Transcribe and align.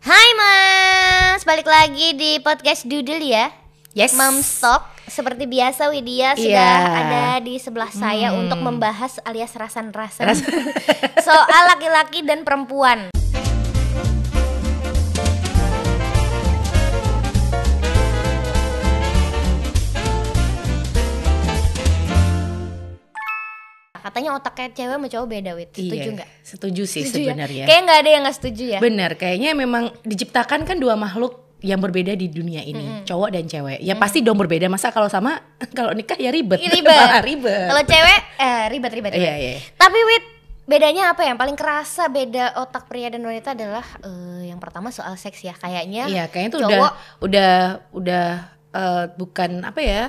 Hai 0.00 0.28
Mas, 0.32 1.44
balik 1.44 1.68
lagi 1.68 2.16
di 2.16 2.40
podcast 2.40 2.88
Doodle 2.88 3.20
ya. 3.20 3.52
Yes. 3.92 4.16
Mams 4.16 4.48
Talk. 4.58 4.88
Seperti 5.04 5.44
biasa 5.44 5.90
Widya 5.90 6.38
sudah 6.38 6.46
Iya. 6.46 7.00
ada 7.02 7.24
di 7.42 7.58
sebelah 7.58 7.90
saya 7.90 8.30
Hmm. 8.30 8.46
untuk 8.46 8.62
membahas 8.62 9.18
alias 9.26 9.50
rasan-rasan 9.52 10.30
soal 11.26 11.62
laki-laki 11.68 12.22
dan 12.22 12.46
perempuan. 12.46 13.10
Katanya 24.10 24.30
otaknya 24.34 24.68
cewek 24.74 24.90
sama 24.92 25.06
cowok 25.06 25.26
beda, 25.30 25.50
Wid. 25.54 25.70
Setuju 25.70 25.94
Iya, 26.02 26.16
nggak? 26.18 26.28
Setuju 26.42 26.82
sih 26.82 27.02
Setuju 27.02 27.14
ya? 27.14 27.26
sebenarnya. 27.30 27.64
Kayak 27.64 27.80
nggak 27.80 27.98
ada 27.98 28.10
yang 28.10 28.22
nggak 28.26 28.36
setuju 28.36 28.64
ya. 28.66 28.78
Bener, 28.82 29.10
kayaknya 29.14 29.50
memang 29.54 29.94
diciptakan 30.02 30.66
kan 30.66 30.76
dua 30.76 30.98
makhluk 30.98 31.38
yang 31.60 31.78
berbeda 31.78 32.12
di 32.12 32.26
dunia 32.26 32.58
ini, 32.60 33.04
cowok 33.04 33.28
dan 33.30 33.44
cewek. 33.46 33.78
Ya 33.78 33.94
pasti 33.94 34.18
dong 34.18 34.34
berbeda. 34.34 34.66
Masa 34.66 34.90
kalau 34.90 35.06
sama, 35.06 35.38
kalau 35.78 35.94
nikah 35.94 36.18
ya 36.18 36.28
ribet. 36.28 36.58
Ribet. 36.58 36.90
Malah 37.00 37.22
ribet. 37.22 37.68
Kalau 37.70 37.82
cewek 37.86 38.18
eh 38.36 38.62
ribet 38.66 38.92
ribet. 38.92 39.12
ribet. 39.14 39.22
Iya, 39.22 39.34
iya. 39.38 39.52
Tapi 39.76 39.98
Wit, 40.02 40.24
bedanya 40.64 41.12
apa 41.12 41.22
yang 41.22 41.38
paling 41.38 41.54
kerasa 41.54 42.08
beda 42.08 42.58
otak 42.58 42.90
pria 42.90 43.14
dan 43.14 43.22
wanita 43.22 43.54
adalah 43.54 43.86
eh, 44.00 44.50
yang 44.50 44.58
pertama 44.58 44.90
soal 44.90 45.14
seks 45.14 45.38
ya 45.38 45.54
kayaknya. 45.54 46.10
Iya, 46.10 46.24
kayaknya 46.26 46.50
tuh 46.50 46.60
cowok- 46.64 46.74
udah 46.74 46.92
udah 47.22 47.52
udah 47.94 48.26
eh, 48.72 49.04
bukan 49.14 49.50
apa 49.62 49.80
ya? 49.80 50.02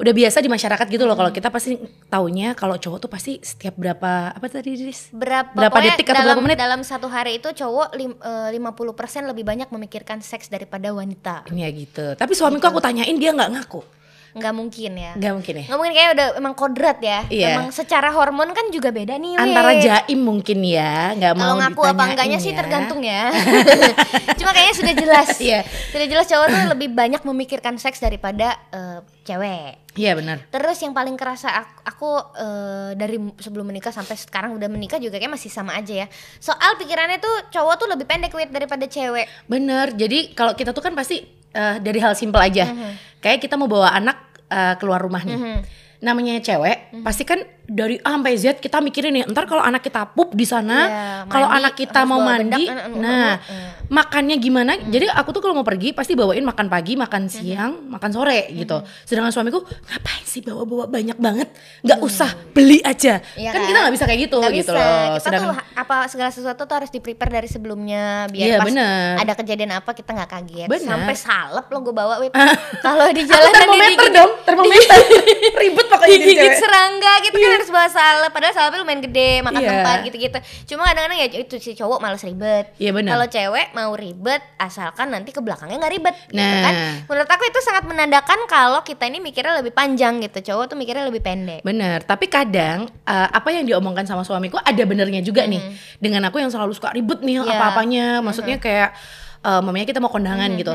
Udah 0.00 0.16
biasa 0.16 0.40
di 0.40 0.48
masyarakat 0.48 0.86
gitu 0.88 1.04
loh. 1.04 1.12
Kalau 1.12 1.28
kita 1.28 1.52
pasti 1.52 1.76
taunya 2.08 2.56
kalau 2.56 2.80
cowok 2.80 2.98
tuh 2.98 3.10
pasti 3.12 3.36
setiap 3.44 3.76
berapa 3.76 4.32
apa 4.32 4.46
tadi 4.48 4.72
Riz? 4.80 5.12
berapa, 5.12 5.52
Berapa 5.52 5.78
detik 5.84 6.08
atau 6.08 6.16
dalam, 6.16 6.40
berapa 6.40 6.42
menit? 6.42 6.56
dalam 6.56 6.80
satu 6.80 7.06
hari 7.06 7.36
itu 7.36 7.52
cowok 7.52 7.88
lim, 7.94 8.16
eh, 8.16 8.48
50% 8.56 9.28
lebih 9.28 9.44
banyak 9.44 9.68
memikirkan 9.68 10.24
seks 10.24 10.48
daripada 10.48 10.88
wanita. 10.90 11.44
Ini 11.52 11.60
ya 11.60 11.70
gitu. 11.70 12.06
Tapi 12.16 12.32
suamiku 12.32 12.72
aku 12.72 12.80
tanyain 12.80 13.12
dia 13.14 13.36
nggak 13.36 13.50
ngaku. 13.60 13.99
Nggak 14.30 14.54
mungkin 14.54 14.92
ya. 14.94 15.12
Nggak 15.18 15.32
mungkin 15.34 15.54
ya. 15.58 15.64
Nggak 15.66 15.78
mungkin 15.78 15.94
kayak 15.98 16.10
udah 16.14 16.26
emang 16.38 16.54
kodrat 16.54 16.98
ya. 17.02 17.20
Iya. 17.26 17.48
Emang 17.58 17.68
secara 17.74 18.08
hormon 18.14 18.50
kan 18.54 18.70
juga 18.70 18.94
beda 18.94 19.18
nih. 19.18 19.34
Wit. 19.34 19.42
Antara 19.42 19.72
jaim 19.74 20.20
mungkin 20.22 20.58
ya, 20.62 21.14
nggak 21.18 21.34
mau 21.34 21.42
Kalau 21.42 21.56
ngaku 21.58 21.82
apa 21.90 22.02
enggaknya 22.14 22.38
sih 22.38 22.52
ya. 22.54 22.58
tergantung 22.62 23.00
ya. 23.02 23.34
Cuma 24.38 24.50
kayaknya 24.54 24.76
sudah 24.78 24.94
jelas. 24.94 25.28
Iya. 25.42 25.60
Sudah 25.90 26.06
jelas 26.06 26.26
cowok 26.30 26.46
tuh 26.46 26.62
lebih 26.78 26.88
banyak 26.94 27.22
memikirkan 27.26 27.74
seks 27.80 27.98
daripada 27.98 28.54
eh, 28.70 28.98
cewek. 29.26 29.90
Iya 29.98 30.14
benar. 30.14 30.46
Terus 30.54 30.78
yang 30.78 30.94
paling 30.94 31.18
kerasa 31.18 31.50
aku, 31.50 31.74
aku 31.82 32.10
eh, 32.38 32.90
dari 32.94 33.18
sebelum 33.42 33.66
menikah 33.66 33.90
sampai 33.90 34.14
sekarang 34.14 34.54
udah 34.54 34.70
menikah 34.70 35.02
juga 35.02 35.18
kayak 35.18 35.34
masih 35.34 35.50
sama 35.50 35.74
aja 35.74 36.04
ya. 36.04 36.06
Soal 36.38 36.78
pikirannya 36.78 37.18
tuh 37.18 37.50
cowok 37.50 37.74
tuh 37.82 37.88
lebih 37.90 38.06
pendek 38.06 38.30
wit 38.30 38.54
daripada 38.54 38.86
cewek. 38.86 39.26
Bener, 39.50 39.90
jadi 39.98 40.30
kalau 40.38 40.54
kita 40.54 40.70
tuh 40.70 40.86
kan 40.86 40.94
pasti 40.94 41.39
eh, 41.50 41.76
dari 41.78 41.98
hal 41.98 42.14
simpel 42.14 42.40
aja. 42.40 42.66
Mhm. 42.66 43.20
Kayak 43.20 43.38
kita 43.42 43.54
mau 43.54 43.66
bawa 43.66 43.92
anak 43.92 44.18
eh, 44.46 44.74
keluar 44.76 44.98
rumah 44.98 45.22
nih. 45.22 45.62
Namanya 46.00 46.40
cewek, 46.40 46.90
Mhm. 46.90 47.04
pasti 47.04 47.22
kan 47.22 47.38
dari 47.70 48.02
A 48.02 48.10
sampai 48.10 48.34
Z 48.34 48.58
kita 48.58 48.82
mikirin 48.82 49.14
nih, 49.14 49.24
ntar 49.30 49.46
kalau 49.46 49.62
anak 49.62 49.78
kita 49.80 50.02
pup 50.10 50.34
di 50.34 50.42
sana, 50.42 50.78
Iya, 50.82 51.06
kalau 51.30 51.46
anak 51.46 51.78
kita 51.78 52.02
mau 52.02 52.18
mandi, 52.18 52.66
eh, 52.66 52.90
nah 52.92 53.38
eh. 53.38 53.86
makannya 53.86 54.34
gimana? 54.36 54.74
Jadi 54.82 55.06
aku 55.06 55.30
tuh 55.30 55.38
kalau 55.38 55.54
mau 55.54 55.62
pergi 55.62 55.94
pasti 55.94 56.12
bawain 56.12 56.42
makan 56.42 56.66
pagi, 56.66 56.98
makan 56.98 57.30
siang, 57.30 57.86
makan 57.86 58.10
sore 58.10 58.50
gitu. 58.50 58.82
Sedangkan 59.02 59.30
suamiku 59.30 59.62
ngapain 59.62 60.24
sih 60.24 60.42
bawa-bawa 60.42 60.90
banyak 60.90 61.14
banget? 61.14 61.46
Nggak 61.80 62.00
usah 62.00 62.30
beli 62.50 62.82
aja. 62.82 63.22
Iya 63.34 63.50
kan 63.50 63.62
kan? 63.62 63.68
kita 63.68 63.78
nggak 63.78 63.94
bisa 63.94 64.04
kayak 64.04 64.20
gitu 64.26 64.36
Nggak 64.36 64.52
gitu 64.56 64.72
bisa. 64.72 64.82
loh. 64.82 65.06
Kita 65.14 65.22
Sedangkan 65.22 65.46
tuh 65.46 65.56
apa 65.76 65.96
segala 66.10 66.30
sesuatu 66.30 66.62
tuh 66.66 66.74
harus 66.74 66.90
di 66.90 66.98
prepare 66.98 67.30
dari 67.32 67.46
sebelumnya 67.46 68.26
biar 68.26 68.46
Iya, 68.46 68.56
pas 68.58 68.66
bener. 68.66 69.10
ada 69.16 69.32
kejadian 69.38 69.70
apa 69.74 69.90
kita 69.92 70.10
nggak 70.10 70.30
kaget. 70.32 70.66
Bener. 70.66 70.90
Sampai 70.90 71.14
salep 71.14 71.66
lo 71.66 71.78
gue 71.80 71.94
bawa. 71.94 72.18
Kalau 72.86 73.06
di 73.10 73.22
jalan 73.22 73.50
termometer 73.52 74.06
dong, 74.10 74.30
termometer. 74.42 74.98
Ribet 75.60 75.86
pokoknya 75.86 76.16
digigit 76.16 76.42
cewek. 76.42 76.58
serangga 76.58 77.12
gitu 77.22 77.36
kan 77.38 77.59
harus 77.60 77.68
bawa 77.68 77.86
salep 77.86 78.30
padahal 78.30 78.52
salepnya 78.52 78.80
lumayan 78.80 79.02
gede 79.02 79.30
makan 79.40 79.60
Iya. 79.60 79.70
tempat 79.70 79.96
gitu-gitu 80.02 80.38
cuma 80.66 80.82
kadang-kadang 80.86 81.18
ya 81.18 81.26
itu 81.38 81.54
si 81.56 81.72
cowok 81.72 81.98
males 81.98 82.20
ribet 82.20 82.72
Iya, 82.76 82.90
benar. 82.90 83.10
kalau 83.14 83.26
cewek 83.28 83.66
mau 83.70 83.92
ribet 83.92 84.40
asalkan 84.56 85.08
nanti 85.08 85.30
ke 85.30 85.38
belakangnya 85.38 85.76
nggak 85.78 85.92
ribet 85.92 86.14
gitu 86.26 86.40
Nah. 86.40 86.62
kan 86.62 86.74
menurut 87.04 87.28
aku 87.28 87.44
itu 87.44 87.60
sangat 87.60 87.84
menandakan 87.84 88.40
kalau 88.46 88.80
kita 88.80 89.04
ini 89.04 89.20
mikirnya 89.20 89.56
lebih 89.56 89.70
panjang 89.70 90.18
gitu 90.18 90.40
cowok 90.46 90.64
tuh 90.66 90.76
mikirnya 90.76 91.04
lebih 91.04 91.20
pendek 91.20 91.60
Bener, 91.60 92.00
tapi 92.00 92.26
kadang 92.26 92.88
eh, 93.04 93.28
apa 93.30 93.48
yang 93.50 93.62
diomongkan 93.62 94.02
sama 94.02 94.22
suamiku 94.22 94.56
ada 94.56 94.80
benernya 94.82 95.20
juga 95.20 95.44
nih. 95.44 95.60
Dengan 95.96 96.24
aku 96.24 96.38
yang 96.38 96.48
selalu 96.48 96.72
suka 96.72 96.88
ribet 96.90 97.20
nih 97.20 97.36
Iya. 97.38 97.52
apa-apanya, 97.52 98.04
maksudnya 98.20 98.56
kayak 98.56 98.96
eh, 99.40 99.60
mamanya 99.60 99.84
kita 99.84 99.98
mau 99.98 100.08
kondangan 100.08 100.48
gitu. 100.54 100.72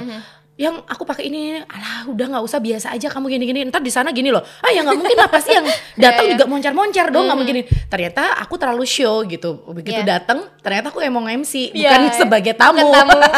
Yang 0.55 0.87
aku 0.87 1.03
pakai 1.03 1.27
ini, 1.27 1.59
alah 1.59 2.07
udah 2.07 2.25
nggak 2.31 2.43
usah 2.43 2.59
biasa 2.59 2.95
aja 2.95 3.11
kamu 3.11 3.27
gini-gini. 3.27 3.67
Ntar 3.67 3.83
di 3.83 3.91
sana 3.91 4.15
gini 4.15 4.31
loh. 4.31 4.39
Ah 4.59 4.71
ya 4.71 4.81
nggak 4.81 4.95
mungkin 4.95 5.17
lah 5.17 5.27
pasti 5.27 5.51
yang 5.51 5.67
datang 5.99 6.25
Iya, 6.25 6.31
iya. 6.31 6.33
juga 6.33 6.43
moncar-moncar 6.47 7.05
dong 7.11 7.27
nggak 7.27 7.37
mungkin. 7.37 7.55
Ternyata 7.85 8.39
aku 8.39 8.55
terlalu 8.55 8.87
show 8.87 9.19
gitu. 9.23 9.67
Begitu 9.67 9.99
Iya. 9.99 10.07
datang, 10.15 10.47
ternyata 10.59 10.89
aku 10.89 11.03
emang 11.03 11.27
MC, 11.27 11.75
Iya, 11.75 11.91
bukan 11.91 12.01
sebagai 12.23 12.53
tamu. 12.55 12.87
bukan 12.87 12.95
tamu. 12.95 13.19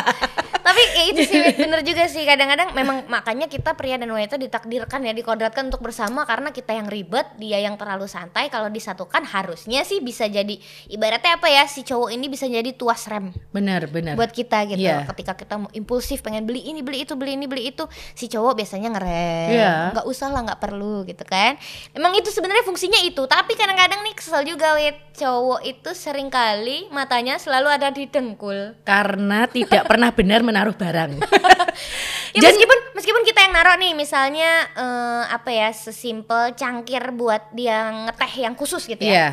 tapi 0.68 0.84
ya 0.84 1.04
itu 1.08 1.22
sih 1.24 1.40
bener 1.56 1.80
juga 1.80 2.12
sih 2.12 2.28
kadang-kadang 2.28 2.76
memang 2.76 3.08
makanya 3.08 3.48
kita 3.48 3.72
pria 3.72 3.96
dan 3.96 4.12
wanita 4.12 4.36
ditakdirkan 4.36 5.00
ya 5.00 5.16
dikodratkan 5.16 5.72
untuk 5.72 5.80
bersama 5.80 6.28
karena 6.28 6.52
kita 6.52 6.76
yang 6.76 6.92
ribet 6.92 7.24
dia 7.40 7.56
yang 7.58 7.80
terlalu 7.80 8.04
santai 8.04 8.52
kalau 8.52 8.68
disatukan 8.68 9.24
harusnya 9.24 9.88
sih 9.88 10.04
bisa 10.04 10.28
jadi 10.28 10.60
ibaratnya 10.86 11.40
apa 11.40 11.48
ya 11.48 11.64
si 11.66 11.88
cowok 11.88 12.12
ini 12.12 12.28
bisa 12.28 12.52
jadi 12.52 12.68
tuas 12.76 13.08
rem 13.08 13.32
Bener, 13.48 13.88
bener. 13.88 14.20
buat 14.20 14.28
kita 14.28 14.68
gitu 14.68 14.84
Iya. 14.84 15.08
ketika 15.08 15.40
kita 15.40 15.56
mau 15.56 15.72
impulsif 15.72 16.20
pengen 16.20 16.44
beli 16.44 16.60
ini 16.62 16.84
beli 16.84 17.07
itu 17.07 17.07
beli 17.14 17.38
ini 17.38 17.46
beli 17.46 17.70
itu 17.70 17.86
si 18.12 18.26
cowok 18.26 18.58
biasanya 18.58 18.90
ngerem 18.92 19.50
Iya. 19.54 19.76
nggak 19.94 20.04
usah 20.04 20.28
lah 20.28 20.44
nggak 20.44 20.60
perlu 20.60 21.06
gitu 21.06 21.22
kan 21.22 21.56
emang 21.94 22.12
itu 22.12 22.28
sebenarnya 22.28 22.66
fungsinya 22.66 23.00
itu 23.00 23.24
tapi 23.24 23.54
kadang-kadang 23.54 24.02
nih 24.02 24.14
kesel 24.14 24.42
juga 24.42 24.76
wit 24.76 24.98
cowok 25.14 25.62
itu 25.64 25.90
sering 25.94 26.28
kali 26.28 26.90
matanya 26.90 27.38
selalu 27.38 27.70
ada 27.70 27.88
di 27.88 28.06
dengkul 28.06 28.76
Karena 28.82 29.46
tidak 29.46 29.86
pernah 29.86 30.10
benar 30.10 30.42
menaruh 30.42 30.74
barang. 30.74 31.12
ya 32.36 32.40
Dan- 32.40 32.50
meskipun 32.50 32.78
meskipun 32.94 33.24
kita 33.24 33.40
yang 33.40 33.54
naruh 33.54 33.78
nih 33.78 33.94
misalnya 33.94 34.50
eh, 34.74 35.24
apa 35.28 35.50
ya 35.50 35.70
sesimpel 35.70 36.54
cangkir 36.54 37.14
buat 37.14 37.50
dia 37.52 37.78
ngeteh 38.06 38.34
yang 38.42 38.54
khusus 38.54 38.84
gitu 38.84 39.02
ya 39.02 39.14
Iya. 39.14 39.30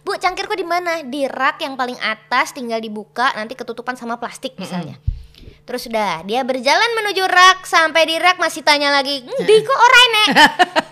Bu, 0.00 0.16
cangkirku 0.16 0.52
di 0.52 0.64
mana? 0.64 1.00
Di 1.02 1.28
rak 1.28 1.60
yang 1.60 1.76
paling 1.76 1.96
atas, 1.96 2.52
tinggal 2.52 2.80
dibuka, 2.80 3.32
nanti 3.32 3.52
ketutupan 3.52 3.94
sama 3.94 4.16
plastik 4.16 4.56
misalnya. 4.56 4.96
Terus 5.70 5.86
udah, 5.86 6.26
dia 6.26 6.42
berjalan 6.42 6.90
menuju 6.98 7.30
rak, 7.30 7.62
sampai 7.62 8.02
di 8.02 8.18
rak 8.18 8.42
masih 8.42 8.66
tanya 8.66 8.90
lagi, 8.90 9.22
"Di 9.22 9.56
kok 9.62 9.78
ora 9.78 10.02
nek?" 10.10 10.28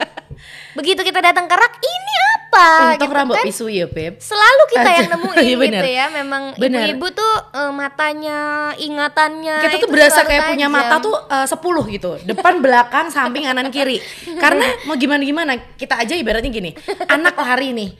Begitu 0.79 1.03
kita 1.03 1.19
datang 1.19 1.51
ke 1.51 1.55
rak, 1.59 1.83
ini 1.83 2.15
apa? 2.39 2.95
Untung 2.95 3.11
Gitu 3.11 3.19
rambut 3.19 3.37
kan. 3.43 3.45
pisu 3.51 3.67
ya, 3.67 3.91
Beb. 3.91 4.23
Selalu 4.23 4.63
kita 4.71 4.89
yang 4.95 5.09
nemuin 5.19 5.59
bener. 5.59 5.83
gitu 5.83 5.91
ya. 5.91 6.07
Memang 6.15 6.43
ibu-ibu 6.55 7.07
tuh 7.11 7.35
eh, 7.51 7.73
matanya, 7.75 8.39
ingatannya 8.79 9.57
kita 9.67 9.77
tuh 9.83 9.91
berasa 9.91 10.23
kayak 10.23 10.55
punya 10.55 10.71
tajam. 10.71 10.79
mata 10.79 10.97
tuh 11.03 11.17
eh, 11.27 11.47
10 11.51 11.95
gitu 11.99 12.11
depan 12.23 12.63
belakang 12.63 13.11
samping 13.11 13.51
kanan 13.51 13.75
kiri 13.75 13.99
karena 14.43 14.63
mau 14.87 14.95
gimana 14.95 15.27
gimana 15.27 15.53
kita 15.75 15.99
aja 15.99 16.15
ibaratnya 16.15 16.55
gini 16.55 16.71
anak 17.11 17.35
lari 17.35 17.75
nih 17.75 17.91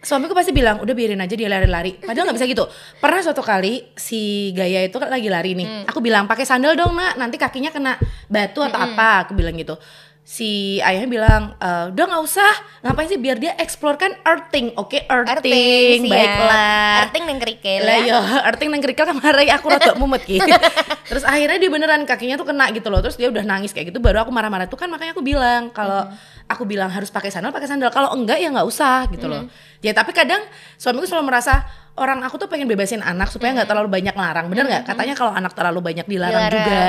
suamiku 0.00 0.32
pasti 0.32 0.50
bilang 0.50 0.80
udah 0.80 0.94
biarin 0.96 1.20
aja 1.20 1.36
dia 1.36 1.48
lari-lari. 1.48 2.00
Padahal 2.00 2.32
nggak 2.32 2.38
bisa 2.40 2.48
gitu. 2.48 2.64
Pernah 2.98 3.20
suatu 3.20 3.44
kali 3.44 3.92
si 3.94 4.50
Gaya 4.52 4.84
itu 4.84 4.96
kan 4.96 5.12
lagi 5.12 5.28
lari 5.28 5.52
nih. 5.52 5.66
Hmm. 5.66 5.84
aku 5.86 6.00
bilang 6.00 6.24
pakai 6.24 6.48
sandal 6.48 6.72
dong 6.74 6.96
nak. 6.96 7.20
Nanti 7.20 7.36
kakinya 7.36 7.68
kena 7.68 8.00
batu 8.26 8.64
atau 8.64 8.80
apa. 8.80 9.28
Aku 9.28 9.36
bilang 9.36 9.52
gitu. 9.54 9.76
Si 10.20 10.78
ayahnya 10.78 11.10
bilang 11.10 11.42
"Eh, 11.58 11.90
udah 11.90 12.04
nggak 12.06 12.22
usah. 12.22 12.52
Ngapain 12.86 13.08
sih? 13.10 13.18
Biar 13.18 13.36
dia 13.36 13.52
explore 13.58 13.98
kan 13.98 14.14
earthing 14.22 14.70
oke? 14.78 14.94
Earthing, 14.94 15.26
Earthing, 15.26 16.00
siap. 16.06 16.12
baiklah. 16.12 16.94
Earthing 17.02 17.24
neng 17.26 17.38
kerikil 17.42 17.80
lah 17.82 17.98
ya. 17.98 18.06
yo, 18.14 18.18
arting 18.46 18.68
nang 18.70 18.82
kerikil 18.84 19.04
kemarin 19.10 19.48
aku 19.50 19.66
rada 19.68 19.92
mumet 19.98 20.22
gitu. 20.24 20.46
Terus 21.10 21.24
akhirnya 21.26 21.58
dia 21.58 21.70
beneran 21.72 22.06
kakinya 22.06 22.38
tuh 22.38 22.46
kena 22.46 22.70
gitu 22.70 22.88
loh. 22.94 23.02
Terus 23.02 23.18
dia 23.18 23.26
udah 23.26 23.42
nangis 23.42 23.74
kayak 23.74 23.90
gitu 23.90 23.98
baru 23.98 24.22
aku 24.22 24.30
marah-marah 24.30 24.70
tuh 24.70 24.78
kan. 24.78 24.86
Makanya 24.86 25.18
aku 25.18 25.24
bilang 25.24 25.66
kalau 25.74 26.06
aku 26.50 26.66
bilang 26.66 26.90
harus 26.90 27.14
pakai 27.14 27.30
sandal 27.30 27.54
pakai 27.54 27.70
sandal. 27.70 27.94
Kalau 27.94 28.10
enggak 28.10 28.42
ya 28.42 28.50
nggak 28.50 28.66
usah 28.66 29.06
gitu 29.14 29.30
loh. 29.30 29.46
Ya 29.80 29.94
tapi 29.94 30.10
kadang 30.10 30.42
suamiku 30.74 31.06
selalu 31.06 31.30
merasa 31.30 31.62
orang 31.98 32.22
aku 32.22 32.38
tuh 32.38 32.46
pengen 32.46 32.70
bebasin 32.70 33.02
anak 33.02 33.28
supaya 33.28 33.50
nggak 33.56 33.68
terlalu 33.68 33.88
banyak 33.90 34.14
larang. 34.14 34.46
Bener 34.46 34.64
nggak? 34.64 34.84
Katanya 34.86 35.14
kalau 35.18 35.32
anak 35.34 35.52
terlalu 35.52 35.80
banyak 35.82 36.06
dilarang, 36.06 36.48
Dilarang, 36.48 36.54
juga, 36.54 36.82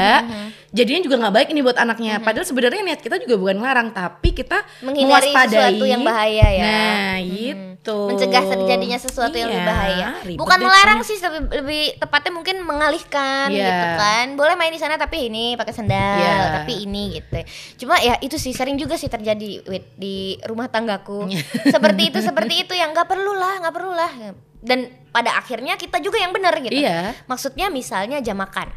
jadinya 0.72 1.02
juga 1.02 1.16
nggak 1.20 1.34
baik 1.36 1.48
ini 1.52 1.62
buat 1.62 1.78
anaknya. 1.78 2.14
Padahal 2.20 2.46
sebenarnya 2.46 2.82
niat 2.86 3.02
kita 3.02 3.18
juga 3.18 3.36
bukan 3.36 3.58
ngelarang, 3.60 3.88
tapi 3.92 4.30
kita 4.32 4.62
Menghindari 4.86 5.32
mewaspadai. 5.32 5.50
sesuatu 5.50 5.86
yang 5.86 6.02
bahaya 6.02 6.48
ya. 6.48 6.64
Nah, 6.64 7.16
Mhm. 7.18 7.28
gitu. 7.32 8.14
mencegah 8.14 8.46
terjadinya 8.46 8.94
sesuatu 8.94 9.34
yang 9.34 9.50
lebih 9.50 9.66
Iya, 9.66 9.72
bahaya. 9.74 10.08
Bukan 10.38 10.60
melarang 10.62 11.02
sih, 11.02 11.18
lebih, 11.18 11.50
lebih 11.50 11.84
tepatnya 11.98 12.30
mungkin 12.30 12.62
mengalihkan 12.62 13.50
Iya. 13.50 13.66
gitu 13.66 13.88
kan. 13.98 14.26
Boleh 14.38 14.54
main 14.54 14.70
di 14.70 14.78
sana 14.78 15.02
tapi 15.02 15.34
ini 15.34 15.58
pakai 15.58 15.74
sandal, 15.74 15.98
Iya. 15.98 16.62
tapi 16.62 16.86
ini 16.86 17.18
gitu. 17.18 17.42
Cuma 17.82 17.98
ya 17.98 18.22
itu 18.22 18.38
sih 18.38 18.54
sering 18.54 18.78
juga 18.78 19.02
sih 19.02 19.10
terjadi 19.10 19.66
di 19.98 20.16
rumah 20.46 20.70
tanggaku. 20.70 21.26
Iya. 21.26 21.42
seperti 21.74 22.14
itu, 22.14 22.22
seperti 22.22 22.54
itu 22.62 22.74
yang 22.78 22.94
nggak 22.94 23.10
perlu 23.10 23.34
lah, 23.34 23.66
nggak 23.66 23.74
perlu 23.74 23.94
lah. 23.98 24.12
Dan 24.62 24.80
pada 25.10 25.36
akhirnya 25.36 25.76
kita 25.76 26.00
juga 26.00 26.16
yang 26.16 26.32
benar 26.32 26.56
gitu 26.58 26.72
Iya. 26.72 27.18
maksudnya 27.26 27.68
misalnya 27.68 28.22
jam 28.22 28.38
makan 28.38 28.70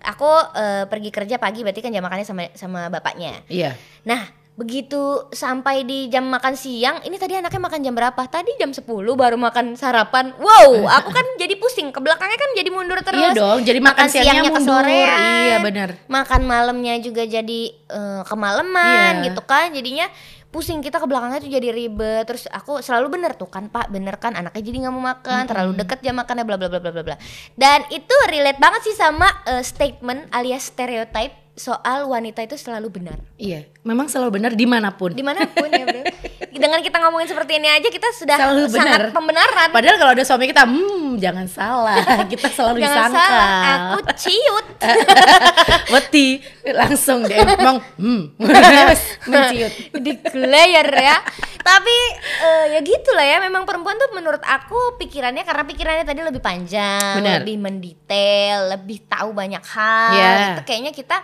aku 0.00 0.30
eh, 0.54 0.84
pergi 0.86 1.10
kerja 1.10 1.36
pagi 1.36 1.60
berarti 1.60 1.80
kan 1.80 1.90
jam 1.90 2.00
makannya 2.00 2.24
sama 2.24 2.42
sama 2.54 2.80
bapaknya 2.88 3.42
Iya. 3.48 3.74
Nah, 4.04 4.20
begitu 4.54 5.00
sampai 5.34 5.82
di 5.82 6.06
jam 6.06 6.30
makan 6.30 6.54
siang, 6.54 7.02
ini 7.02 7.18
tadi 7.18 7.34
anaknya 7.34 7.58
makan 7.58 7.80
jam 7.82 7.90
berapa? 7.90 8.22
Tadi 8.22 8.54
jam 8.54 8.70
10 8.70 8.86
baru 8.86 9.34
makan 9.34 9.74
sarapan. 9.74 10.30
Wow, 10.38 10.84
aku 11.00 11.10
kan 11.10 11.26
jadi 11.34 11.58
pusing. 11.58 11.90
Ke 11.90 11.98
belakangnya 11.98 12.38
kan 12.38 12.50
jadi 12.54 12.70
mundur 12.70 13.02
terus. 13.02 13.18
Iya 13.18 13.34
dong, 13.34 13.66
jadi 13.66 13.80
makan 13.82 14.06
siangnya 14.06 14.46
mundur. 14.46 14.62
kesorean. 14.62 15.18
Iya, 15.42 15.56
benar. 15.58 15.88
Makan 16.06 16.40
malamnya 16.46 16.94
juga 17.02 17.26
jadi 17.26 17.60
eh, 17.74 18.22
kemalaman 18.24 19.26
Iya. 19.26 19.32
gitu 19.32 19.42
kan. 19.42 19.74
Jadinya 19.74 20.06
pusing 20.54 20.78
kita 20.78 21.02
ke 21.02 21.06
belakangnya 21.10 21.42
tuh 21.42 21.50
jadi 21.50 21.74
ribet. 21.74 22.22
Terus 22.30 22.46
aku 22.46 22.78
selalu 22.78 23.18
bener 23.18 23.34
tuh 23.34 23.50
kan 23.50 23.66
pak 23.66 23.90
bener 23.90 24.14
kan 24.22 24.38
anaknya 24.38 24.62
jadi 24.62 24.86
nggak 24.86 24.94
mau 24.94 25.02
makan 25.02 25.42
terlalu 25.50 25.74
deket 25.82 25.98
jam 26.06 26.14
makannya 26.14 26.46
bla 26.46 26.54
bla 26.54 26.70
bla 26.70 26.78
bla 26.78 26.92
bla 26.94 27.02
bla. 27.02 27.16
Dan 27.58 27.82
itu 27.90 28.14
relate 28.30 28.62
banget 28.62 28.86
sih 28.86 28.94
sama 28.94 29.26
eh, 29.50 29.66
statement 29.66 30.30
alias 30.30 30.70
stereotype 30.70 31.42
soal 31.54 32.10
wanita 32.10 32.42
itu 32.42 32.58
selalu 32.58 33.02
benar. 33.02 33.18
Iya, 33.38 33.66
memang 33.86 34.10
selalu 34.10 34.42
benar 34.42 34.52
di 34.58 34.66
mana 34.66 34.90
pun. 34.94 35.14
di 35.14 35.22
mana 35.22 35.46
pun 35.46 35.70
ya 35.70 35.86
bro 35.86 36.02
dengan 36.64 36.80
kita 36.80 36.96
ngomongin 36.98 37.28
seperti 37.28 37.52
ini 37.56 37.68
aja 37.68 37.84
kita 37.86 38.08
sudah 38.10 38.36
Selalu 38.36 38.62
sangat 38.66 39.00
benar. 39.04 39.12
pembenaran 39.12 39.68
Padahal 39.68 39.96
kalau 39.96 40.12
ada 40.12 40.24
suami 40.24 40.44
kita, 40.46 40.64
hmm, 40.64 41.20
jangan 41.20 41.44
salah, 41.46 42.00
kita 42.32 42.48
selalu 42.48 42.80
jangan 42.80 42.96
disangka. 43.06 43.20
salah 43.20 43.52
aku 43.68 43.98
ciut 44.16 44.66
Weti 45.92 46.28
langsung 46.66 47.20
deh 47.22 47.36
ngomong, 47.36 47.78
hmm, 47.96 48.22
menciut. 49.30 49.72
di 49.94 50.12
layer 50.34 50.88
ya 50.88 51.20
tapi 51.60 51.96
eh, 52.38 52.64
ya 52.72 52.80
gitulah 52.80 53.24
ya 53.24 53.38
memang 53.38 53.64
perempuan 53.64 53.96
tuh 53.96 54.12
menurut 54.12 54.40
aku 54.40 54.96
pikirannya 54.96 55.42
karena 55.42 55.64
pikirannya 55.64 56.04
tadi 56.04 56.20
lebih 56.20 56.40
panjang 56.40 57.20
Benar. 57.20 57.40
lebih 57.40 57.56
mendetail 57.58 58.58
lebih 58.70 59.04
tahu 59.04 59.32
banyak 59.32 59.60
hal 59.62 60.12
Ya. 60.14 60.32
itu 60.52 60.62
kayaknya 60.64 60.92
kita 60.92 61.16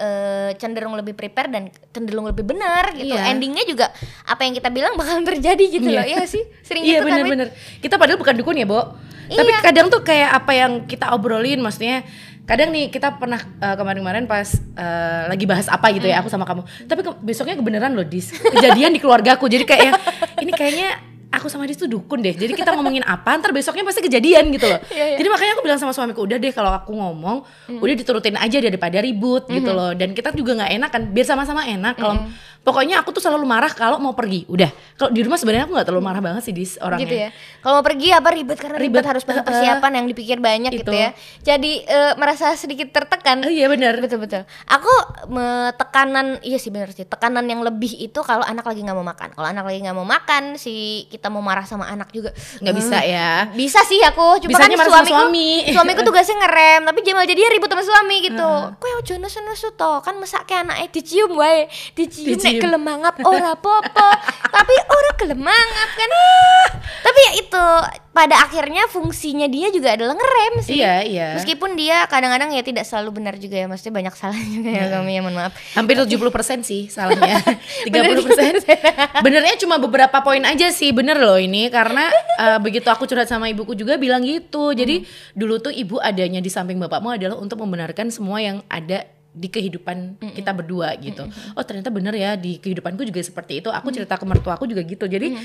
eh, 0.00 0.50
cenderung 0.56 0.96
lebih 0.96 1.12
prepare 1.12 1.46
dan 1.46 1.62
cenderung 1.90 2.24
lebih 2.24 2.42
benar 2.42 2.90
gitu 2.92 3.12
Iya. 3.12 3.28
endingnya 3.28 3.62
juga 3.62 3.92
apa 4.24 4.40
yang 4.42 4.54
kita 4.54 4.68
bilang 4.68 4.96
bakalan 4.96 5.28
terjadi 5.30 5.64
gitu 5.70 5.86
Iya. 5.86 6.00
loh 6.00 6.06
ya 6.08 6.22
sih 6.24 6.42
sering 6.60 6.82
Iya 6.82 6.98
gitu 6.98 7.04
kan 7.04 7.06
Win? 7.06 7.14
bener-bener. 7.20 7.48
Kita 7.78 7.94
padahal 7.94 8.16
bukan 8.16 8.34
dukun 8.34 8.56
ya, 8.56 8.64
Bo. 8.64 8.96
Tapi 9.28 9.46
Iya. 9.46 9.60
kadang 9.62 9.86
tuh 9.86 10.00
kayak 10.00 10.30
apa 10.34 10.52
yang 10.52 10.72
kita 10.84 11.12
obrolin, 11.12 11.60
maksudnya 11.60 12.02
kadang 12.42 12.68
nih 12.68 12.88
kita 12.88 13.14
pernah 13.14 13.38
eh, 13.38 13.76
kemarin-kemarin 13.76 14.24
pas 14.24 14.48
eh, 14.56 15.22
lagi 15.28 15.44
bahas 15.44 15.66
apa 15.66 15.86
gitu 15.90 16.02
Hmm. 16.02 16.12
ya 16.12 16.18
aku 16.18 16.26
sama 16.26 16.42
kamu. 16.42 16.64
Tapi 16.82 17.00
ke- 17.00 17.20
besoknya 17.20 17.54
kebenaran 17.54 17.92
loh, 17.92 18.02
Dis. 18.02 18.32
Kejadian 18.32 18.90
di 18.90 18.98
keluargaku. 18.98 19.46
Jadi 19.46 19.62
kayak 19.62 19.82
yang, 19.84 19.96
ini 20.40 20.50
kayaknya 20.50 20.88
aku 21.30 21.46
sama 21.46 21.62
Dis 21.62 21.76
tuh 21.76 21.86
dukun 21.86 22.18
deh. 22.18 22.32
Jadi 22.32 22.52
kita 22.52 22.70
ngomongin 22.70 23.02
apa, 23.02 23.38
ntar 23.38 23.50
besoknya 23.50 23.82
pasti 23.82 24.00
kejadian 24.00 24.50
gitu 24.50 24.66
loh. 24.66 24.82
Iya, 24.88 25.04
iya. 25.06 25.16
Jadi 25.16 25.28
makanya 25.28 25.52
aku 25.54 25.62
bilang 25.62 25.78
sama 25.78 25.90
suamiku, 25.90 26.22
udah 26.22 26.36
deh 26.36 26.50
kalau 26.50 26.70
aku 26.70 26.90
ngomong, 26.90 27.42
udah 27.72 27.94
diturutin 27.96 28.34
aja 28.34 28.58
daripada 28.58 28.98
ribut 28.98 29.44
Hmm. 29.44 29.56
gitu 29.56 29.70
loh. 29.70 29.92
Dan 29.92 30.10
kita 30.10 30.30
juga 30.32 30.54
nggak 30.56 30.72
enak 30.72 30.90
kan, 30.90 31.02
biar 31.06 31.26
sama-sama 31.26 31.64
enak. 31.64 31.94
Kalau 31.96 32.26
pokoknya 32.60 33.00
aku 33.00 33.10
tuh 33.10 33.20
selalu 33.20 33.44
marah 33.44 33.70
kalau 33.70 33.96
mau 33.96 34.12
pergi. 34.12 34.44
Udah. 34.46 34.68
Kalau 34.94 35.08
di 35.08 35.20
rumah 35.20 35.34
sebenarnya 35.34 35.64
aku 35.64 35.72
nggak 35.72 35.86
terlalu 35.86 36.04
marah 36.04 36.20
banget 36.20 36.42
sih 36.42 36.52
dis 36.52 36.76
orangnya. 36.76 37.04
gitu 37.04 37.16
ya. 37.16 37.28
Kalau 37.58 37.74
mau 37.74 37.84
pergi 37.84 38.08
apa 38.10 38.28
ribet 38.30 38.58
karena 38.58 38.76
ribet, 38.76 39.00
Ribet, 39.00 39.04
harus 39.06 39.24
banyak 39.24 39.44
persiapan 39.44 39.92
yang 39.94 40.06
dipikir 40.06 40.38
banyak 40.38 40.70
gitu 40.74 40.86
itu. 40.86 40.92
ya. 40.92 41.10
Jadi 41.46 41.72
eh, 41.82 42.12
merasa 42.16 42.52
sedikit 42.54 42.90
tertekan. 42.90 43.40
Oh, 43.40 43.50
iya 43.50 43.66
benar. 43.66 43.96
Betul 43.98 44.20
betul. 44.20 44.42
Aku 44.66 44.92
me- 45.28 45.72
tekanan 45.72 46.36
iya 46.40 46.56
sih 46.56 46.68
benar 46.68 46.90
sih. 46.90 47.04
Tekanan 47.04 47.44
yang 47.44 47.60
lebih 47.60 47.92
itu 47.94 48.20
kalau 48.20 48.42
anak 48.42 48.62
lagi 48.62 48.80
nggak 48.80 48.94
mau 48.94 49.04
makan. 49.04 49.28
Kalau 49.30 49.46
anak 49.46 49.64
lagi 49.64 49.78
nggak 49.80 49.94
mau 49.94 50.04
makan, 50.04 50.56
si 50.56 50.74
kita 51.10 51.19
mau 51.28 51.44
marah 51.44 51.66
sama 51.66 51.84
anak 51.84 52.08
juga 52.08 52.32
Nggak 52.62 52.72
bisa 52.72 52.98
ya. 53.02 53.50
Bisa 53.52 53.84
sih 53.84 54.00
aku, 54.00 54.40
cuma 54.40 54.56
Bisanya 54.56 54.78
kan 54.78 54.88
suamiku, 54.88 55.12
suami. 55.12 55.50
suamiku 55.68 56.00
tugasnya 56.00 56.36
ngerem, 56.40 56.80
tapi 56.86 56.98
Jamal 57.02 57.26
jadi 57.26 57.42
ribut 57.50 57.68
sama 57.68 57.82
suami 57.82 58.16
gitu. 58.24 58.50
Kowe 58.78 58.90
ojo 58.96 59.12
nesu-nesu 59.18 59.74
to, 59.74 59.92
kan 60.00 60.14
mesake 60.16 60.54
anake 60.54 60.88
dicium 60.94 61.34
wae, 61.34 61.66
dicium, 61.92 62.38
nek 62.38 62.40
Dicium. 62.40 62.62
gelem 62.62 62.82
mangap 62.82 63.14
ora 63.20 63.52
apa-apa. 63.52 64.08
tapi 64.56 64.74
ora 64.86 65.10
gelem 65.18 65.40
mangap 65.42 65.90
kan. 65.92 66.10
tapi 67.06 67.18
ya 67.20 67.32
itu 67.36 67.64
pada 68.10 68.36
akhirnya 68.42 68.84
fungsinya 68.86 69.46
dia 69.46 69.70
juga 69.70 69.94
adalah 69.94 70.14
ngerem 70.14 70.54
sih. 70.62 70.78
Iya, 70.78 70.94
iya. 71.06 71.28
Meskipun 71.38 71.74
dia 71.74 72.04
kadang-kadang 72.06 72.50
ya 72.50 72.62
tidak 72.62 72.84
selalu 72.84 73.22
benar 73.22 73.34
juga 73.38 73.56
ya, 73.56 73.66
maksudnya 73.66 73.94
banyak 73.94 74.14
salah 74.14 74.38
juga 74.46 74.70
ya 74.70 74.84
kami 74.90 75.18
ya 75.18 75.20
mohon 75.22 75.34
maaf. 75.34 75.52
Hampir 75.74 75.98
70% 75.98 76.18
sih 76.62 76.86
salahnya. 76.86 77.38
30%. 77.86 79.24
Benernya 79.24 79.54
cuma 79.58 79.78
beberapa 79.78 80.20
poin 80.20 80.42
aja 80.44 80.68
sih. 80.70 80.90
Bener 80.90 81.09
loh 81.18 81.38
ini 81.40 81.66
karena 81.72 82.12
eh, 82.38 82.58
begitu 82.62 82.86
aku 82.86 83.08
curhat 83.08 83.26
sama 83.26 83.50
ibuku 83.50 83.74
juga 83.74 83.98
bilang 83.98 84.22
gitu. 84.22 84.70
Jadi 84.70 85.02
dulu 85.34 85.58
tuh 85.58 85.72
ibu 85.74 85.98
adanya 85.98 86.38
di 86.38 86.50
samping 86.52 86.78
bapakmu 86.78 87.16
adalah 87.16 87.36
untuk 87.40 87.58
membenarkan 87.58 88.12
semua 88.12 88.38
yang 88.38 88.62
ada 88.70 89.08
di 89.30 89.46
kehidupan 89.46 90.18
kita 90.34 90.50
berdua 90.50 90.94
gitu. 90.98 91.26
Oh 91.54 91.62
ternyata 91.62 91.88
bener 91.94 92.14
ya 92.18 92.34
di 92.34 92.58
kehidupanku 92.58 93.06
juga 93.06 93.22
seperti 93.22 93.62
itu. 93.62 93.70
Aku 93.70 93.90
cerita 93.94 94.18
ke 94.18 94.26
mertuaku 94.26 94.66
juga 94.66 94.82
gitu. 94.84 95.06
Jadi 95.08 95.38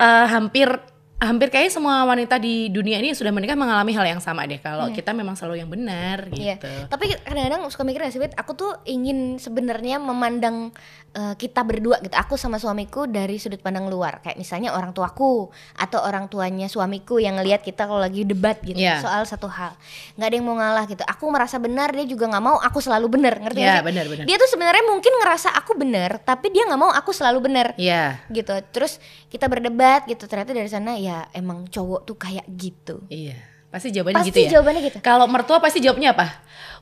eh, 0.00 0.26
hampir 0.28 0.68
hampir 1.18 1.50
kayaknya 1.50 1.74
semua 1.74 2.06
wanita 2.06 2.38
di 2.38 2.70
dunia 2.70 2.94
ini 2.96 3.10
yang 3.10 3.18
sudah 3.18 3.30
menikah 3.30 3.52
mengalami 3.52 3.90
hal 3.90 4.06
yang 4.06 4.18
sama 4.18 4.46
deh. 4.46 4.56
Kalau 4.56 4.86
kita 4.88 5.10
memang 5.10 5.34
selalu 5.34 5.58
yang 5.58 5.66
benar 5.66 6.30
Iya. 6.30 6.62
gitu. 6.62 6.70
Tapi 6.86 7.10
kadang-kadang 7.18 7.66
suka 7.68 7.82
mikir 7.82 8.00
gak 8.00 8.14
sih, 8.14 8.22
Wit, 8.22 8.32
aku 8.32 8.54
tuh 8.54 8.78
ingin 8.84 9.34
sebenarnya 9.36 9.98
memandang 9.98 10.70
eh, 11.10 11.34
kita 11.34 11.64
berdua 11.64 11.98
gitu. 11.98 12.14
Aku 12.14 12.36
sama 12.36 12.56
suamiku 12.56 13.08
dari 13.08 13.34
sudut 13.36 13.58
pandang 13.58 13.88
luar. 13.88 14.20
Kayak 14.20 14.36
misalnya 14.36 14.70
orang 14.70 14.92
tuaku 14.92 15.48
atau 15.74 15.98
orang 16.00 16.28
tuanya 16.28 16.68
suamiku 16.68 17.16
yang 17.16 17.34
ngelihat 17.34 17.64
kita 17.64 17.88
kalau 17.88 17.98
lagi 17.98 18.22
debat 18.22 18.60
gitu 18.60 18.78
Iya. 18.78 19.00
soal 19.02 19.24
satu 19.24 19.48
hal. 19.48 19.74
nggak 20.14 20.28
ada 20.28 20.36
yang 20.36 20.46
mau 20.46 20.54
ngalah 20.54 20.84
gitu. 20.86 21.02
Aku 21.02 21.26
merasa 21.28 21.56
benar, 21.56 21.90
dia 21.90 22.04
juga 22.04 22.28
nggak 22.28 22.44
mau 22.44 22.60
aku 22.60 22.78
selalu 22.78 23.08
benar. 23.10 23.40
Ngerti 23.40 23.58
nggak 23.58 23.74
sih? 23.74 23.86
benar-benar. 23.88 24.24
Dia 24.28 24.36
tuh 24.36 24.50
sebenarnya 24.52 24.84
mungkin 24.86 25.12
ngerasa 25.18 25.48
aku 25.50 25.72
benar, 25.74 26.10
tapi 26.20 26.46
dia 26.48 26.62
nggak 26.62 26.78
mau 26.78 26.92
aku 26.92 27.10
selalu 27.10 27.38
benar 27.42 27.66
Iya. 27.74 28.22
gitu. 28.28 28.52
Terus 28.70 29.00
kita 29.26 29.48
berdebat 29.48 30.04
gitu. 30.04 30.28
Ternyata 30.28 30.52
dari 30.52 30.68
sana 30.68 30.92
ya 30.94 31.07
emang 31.30 31.66
cowok 31.66 32.00
tuh 32.04 32.16
kayak 32.16 32.46
gitu. 32.50 33.02
Iya, 33.06 33.36
pasti 33.68 33.88
jawabannya 33.90 34.20
Pasti 34.20 34.30
gitu 34.30 34.40
ya. 34.44 34.50
jawabannya 34.56 34.82
gitu. 34.86 34.98
Kalau 35.00 35.26
mertua 35.26 35.58
pasti 35.58 35.78
jawabnya 35.78 36.12
apa? 36.12 36.26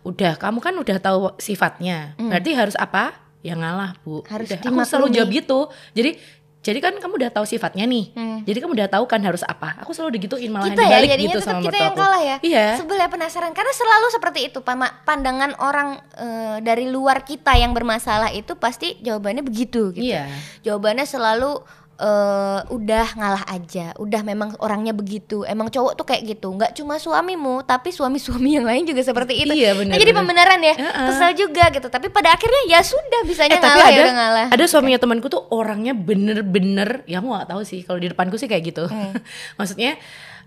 Udah, 0.03 0.35
kamu 0.35 0.59
kan 0.59 0.75
udah 0.75 0.97
tahu 0.97 1.19
sifatnya. 1.37 2.15
Berarti 2.17 2.51
harus 2.53 2.77
apa? 2.77 3.17
Ya 3.41 3.55
ngalah, 3.55 3.95
Bu. 4.01 4.23
Hmm. 4.23 4.31
Harus 4.33 4.49
udah, 4.49 4.59
aku 4.61 4.79
selalu 4.83 5.07
jawab 5.13 5.31
gitu. 5.31 5.59
Jadi 5.93 6.11
jadi 6.59 6.83
kan 6.83 6.99
kamu 6.99 7.23
udah 7.23 7.31
tahu 7.31 7.47
sifatnya 7.47 7.87
nih. 7.87 8.11
Hmm. 8.11 8.43
Jadi 8.43 8.59
kamu 8.59 8.75
udah 8.75 8.91
tahu 8.91 9.07
kan 9.07 9.23
harus 9.23 9.47
apa. 9.47 9.79
Aku 9.87 9.95
selalu 9.95 10.19
digituin 10.19 10.51
malah 10.51 10.67
kita 10.67 10.83
ya 10.83 10.99
dibalik 10.99 11.11
jadinya 11.15 11.31
gitu 11.31 11.39
sama 11.39 11.61
kita 11.63 11.79
yang 11.79 11.95
aku. 11.95 12.03
kalah 12.03 12.23
ya 12.27 12.37
Iya. 12.43 12.67
sebelah 12.75 13.07
penasaran 13.07 13.53
karena 13.55 13.71
selalu 13.71 14.07
seperti 14.11 14.41
itu 14.51 14.59
pandangan 15.07 15.55
orang 15.63 15.89
eh, 16.19 16.59
dari 16.59 16.91
luar 16.91 17.23
kita 17.23 17.55
yang 17.55 17.71
bermasalah 17.71 18.35
itu 18.35 18.59
pasti 18.59 18.99
jawabannya 18.99 19.47
begitu 19.47 19.95
gitu 19.95 20.11
Iya. 20.11 20.27
jawabannya 20.67 21.07
selalu 21.07 21.63
eh, 21.99 22.61
udah 22.67 23.07
ngalah 23.13 23.45
aja. 23.47 23.97
Udah 23.97 24.21
memang 24.21 24.53
orangnya 24.59 24.93
begitu. 24.93 25.43
Emang 25.43 25.67
cowok 25.67 25.93
tuh 25.95 26.05
kayak 26.05 26.23
gitu. 26.27 26.49
Nggak 26.51 26.73
cuma 26.75 26.97
suamimu 26.97 27.61
tapi 27.63 27.89
suami-suami 27.89 28.51
yang 28.53 28.65
lain 28.65 28.85
juga 28.85 29.01
seperti 29.01 29.35
itu. 29.39 29.51
Iya, 29.51 29.73
benar, 29.75 29.91
Nah, 29.91 29.99
jadi 29.99 30.11
benar. 30.11 30.21
pembenaran 30.23 30.61
ya 30.61 30.75
Heeh. 30.75 31.07
kesel 31.09 31.31
juga 31.35 31.65
gitu. 31.69 31.87
Tapi 31.87 32.07
pada 32.09 32.31
akhirnya 32.31 32.63
ya 32.67 32.81
sudah 32.81 33.21
bisanya 33.23 33.57
Eh, 33.57 33.59
tapi 33.59 33.73
ngalah 33.73 33.87
ada 33.87 33.93
ya 33.93 34.03
udah 34.03 34.15
ngalah. 34.15 34.47
ada 34.53 34.65
suaminya 34.65 34.99
temanku 34.99 35.27
tuh 35.27 35.43
orangnya 35.49 35.93
bener-bener 35.93 37.01
ya 37.05 37.19
aku 37.19 37.33
gak 37.33 37.49
tahu 37.49 37.63
sih 37.63 37.81
kalau 37.81 37.97
di 37.97 38.09
depanku 38.09 38.37
sih 38.37 38.47
kayak 38.47 38.65
gitu. 38.67 38.85
Hmm. 38.87 39.17
maksudnya 39.59 39.97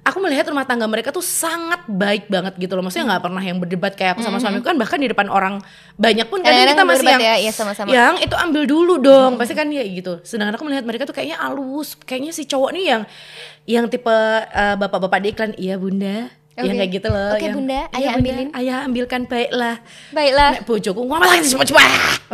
aku 0.01 0.18
melihat 0.20 0.48
rumah 0.48 0.63
tangga 0.63 0.86
mereka 0.86 1.10
tuh 1.10 1.22
sangat 1.22 1.86
baik 1.86 2.27
banget 2.27 2.56
gitu 2.56 2.74
loh 2.74 2.82
maksudnya 2.82 3.06
Hmm. 3.06 3.12
nggak 3.12 3.24
pernah 3.24 3.44
yang 3.44 3.58
berdebat 3.58 3.94
kayak 3.94 4.12
aku 4.13 4.22
sama 4.22 4.38
suamiku 4.38 4.65
kan 4.65 4.75
bahkan 4.75 4.98
di 4.98 5.06
depan 5.06 5.27
orang 5.27 5.62
banyak 5.96 6.25
pun 6.25 6.39
kadang 6.39 6.65
Kadang-kadang 6.65 6.75
kita 6.75 6.84
masih 6.88 7.08
yang 7.08 7.22
ya, 7.22 7.36
iya, 7.38 7.51
sama-sama. 7.51 7.88
Hmm. 7.88 7.96
yang 7.96 8.13
itu 8.18 8.36
ambil 8.36 8.63
dulu 8.65 8.94
dong 8.98 9.32
pasti 9.36 9.53
kan 9.53 9.68
ya 9.68 9.84
gitu 9.84 10.20
sedangkan 10.22 10.56
aku 10.56 10.65
melihat 10.65 10.84
mereka 10.84 11.03
tuh 11.03 11.13
kayaknya 11.13 11.38
alus 11.39 11.94
kayaknya 12.00 12.32
si 12.32 12.44
cowok 12.44 12.70
nih 12.72 12.84
yang 12.88 13.01
yang 13.65 13.86
tipe 13.86 14.10
eh, 14.10 14.75
bapak-bapak 14.75 15.20
di 15.20 15.27
iklan 15.29 15.51
iya 15.56 15.75
bunda 15.75 16.32
yang 16.58 16.75
Oke. 16.75 16.77
kayak 16.77 16.91
gitu 16.91 17.08
loh 17.08 17.32
Oke, 17.32 17.39
yang, 17.39 17.56
Bunda, 17.56 17.79
"Iya, 17.88 17.96
ayah 17.96 18.12
ambilin." 18.20 18.48
ayah 18.51 18.77
ambilkan 18.84 19.22
baiklah 19.24 19.75
baiklah 20.12 20.51
Nek 20.60 20.68
bojoku 20.68 21.01
ngomong 21.01 21.24
lagi 21.24 21.48
coba-coba 21.50 21.84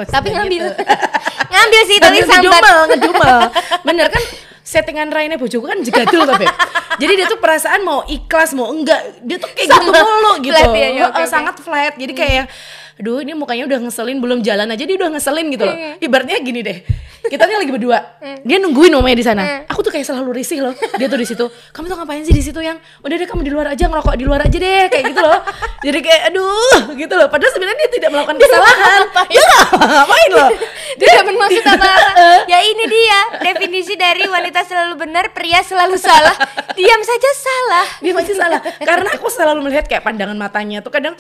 tapi 0.10 0.28
ngambil 0.34 0.62
gitu. 0.66 0.72
ngambil 1.54 1.82
sih 1.86 1.98
tapi 2.02 2.18
sambat 2.26 2.42
ngedumel, 2.42 2.78
ngedumel. 2.90 3.38
Bener 3.88 4.08
kan 4.10 4.24
settingan 4.66 5.14
Raine 5.14 5.38
bojoku 5.38 5.70
kan 5.70 5.80
jegadul 5.86 6.26
tapi. 6.26 6.50
Jadi 6.98 7.14
dia 7.22 7.28
tuh 7.30 7.38
perasaan 7.38 7.86
mau 7.86 8.02
ikhlas 8.10 8.58
mau 8.58 8.74
enggak, 8.74 9.22
dia 9.22 9.38
tuh 9.38 9.52
kayak 9.54 9.70
gitu 9.70 9.92
Sama. 9.94 10.02
mulu 10.02 10.32
gitu. 10.42 10.58
Flat 10.58 10.74
ya, 10.74 10.90
ya, 10.90 11.04
oke. 11.14 11.24
sangat 11.30 11.56
flat. 11.62 11.94
Jadi 11.94 12.14
kayak 12.18 12.34
yang 12.34 12.48
aduh 12.96 13.20
ini 13.20 13.36
mukanya 13.36 13.68
udah 13.68 13.80
ngeselin 13.84 14.18
belum 14.24 14.40
jalan 14.40 14.72
aja 14.72 14.84
dia 14.88 14.96
udah 14.96 15.10
ngeselin 15.12 15.48
gitu 15.52 15.64
loh. 15.68 15.76
Iya. 15.76 15.92
Ibaratnya 16.00 16.40
gini 16.40 16.60
deh. 16.64 16.78
Kita 17.26 17.44
nih 17.50 17.58
lagi 17.58 17.72
berdua. 17.74 18.00
Dia 18.46 18.58
nungguin 18.62 18.94
nomornya 18.94 19.18
di 19.18 19.26
sana. 19.26 19.44
Hmm. 19.44 19.62
Aku 19.74 19.82
tuh 19.82 19.90
kayak 19.90 20.06
selalu 20.06 20.30
risih 20.32 20.62
loh. 20.62 20.74
Dia 20.96 21.10
tuh 21.10 21.18
di 21.18 21.26
situ. 21.26 21.46
Kamu 21.74 21.90
tuh 21.90 21.98
ngapain 21.98 22.22
sih 22.22 22.32
di 22.32 22.44
situ 22.46 22.62
yang 22.62 22.78
udah 23.02 23.16
deh 23.18 23.26
kamu 23.26 23.42
di 23.42 23.52
luar 23.52 23.74
aja 23.74 23.90
ngerokok 23.90 24.16
di 24.16 24.24
luar 24.30 24.46
aja 24.46 24.58
deh 24.58 24.86
kayak 24.94 25.04
gitu 25.10 25.22
loh. 25.26 25.40
Jadi 25.82 26.00
kayak 26.06 26.22
aduh 26.32 26.82
gitu 26.94 27.14
loh. 27.18 27.28
Padahal 27.28 27.52
sebenarnya 27.52 27.78
dia 27.82 27.90
tidak 27.98 28.10
melakukan 28.14 28.38
kesalahan. 28.38 29.00
Dia 29.26 29.42
nggak 29.42 29.64
ngapain 29.74 30.32
loh. 30.32 30.50
Tidak 30.96 31.28
bermaksud 31.28 31.64
apa-apa. 31.68 32.48
ya 32.56 32.60
ini 32.64 32.88
dia 32.88 33.20
definisi 33.52 34.00
dari 34.00 34.24
wanita 34.32 34.64
selalu 34.64 34.96
benar, 34.96 35.36
pria 35.36 35.60
selalu 35.60 36.00
salah. 36.00 36.32
Diam 36.72 37.02
saja 37.04 37.32
salah. 37.36 37.88
dia 38.00 38.14
masih 38.14 38.36
salah 38.38 38.62
karena 38.84 39.10
aku 39.18 39.28
selalu 39.28 39.66
melihat 39.68 39.90
kayak 39.90 40.06
pandangan 40.06 40.38
matanya 40.38 40.80
tuh 40.80 40.94
kadang 40.94 41.18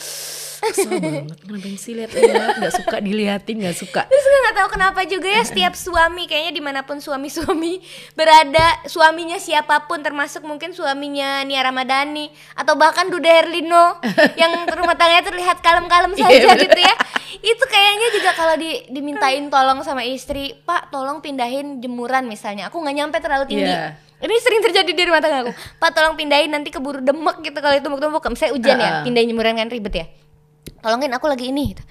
kesel 0.58 0.92
banget. 1.04 1.26
Kenapa 1.38 1.68
sih 1.76 1.94
lihat 1.94 2.12
lihat 2.12 2.56
nggak 2.58 2.74
suka 2.76 2.96
diliatin 2.98 3.56
nggak 3.60 3.78
suka. 3.78 4.02
Terus 4.06 4.26
nggak 4.26 4.56
tahu 4.56 4.70
kenapa 4.72 5.02
juga 5.04 5.28
ya 5.28 5.42
setiap 5.42 5.74
suami 5.74 6.26
kayaknya 6.26 6.52
di 6.52 6.62
mana 6.62 6.82
pun 6.82 6.98
suami-suami 6.98 7.82
berada 8.20 8.68
suaminya 8.86 9.36
siapa 9.36 9.86
pun 9.86 10.00
termasuk 10.00 10.42
mungkin 10.42 10.72
suaminya 10.72 11.42
Nia 11.42 11.62
Ramadhani 11.62 12.30
atau 12.54 12.74
bahkan 12.74 13.08
Duda 13.08 13.42
Herlino 13.42 13.98
yang 14.42 14.52
rumah 14.70 14.94
tangganya 14.94 15.26
terlihat 15.26 15.60
kalem-kalem 15.60 16.14
Iya, 16.14 16.22
saja 16.22 16.48
bener. 16.50 16.64
gitu 16.64 16.80
ya. 16.80 16.96
Itu 17.36 17.64
kayaknya 17.64 18.08
juga 18.12 18.30
kalau 18.32 18.56
di, 18.56 18.70
dimintain 18.88 19.44
tolong 19.48 19.82
sama 19.82 20.02
istri 20.02 20.56
Pak 20.62 20.90
tolong 20.90 21.20
pindahin 21.20 21.78
jemuran 21.78 22.26
misalnya. 22.26 22.70
Aku 22.70 22.80
nggak 22.80 22.96
nyampe 22.96 23.18
terlalu 23.18 23.46
tinggi. 23.46 23.68
Iya. 23.68 23.98
ini 24.16 24.32
sering 24.40 24.64
terjadi 24.64 24.90
di 24.90 25.04
rumah 25.04 25.20
tangga 25.20 25.44
aku. 25.44 25.52
Pak 25.76 25.92
tolong 25.92 26.16
pindahin 26.16 26.48
nanti 26.48 26.72
keburu 26.72 26.98
demek 27.00 27.44
gitu 27.44 27.60
kalau 27.60 27.76
itu 27.76 27.84
tumpuk-tumpuk 27.84 28.24
misalnya 28.26 28.54
hujan 28.54 28.76
ya 28.76 28.88
Heeh. 28.88 29.04
pindahin 29.04 29.28
jemuran 29.28 29.54
kan 29.56 29.68
ribet 29.68 29.94
ya 29.94 30.06
tolongin 30.86 31.10
aku 31.18 31.25
lagi 31.25 31.50
ini 31.50 31.74
gitu. 31.74 31.82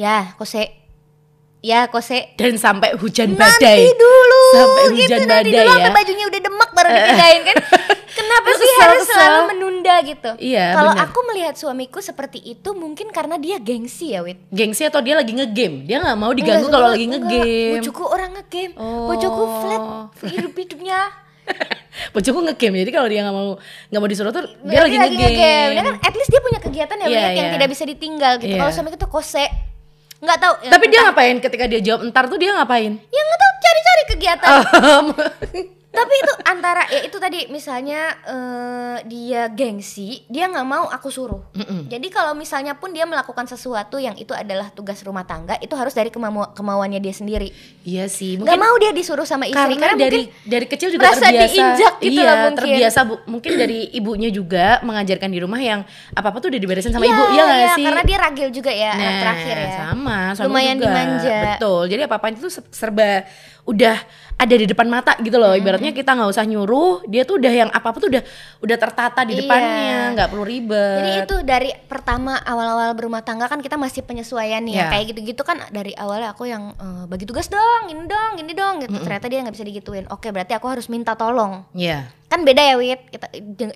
ya 0.00 0.32
kose. 0.40 0.80
Ya 1.60 1.92
kose. 1.92 2.32
Dan 2.40 2.56
sampai 2.56 2.96
hujan 2.96 3.36
nanti 3.36 3.60
badai. 3.60 3.92
dulu. 3.92 4.44
Sampai 4.56 4.84
gitu, 4.88 4.92
hujan 4.96 5.20
nanti 5.28 5.52
badai 5.52 5.52
dulu. 5.52 5.60
ya. 5.60 5.76
Sampai 5.76 5.92
bajunya 5.92 6.24
udah 6.24 6.40
demek 6.40 6.70
baru 6.72 6.88
dipindahin 6.88 7.42
kan 7.44 7.56
kenapa 8.16 8.48
sih 8.56 8.64
kesel, 8.64 8.80
harus 8.80 9.00
kesel. 9.04 9.12
selalu 9.12 9.40
menunda 9.52 9.94
gitu? 10.00 10.30
Iya, 10.40 10.66
kalau 10.72 10.92
aku 10.96 11.18
melihat 11.28 11.54
suamiku 11.60 12.00
seperti 12.00 12.40
itu 12.40 12.72
mungkin 12.72 13.12
karena 13.12 13.36
dia 13.36 13.60
gengsi 13.60 14.16
ya 14.16 14.24
wit. 14.24 14.40
Gengsi 14.48 14.88
atau 14.88 15.04
dia 15.04 15.20
lagi 15.20 15.36
ngegame? 15.36 15.84
Dia 15.84 16.00
nggak 16.00 16.16
mau 16.16 16.32
diganggu 16.32 16.72
kalau 16.72 16.96
lagi 16.96 17.04
ngegame. 17.12 17.76
Bojoku 17.76 18.04
orang 18.08 18.30
ngegame. 18.40 18.72
Oh. 18.80 19.12
bojoku 19.12 19.42
flat 19.60 19.84
hidup 20.32 20.52
hidupnya 20.56 20.98
Bojoku 22.14 22.40
ngegame 22.46 22.76
jadi 22.86 22.92
kalau 22.92 23.08
dia 23.10 23.20
nggak 23.22 23.36
mau 23.36 23.48
nggak 23.60 24.00
mau 24.00 24.08
disuruh 24.08 24.32
tuh 24.32 24.44
dia 24.64 24.78
Dia 24.78 24.80
lagi 24.86 24.96
ngegame. 24.96 25.74
Dia 25.76 25.82
kan 25.84 25.96
at 26.00 26.14
least 26.16 26.30
dia 26.32 26.40
punya 26.40 26.58
kegiatan 26.62 26.96
ya 26.96 27.06
Iya, 27.06 27.20
Wit, 27.20 27.36
yang 27.36 27.48
iya. 27.48 27.54
tidak 27.58 27.68
bisa 27.70 27.82
ditinggal 27.84 28.32
gitu. 28.40 28.54
Iya. 28.54 28.60
kalau 28.62 28.72
suamiku 28.72 28.96
tuh 28.96 29.10
kose. 29.10 29.46
Nggak 30.20 30.38
tahu. 30.38 30.54
Ya, 30.64 30.70
tapi 30.72 30.84
dia 30.92 31.00
ngapain 31.08 31.36
ketika 31.40 31.64
dia 31.64 31.80
jawab 31.80 32.00
entar 32.04 32.28
tuh 32.28 32.36
dia 32.36 32.52
ngapain? 32.52 32.92
Ya 33.00 33.20
nggak 33.24 33.40
tahu. 33.40 33.52
Cari-cari 33.60 34.02
kegiatan. 34.16 34.48
Oh. 34.48 35.04
tapi 35.90 36.14
itu 36.16 36.32
antara 36.44 36.86
ya 36.86 37.02
itu 37.02 37.16
tadi 37.16 37.40
misalnya 37.46 38.00
eh, 38.22 38.96
dia 39.04 39.50
gengsi 39.50 40.22
dia 40.24 40.46
nggak 40.46 40.62
mau 40.64 40.86
aku 40.86 41.08
suruh 41.08 41.42
Mm-mm. 41.52 41.86
jadi 41.86 42.06
kalau 42.08 42.32
misalnya 42.32 42.72
pun 42.72 42.90
dia 42.90 43.02
melakukan 43.02 43.42
sesuatu 43.44 43.96
yang 43.96 44.14
itu 44.14 44.30
adalah 44.32 44.70
tugas 44.70 45.02
rumah 45.02 45.22
tangga 45.22 45.58
itu 45.58 45.74
harus 45.74 45.90
dari 45.90 46.08
kemau- 46.08 46.50
kemauannya 46.50 46.98
dia 46.98 47.10
sendiri 47.10 47.50
iya 47.82 48.06
sih 48.06 48.38
nggak 48.38 48.54
mau 48.56 48.74
dia 48.76 48.90
disuruh 48.90 49.24
sama 49.24 49.44
istri 49.44 49.58
karena, 49.74 49.82
karena, 49.88 49.98
dari 50.00 50.20
mungkin 50.24 50.46
dari 50.46 50.66
kecil 50.68 50.88
juga 50.90 51.02
merasa 51.04 51.26
terbiasa 51.26 51.50
diinjak 51.50 51.94
gitu 51.98 52.10
iya 52.12 52.22
loh 52.22 52.36
mungkin. 52.40 52.56
terbiasa 52.56 52.98
bu, 53.02 53.14
mungkin 53.26 53.52
dari 53.56 53.78
ibunya 53.90 54.30
juga 54.30 54.66
mengajarkan 54.82 55.26
di 55.28 55.38
rumah 55.38 55.60
yang 55.60 55.80
apa 56.12 56.26
apa 56.28 56.38
tuh 56.38 56.48
udah 56.48 56.60
diberesin 56.60 56.90
sama 56.90 57.02
Iya, 57.02 57.12
ibu 57.12 57.24
ya 57.28 57.42
nggak 57.42 57.58
iya, 57.58 57.74
sih 57.74 57.84
karena 57.84 58.02
dia 58.04 58.18
ragil 58.20 58.48
juga 58.50 58.70
ya 58.70 58.92
Nah, 58.92 59.14
terakhir 59.20 59.56
ya 59.58 59.70
sama 59.76 60.18
Lumayan 60.40 60.76
juga. 60.76 60.86
dimanja. 60.86 61.38
betul 61.50 61.82
jadi 61.88 62.00
apa 62.06 62.14
apa 62.16 62.26
itu 62.30 62.46
se- 62.48 62.70
serba 62.70 63.26
udah 63.70 63.96
ada 64.34 64.54
di 64.56 64.64
depan 64.64 64.88
mata 64.88 65.20
gitu 65.20 65.36
loh 65.36 65.52
ibaratnya 65.52 65.92
kita 65.92 66.16
nggak 66.16 66.32
usah 66.32 66.42
nyuruh 66.42 67.04
dia 67.04 67.22
tuh 67.22 67.36
udah 67.36 67.52
yang 67.52 67.68
apa 67.68 67.92
apa 67.92 67.98
tuh 68.00 68.08
udah 68.08 68.22
udah 68.60 68.76
tertata 68.80 69.20
di 69.22 69.36
Iya. 69.36 69.40
depannya 69.44 69.98
nggak 70.16 70.28
perlu 70.28 70.44
ribet 70.44 70.96
Jadi 70.96 71.10
itu 71.22 71.36
dari 71.44 71.70
pertama 71.84 72.40
awal-awal 72.40 72.96
berumah 72.96 73.20
tangga 73.20 73.46
kan 73.46 73.60
kita 73.60 73.76
masih 73.76 74.00
penyesuaian 74.00 74.64
nih 74.64 74.74
ya. 74.74 74.80
Ya. 74.80 74.90
Kayak 74.90 75.04
gitu-gitu 75.12 75.42
kan 75.44 75.60
dari 75.68 75.92
awalnya 75.92 76.32
aku 76.32 76.48
yang 76.48 76.72
eh, 76.72 77.04
bagi 77.04 77.28
tugas 77.28 77.46
dong, 77.46 77.88
ini 77.88 78.08
dong, 78.08 78.32
ini 78.38 78.52
dong 78.56 78.74
gitu. 78.80 78.96
Ternyata 78.96 79.28
dia 79.28 79.44
nggak 79.44 79.54
bisa 79.54 79.66
digituin. 79.66 80.04
Oke, 80.08 80.32
berarti 80.32 80.56
aku 80.56 80.66
harus 80.66 80.88
minta 80.88 81.12
tolong. 81.12 81.68
Iya 81.76 82.08
Kan 82.30 82.46
beda 82.46 82.62
ya, 82.62 82.74
Wit. 82.74 83.10
Kita 83.10 83.26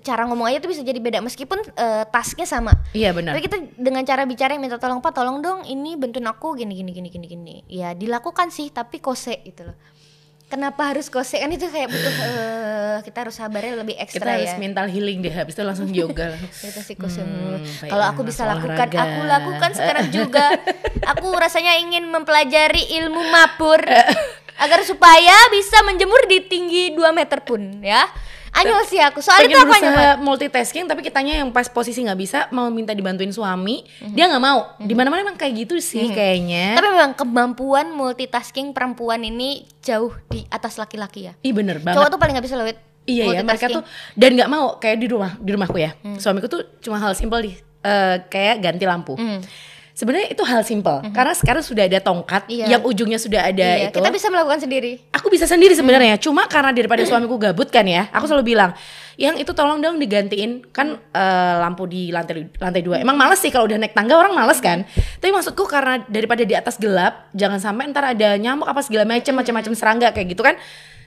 cara 0.01 0.25
ngomong 0.25 0.47
aja 0.47 0.59
tuh 0.59 0.71
bisa 0.71 0.81
jadi 0.81 0.97
beda 0.97 1.19
meskipun 1.19 1.59
eh, 1.69 2.05
tasknya 2.07 2.47
sama. 2.47 2.71
iya 2.93 3.11
benar 3.11 3.35
Tapi 3.35 3.43
kita 3.43 3.57
dengan 3.75 4.01
cara 4.03 4.23
bicara 4.23 4.55
yang 4.55 4.63
minta 4.63 4.79
tolong, 4.79 4.99
"Pak, 4.99 5.11
tolong 5.13 5.43
dong 5.43 5.67
ini 5.67 5.95
bantuin 5.95 6.25
aku 6.25 6.55
gini 6.55 6.73
gini 6.73 6.91
gini 6.91 7.09
gini 7.09 7.27
gini." 7.27 7.55
Ya, 7.67 7.93
dilakukan 7.93 8.49
sih, 8.49 8.71
tapi 8.71 8.99
kose 8.99 9.43
gitu 9.43 9.67
loh. 9.67 9.77
Kenapa 10.45 10.87
harus 10.87 11.09
kose? 11.09 11.35
Kan 11.37 11.51
itu 11.51 11.67
kayak 11.67 11.89
butuh 11.89 12.15
eh, 12.15 12.97
kita 13.03 13.27
harus 13.27 13.35
sabarnya 13.35 13.75
lebih 13.77 13.97
kita 13.97 14.05
ekstra 14.23 14.31
harus 14.31 14.55
ya. 14.55 14.61
mental 14.61 14.87
healing 14.87 15.19
deh 15.19 15.33
habis 15.33 15.53
itu 15.53 15.63
langsung 15.63 15.91
yoga 15.91 16.37
Kita 16.63 16.79
sih 16.79 16.95
kose 16.95 17.27
Hmm, 17.27 17.59
Kalau 17.83 18.07
aku 18.07 18.23
bisa 18.23 18.45
lakukan, 18.45 18.71
olahraga. 18.87 19.03
aku 19.03 19.21
lakukan 19.27 19.71
sekarang 19.73 20.07
juga. 20.15 20.47
aku 21.03 21.27
rasanya 21.35 21.75
ingin 21.77 22.07
mempelajari 22.07 22.87
ilmu 22.95 23.19
mapur 23.27 23.83
agar 24.63 24.81
supaya 24.85 25.35
bisa 25.51 25.83
menjemur 25.83 26.23
di 26.25 26.39
tinggi 26.41 26.95
2 26.95 27.03
meter 27.11 27.43
pun 27.43 27.83
ya. 27.83 28.07
Anyol 28.55 28.83
sih 28.87 29.03
aku. 29.03 29.19
Soal 29.19 29.51
itu 29.51 29.59
pengen 29.59 29.67
apa 29.67 29.75
berusaha 29.75 30.13
multitasking 30.23 30.85
tapi 30.87 31.03
kitanya 31.03 31.43
yang 31.43 31.51
pas 31.51 31.67
posisi 31.67 32.07
nggak 32.07 32.19
bisa 32.19 32.39
mau 32.55 32.71
minta 32.71 32.95
dibantuin 32.95 33.35
suami 33.35 33.83
dia 34.15 34.31
nggak 34.31 34.45
mau 34.45 34.79
di 34.79 34.95
mana 34.95 35.11
mana 35.11 35.27
emang 35.27 35.39
kayak 35.39 35.67
gitu 35.67 35.83
sih 35.83 36.15
kayaknya 36.15 36.79
Tapi 36.79 36.87
memang 36.95 37.13
kemampuan 37.19 37.91
multitasking 37.91 38.71
perempuan 38.71 39.27
ini 39.27 39.67
jauh 39.83 40.15
di 40.31 40.47
atas 40.49 40.79
laki-laki 40.79 41.29
ya. 41.29 41.33
ih 41.43 41.51
bener 41.51 41.83
banget 41.83 41.99
Cowok 41.99 42.09
tuh 42.15 42.21
paling 42.23 42.35
nggak 42.39 42.47
bisa 42.47 42.57
loh. 42.57 42.67
Iya 43.05 43.25
ya, 43.37 43.41
mereka 43.45 43.69
tuh 43.69 43.85
dan 44.17 44.33
nggak 44.33 44.49
mau 44.49 44.81
kayak 44.81 44.97
di 44.97 45.07
rumah 45.13 45.37
di 45.37 45.51
rumahku 45.53 45.77
ya. 45.77 45.93
Hmm. 46.01 46.17
Suamiku 46.17 46.49
tuh 46.49 46.65
cuma 46.81 46.97
hal 46.97 47.13
simpel 47.13 47.45
di 47.45 47.53
eh, 47.85 48.17
kayak 48.33 48.65
ganti 48.65 48.85
lampu. 48.89 49.13
Hmm. 49.19 49.45
Sebenarnya 49.95 50.35
itu 50.35 50.43
hal 50.43 50.67
simpel 50.67 51.07
karena 51.15 51.31
sekarang 51.39 51.63
sudah 51.63 51.87
ada 51.87 52.03
tongkat 52.03 52.51
Iya. 52.51 52.67
yang 52.67 52.83
ujungnya 52.83 53.15
sudah 53.15 53.47
ada 53.47 53.63
Iya, 53.63 53.95
itu. 53.95 54.03
kita 54.03 54.11
bisa 54.11 54.27
melakukan 54.27 54.59
sendiri. 54.67 54.99
Aku 55.15 55.31
bisa 55.31 55.47
sendiri 55.47 55.71
sebenarnya, 55.71 56.19
cuma 56.19 56.51
karena 56.51 56.75
daripada 56.75 57.07
suamiku 57.07 57.39
gabut 57.39 57.71
kan 57.71 57.87
ya, 57.87 58.11
aku 58.11 58.27
selalu 58.27 58.59
bilang, 58.59 58.75
yang 59.15 59.39
itu 59.39 59.55
tolong 59.55 59.79
dong 59.79 60.03
digantiin 60.03 60.67
kan 60.75 60.99
eh, 60.99 61.55
lampu 61.63 61.87
di 61.87 62.11
lantai 62.11 62.51
lantai 62.59 62.83
dua. 62.83 62.99
Emang 62.99 63.15
males 63.15 63.39
sih 63.39 63.55
kalau 63.55 63.71
udah 63.71 63.79
naik 63.79 63.95
tangga 63.95 64.19
orang 64.19 64.35
males 64.35 64.59
kan. 64.59 64.83
Tapi 65.23 65.31
maksudku 65.31 65.63
karena 65.71 66.03
daripada 66.11 66.43
di 66.43 66.59
atas 66.59 66.75
gelap, 66.75 67.31
jangan 67.31 67.63
sampai 67.63 67.87
ntar 67.95 68.19
ada 68.19 68.35
nyamuk 68.35 68.67
apa 68.67 68.83
segala 68.83 69.07
macam 69.07 69.39
macam-macam 69.39 69.73
serangga 69.79 70.09
kayak 70.11 70.35
gitu 70.35 70.43
kan. 70.43 70.59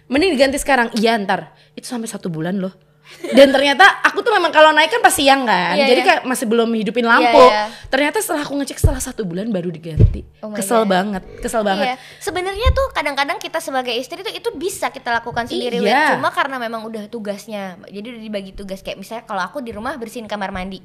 Mending 0.08 0.40
diganti 0.40 0.56
sekarang. 0.64 0.96
Iya 0.96 1.20
ntar 1.20 1.52
itu 1.76 1.84
sampai 1.84 2.08
satu 2.08 2.32
bulan 2.32 2.56
loh. 2.56 2.72
Dan 3.18 3.50
ternyata 3.50 3.82
aku 4.02 4.20
tuh 4.20 4.30
memang 4.30 4.52
kalau 4.52 4.70
naik 4.70 4.88
kan 4.90 5.00
pas 5.00 5.10
siang 5.10 5.42
kan, 5.42 5.74
Iya, 5.74 5.90
jadi 5.90 6.00
iya. 6.00 6.08
kayak 6.08 6.22
masih 6.24 6.46
belum 6.46 6.70
hidupin 6.72 7.02
lampu. 7.02 7.40
iya. 7.42 7.68
Ternyata 7.88 8.20
setelah 8.20 8.42
aku 8.42 8.54
ngecek 8.56 8.78
setelah 8.78 9.00
satu 9.00 9.24
bulan 9.24 9.50
baru 9.50 9.68
diganti. 9.68 10.22
Oh 10.40 10.52
kesel 10.52 10.84
God. 10.84 10.92
banget, 10.92 11.24
kesel 11.40 11.62
banget. 11.62 11.88
Iya, 11.88 11.96
sebenarnya 12.20 12.68
tuh 12.70 12.88
kadang-kadang 12.92 13.38
kita 13.38 13.58
sebagai 13.58 13.92
istri 13.92 14.22
tuh 14.22 14.30
itu 14.30 14.50
bisa 14.54 14.88
kita 14.90 15.10
lakukan 15.14 15.44
sendiri. 15.46 15.80
Iya. 15.80 16.14
cuma 16.14 16.30
karena 16.30 16.56
memang 16.58 16.84
udah 16.84 17.08
tugasnya. 17.08 17.80
Jadi 17.86 18.06
udah 18.12 18.22
dibagi 18.22 18.52
tugas 18.52 18.80
kayak 18.80 18.96
misalnya 18.96 19.24
kalau 19.24 19.42
aku 19.42 19.60
di 19.60 19.72
rumah 19.72 19.96
bersihin 19.96 20.26
kamar 20.26 20.52
mandi, 20.52 20.78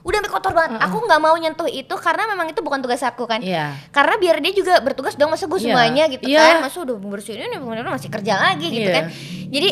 udah 0.00 0.16
sampai 0.16 0.30
kotor 0.30 0.52
banget. 0.52 0.78
Aku 0.80 0.96
nggak 1.00 1.20
mau 1.20 1.34
nyentuh 1.34 1.66
itu 1.66 1.94
karena 1.96 2.22
memang 2.26 2.46
itu 2.46 2.60
bukan 2.60 2.78
tugas 2.78 3.02
aku 3.02 3.24
kan. 3.24 3.40
Iya. 3.40 3.74
Karena 3.90 4.14
biar 4.14 4.38
dia 4.38 4.52
juga 4.52 4.78
bertugas 4.78 5.14
dong 5.14 5.28
masa 5.28 5.44
gue 5.44 5.56
Iya. 5.56 5.64
semuanya 5.66 6.04
gitu 6.06 6.24
Iya. 6.24 6.40
kan. 6.40 6.56
Masa 6.62 6.76
udah 6.80 6.96
bersihin 6.98 7.44
ini 7.44 7.58
bener 7.58 7.84
masih 7.84 8.08
kerja 8.08 8.38
lagi 8.38 8.68
gitu 8.68 8.84
Iya. 8.84 8.94
kan. 8.94 9.04
Jadi 9.50 9.70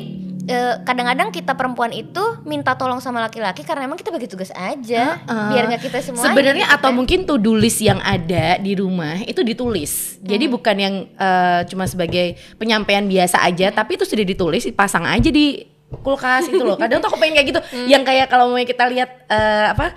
kadang-kadang 0.82 1.28
kita 1.28 1.52
perempuan 1.52 1.92
itu 1.92 2.20
minta 2.42 2.72
tolong 2.72 2.98
sama 2.98 3.20
laki-laki 3.20 3.60
karena 3.62 3.84
emang 3.84 3.96
kita 3.96 4.08
bagi 4.08 4.24
tugas 4.24 4.48
aja 4.50 5.20
Heeh. 5.20 5.48
biar 5.52 5.64
nggak 5.68 5.82
kita 5.84 5.98
semua 6.00 6.24
Sebenarnya 6.24 6.72
atau 6.72 6.88
mungkin 6.90 7.22
to-do 7.22 7.52
list 7.52 7.84
yang 7.84 8.00
ada 8.00 8.56
di 8.56 8.72
rumah 8.72 9.20
itu 9.22 9.44
ditulis. 9.44 10.16
Jadi 10.18 10.48
Hmm. 10.48 10.54
bukan 10.54 10.76
yang 10.76 10.94
eh, 11.10 11.60
cuma 11.68 11.84
sebagai 11.84 12.26
penyampaian 12.56 13.04
biasa 13.04 13.40
aja, 13.40 13.68
tapi 13.68 14.00
itu 14.00 14.08
sudah 14.08 14.24
ditulis, 14.24 14.64
dipasang 14.64 15.04
aja 15.04 15.28
di 15.28 15.68
kulkas 16.00 16.48
itu 16.48 16.60
loh. 16.60 16.76
Kadang 16.76 17.00
tuh 17.00 17.08
aku 17.08 17.18
pengen 17.18 17.36
kayak 17.36 17.48
gitu, 17.52 17.60
Hmm. 17.64 17.86
yang 17.88 18.02
kayak 18.04 18.28
kalau 18.28 18.48
mau 18.48 18.60
kita 18.60 18.84
lihat 18.88 19.10
eh, 19.28 19.66
apa 19.72 19.92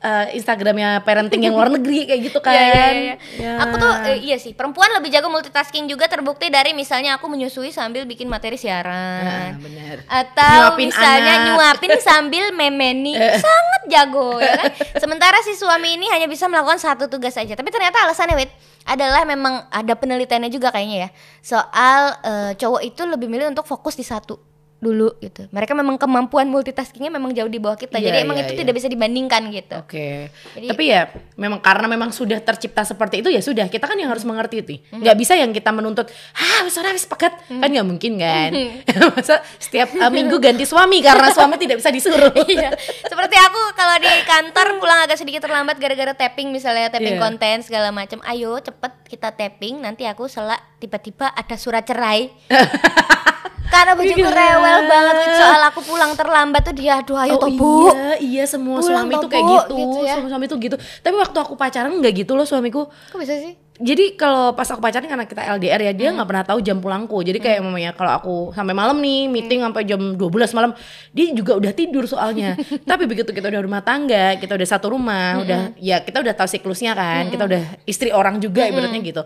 eh, 0.00 0.36
Instagramnya 0.36 1.04
parenting 1.04 1.44
yang 1.44 1.54
luar 1.54 1.68
negeri 1.76 2.08
kayak 2.08 2.20
gitu 2.26 2.38
kan. 2.40 2.52
Iya, 2.56 2.64
iya, 2.64 2.88
iya. 2.92 3.14
Ya. 3.36 3.52
Aku 3.68 3.74
tuh 3.76 3.92
eh, 4.08 4.18
iya 4.24 4.36
sih, 4.40 4.56
perempuan 4.56 4.88
lebih 4.96 5.12
jago 5.12 5.28
multitasking 5.28 5.86
juga 5.86 6.08
terbukti 6.08 6.48
dari 6.48 6.72
misalnya 6.72 7.20
aku 7.20 7.28
menyusui 7.28 7.70
sambil 7.70 8.08
bikin 8.08 8.26
materi 8.26 8.56
siaran. 8.56 9.60
bener. 9.60 10.02
Atau 10.08 10.74
Nyuapin 10.74 10.88
misalnya 10.88 11.34
anak. 11.36 11.46
nyuapin 11.52 11.92
sambil 12.08 12.44
memeni. 12.50 13.14
Sangat 13.16 13.82
jago 13.86 14.40
ya 14.40 14.56
kan. 14.56 14.72
Sementara 14.98 15.38
si 15.44 15.54
suami 15.54 15.94
ini 15.94 16.08
hanya 16.10 16.26
bisa 16.26 16.48
melakukan 16.48 16.80
satu 16.80 17.06
tugas 17.06 17.36
saja. 17.36 17.52
Tapi 17.54 17.68
ternyata 17.68 18.02
alasannya 18.02 18.36
Wit 18.40 18.50
adalah 18.88 19.22
memang 19.28 19.68
ada 19.68 19.92
penelitiannya 19.94 20.50
juga 20.50 20.72
kayaknya 20.72 21.06
ya. 21.06 21.10
Soal 21.44 22.00
eh, 22.24 22.50
cowok 22.56 22.80
itu 22.82 23.02
lebih 23.04 23.28
milih 23.28 23.52
untuk 23.52 23.68
fokus 23.68 23.94
di 23.94 24.02
satu. 24.02 24.49
Dulu 24.80 25.12
gitu. 25.20 25.44
Mereka 25.52 25.76
memang 25.76 26.00
kemampuan 26.00 26.48
multitaskingnya 26.48 27.12
memang 27.12 27.30
jauh 27.30 27.46
di 27.46 27.60
bawah 27.60 27.76
kita. 27.76 28.00
Iya, 28.00 28.10
Jadi 28.10 28.16
emang 28.24 28.36
iya, 28.40 28.44
itu 28.48 28.52
iya. 28.56 28.60
tidak 28.64 28.74
bisa 28.74 28.88
dibandingkan 28.88 29.42
gitu. 29.52 29.76
Oke. 29.76 30.32
Jadi- 30.56 30.68
Tapi 30.72 30.84
ya 30.88 31.02
memang 31.36 31.60
karena 31.60 31.86
memang 31.86 32.10
sudah 32.10 32.40
tercipta 32.40 32.80
seperti 32.82 33.20
itu 33.20 33.28
ya 33.28 33.44
sudah 33.44 33.68
kita 33.68 33.84
kan 33.84 33.94
yang 33.94 34.08
harus 34.08 34.24
mengerti 34.24 34.64
itu. 34.64 34.80
Mhm. 34.88 35.04
Nggak 35.04 35.16
bisa 35.20 35.36
yang 35.36 35.52
kita 35.52 35.68
menuntut, 35.70 36.08
"Ah, 36.32 36.64
wis 36.64 36.74
ora 36.74 36.90
wis 36.90 37.04
pegat." 37.04 37.36
Kan 37.46 37.68
nggak 37.68 37.86
mungkin 37.86 38.16
kan. 38.16 38.50
Mhm. 38.56 38.88
Masa 39.14 39.44
setiap 39.60 39.92
uh, 39.94 40.08
minggu 40.08 40.40
ganti 40.40 40.64
suami 40.64 41.04
karena 41.04 41.28
suami 41.28 41.60
tidak 41.60 41.78
bisa 41.78 41.92
disuruh. 41.92 42.32
Iya. 42.50 42.72
Seperti 43.04 43.36
aku 43.36 43.62
kalau 43.76 44.00
di 44.00 44.10
kantor 44.26 44.80
pulang 44.80 45.04
agak 45.04 45.20
sedikit 45.20 45.44
terlambat 45.44 45.76
gara-gara 45.76 46.16
tapping 46.16 46.50
misalnya 46.50 46.88
tapping 46.88 47.14
Iya. 47.14 47.22
konten 47.22 47.56
segala 47.62 47.92
macam. 47.92 48.18
Ayo 48.24 48.56
cepet 48.58 48.90
kita 49.06 49.30
tapping 49.30 49.84
nanti 49.84 50.08
aku 50.08 50.26
selak 50.26 50.58
tiba-tiba 50.80 51.28
ada 51.30 51.54
surat 51.54 51.84
cerai. 51.84 52.32
Karena 53.70 53.92
Iya. 53.96 54.26
rewel 54.26 54.78
banget 54.84 55.14
soal 55.38 55.62
aku 55.64 55.80
pulang 55.82 56.12
terlambat 56.12 56.62
tuh 56.62 56.74
dia 56.74 56.98
aduh 56.98 57.16
ayo 57.16 57.38
oh 57.38 57.40
toh 57.40 57.50
bu. 57.54 57.72
iya, 57.88 58.10
iya 58.18 58.44
semua 58.44 58.78
Pulang 58.78 59.06
suami 59.06 59.14
toh, 59.14 59.22
tuh 59.22 59.28
kayak 59.30 59.44
gitu. 59.46 59.74
gitu 59.76 59.98
ya. 60.02 60.14
Suami-suami 60.18 60.46
tuh 60.46 60.58
gitu. 60.58 60.76
Tapi 60.76 61.14
waktu 61.14 61.38
aku 61.38 61.54
pacaran 61.54 61.92
nggak 61.94 62.12
gitu 62.18 62.32
loh 62.34 62.42
suamiku. 62.42 62.90
Kok 63.08 63.16
bisa 63.16 63.38
sih? 63.38 63.54
Jadi 63.80 64.12
kalau 64.12 64.52
pas 64.52 64.68
aku 64.68 64.76
pacaran 64.76 65.08
karena 65.08 65.24
kita 65.24 65.40
LDR 65.48 65.80
ya 65.80 65.88
Hmm. 65.88 65.96
dia 65.96 66.08
nggak 66.12 66.28
pernah 66.28 66.44
tahu 66.44 66.58
jam 66.60 66.76
pulangku. 66.76 67.16
Jadi 67.22 67.38
kayak 67.38 67.64
mamanya 67.64 67.90
kalau 67.92 68.12
aku 68.12 68.34
sampai 68.52 68.74
malam 68.74 68.98
nih 68.98 69.24
meeting 69.24 69.58
Hmm. 69.58 69.72
sampai 69.72 69.82
jam 69.84 70.00
12 70.12 70.52
malam, 70.52 70.76
dia 71.10 71.32
juga 71.32 71.56
udah 71.56 71.72
tidur 71.72 72.04
soalnya. 72.04 72.60
Tapi 72.84 73.06
begitu 73.06 73.30
kita 73.30 73.48
udah 73.48 73.62
rumah 73.62 73.80
tangga, 73.80 74.36
kita 74.36 74.52
udah 74.52 74.68
satu 74.68 74.92
rumah, 74.92 75.32
Hmm. 75.32 75.42
udah 75.42 75.60
ya 75.78 75.96
kita 75.98 76.20
udah 76.20 76.34
tahu 76.34 76.48
siklusnya 76.50 76.92
kan. 76.92 77.32
Kita 77.32 77.46
udah 77.46 77.62
istri 77.84 78.10
orang 78.10 78.36
juga 78.36 78.68
ibaratnya 78.68 79.00
gitu. 79.00 79.22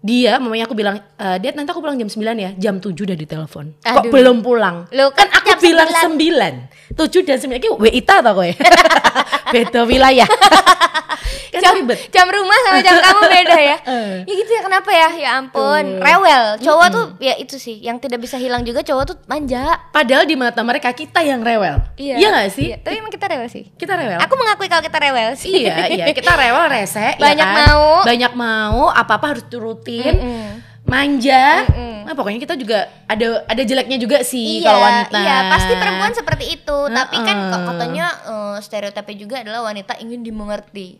Dia 0.00 0.40
mamanya 0.40 0.64
aku 0.64 0.72
bilang, 0.72 0.96
e, 0.96 1.26
Dad 1.44 1.54
nanti 1.60 1.68
aku 1.76 1.84
pulang 1.84 2.00
jam 2.00 2.08
9 2.08 2.16
ya. 2.40 2.50
Jam 2.56 2.80
7 2.80 2.96
udah 2.96 3.16
ditelepon. 3.20 3.84
Kok 3.84 4.08
belum 4.08 4.40
pulang? 4.40 4.88
Loh, 4.96 5.12
kan 5.12 5.28
kan 5.28 5.44
aku 5.44 5.60
jam 5.60 5.60
bilang 5.60 5.88
9. 5.92 6.16
9. 6.96 6.96
7 6.96 7.28
dan 7.28 7.36
9 7.36 7.60
Iki 7.60 7.68
WITA 7.76 8.16
tau 8.24 8.32
kowe. 8.32 8.50
Beda 9.52 9.80
wilayah. 9.84 10.24
kan 11.52 11.60
jam, 11.60 11.74
ribet. 11.82 11.98
jam 12.08 12.26
rumah 12.30 12.58
sama 12.64 12.78
jam 12.80 12.96
kamu 12.96 13.22
beda 13.26 13.58
ya. 13.58 13.76
Ya 14.22 14.34
gitu 14.34 14.50
ya 14.50 14.62
kenapa 14.62 14.90
ya? 14.90 15.08
Ya 15.12 15.30
ampun, 15.36 15.84
rewel. 15.98 16.44
Cowok 16.58 16.86
tuh 16.88 17.04
ya 17.18 17.34
itu 17.34 17.56
sih 17.56 17.78
yang 17.78 17.96
tidak 17.96 18.20
bisa 18.20 18.34
hilang 18.34 18.62
juga 18.62 18.80
cowok 18.80 19.04
tuh 19.04 19.16
manja. 19.24 19.78
Padahal 19.90 20.24
di 20.24 20.34
mata 20.34 20.60
mereka 20.60 20.90
kita 20.90 21.20
yang 21.20 21.40
rewel. 21.40 21.80
Iya 21.94 22.28
gak 22.30 22.50
sih? 22.50 22.70
Iya, 22.70 22.76
tapi 22.80 22.94
emang 22.96 23.10
kita 23.10 23.26
rewel 23.26 23.48
sih. 23.48 23.64
Kita 23.72 23.92
rewel. 23.94 24.18
Aku 24.18 24.34
mengakui 24.34 24.66
kalau 24.66 24.80
kita 24.80 24.98
rewel 24.98 25.30
sih. 25.34 25.64
iya, 25.64 25.86
iya, 25.86 26.04
kita 26.10 26.32
rewel 26.32 26.66
rese, 26.66 26.98
ya 26.98 27.12
Banyak 27.16 27.46
kan? 27.46 27.56
mau. 27.66 27.84
Banyak 28.02 28.32
mau, 28.34 28.82
apa-apa 28.88 29.26
harus 29.32 29.44
turutin. 29.46 30.14
Mm-mm. 30.16 30.48
Manja. 30.84 31.68
Mm-mm. 31.68 32.02
Nah, 32.02 32.18
pokoknya 32.18 32.40
kita 32.40 32.58
juga 32.58 32.90
ada 33.06 33.46
ada 33.46 33.62
jeleknya 33.62 33.94
juga 33.94 34.26
sih 34.26 34.58
Iya, 34.58 34.66
kalau 34.66 34.80
wanita. 34.82 35.18
iya 35.22 35.36
pasti 35.46 35.72
perempuan 35.76 36.12
seperti 36.12 36.44
itu. 36.50 36.78
Tapi 36.90 37.16
kan 37.20 37.36
Heeh. 37.36 37.50
kok 37.52 37.60
katanya 37.70 38.06
eh, 38.26 38.56
stereotipnya 38.58 39.16
juga 39.16 39.34
adalah 39.38 39.60
wanita 39.62 39.94
ingin 39.98 40.20
dimengerti. 40.20 40.98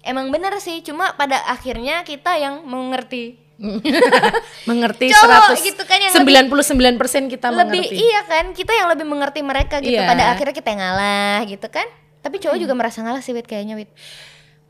Emang 0.00 0.32
bener 0.32 0.56
sih, 0.58 0.80
cuma 0.80 1.12
pada 1.12 1.36
akhirnya 1.44 2.00
kita 2.02 2.36
yang 2.36 2.64
mengerti. 2.64 3.36
mengerti 4.70 5.12
Cowok 5.12 5.52
100 5.52 5.68
gitu 5.68 5.82
kan 5.84 5.98
yang 6.00 6.12
99% 6.16 7.28
kita 7.28 7.52
lebih 7.52 7.84
mengerti. 7.84 7.96
iya 8.00 8.20
kan, 8.24 8.44
kita 8.56 8.72
yang 8.72 8.88
lebih 8.88 9.04
mengerti 9.04 9.40
mereka 9.44 9.84
gitu. 9.84 10.00
Iya. 10.00 10.08
Pada 10.08 10.32
akhirnya 10.32 10.54
kita 10.56 10.68
yang 10.72 10.80
ngalah 10.80 11.38
gitu 11.44 11.68
kan. 11.68 11.84
Tapi 12.20 12.36
cowok 12.40 12.56
juga 12.56 12.72
merasa 12.72 13.04
ngalah 13.04 13.20
sih 13.20 13.32
Wit 13.32 13.44
kayaknya 13.44 13.76
Wit. 13.76 13.92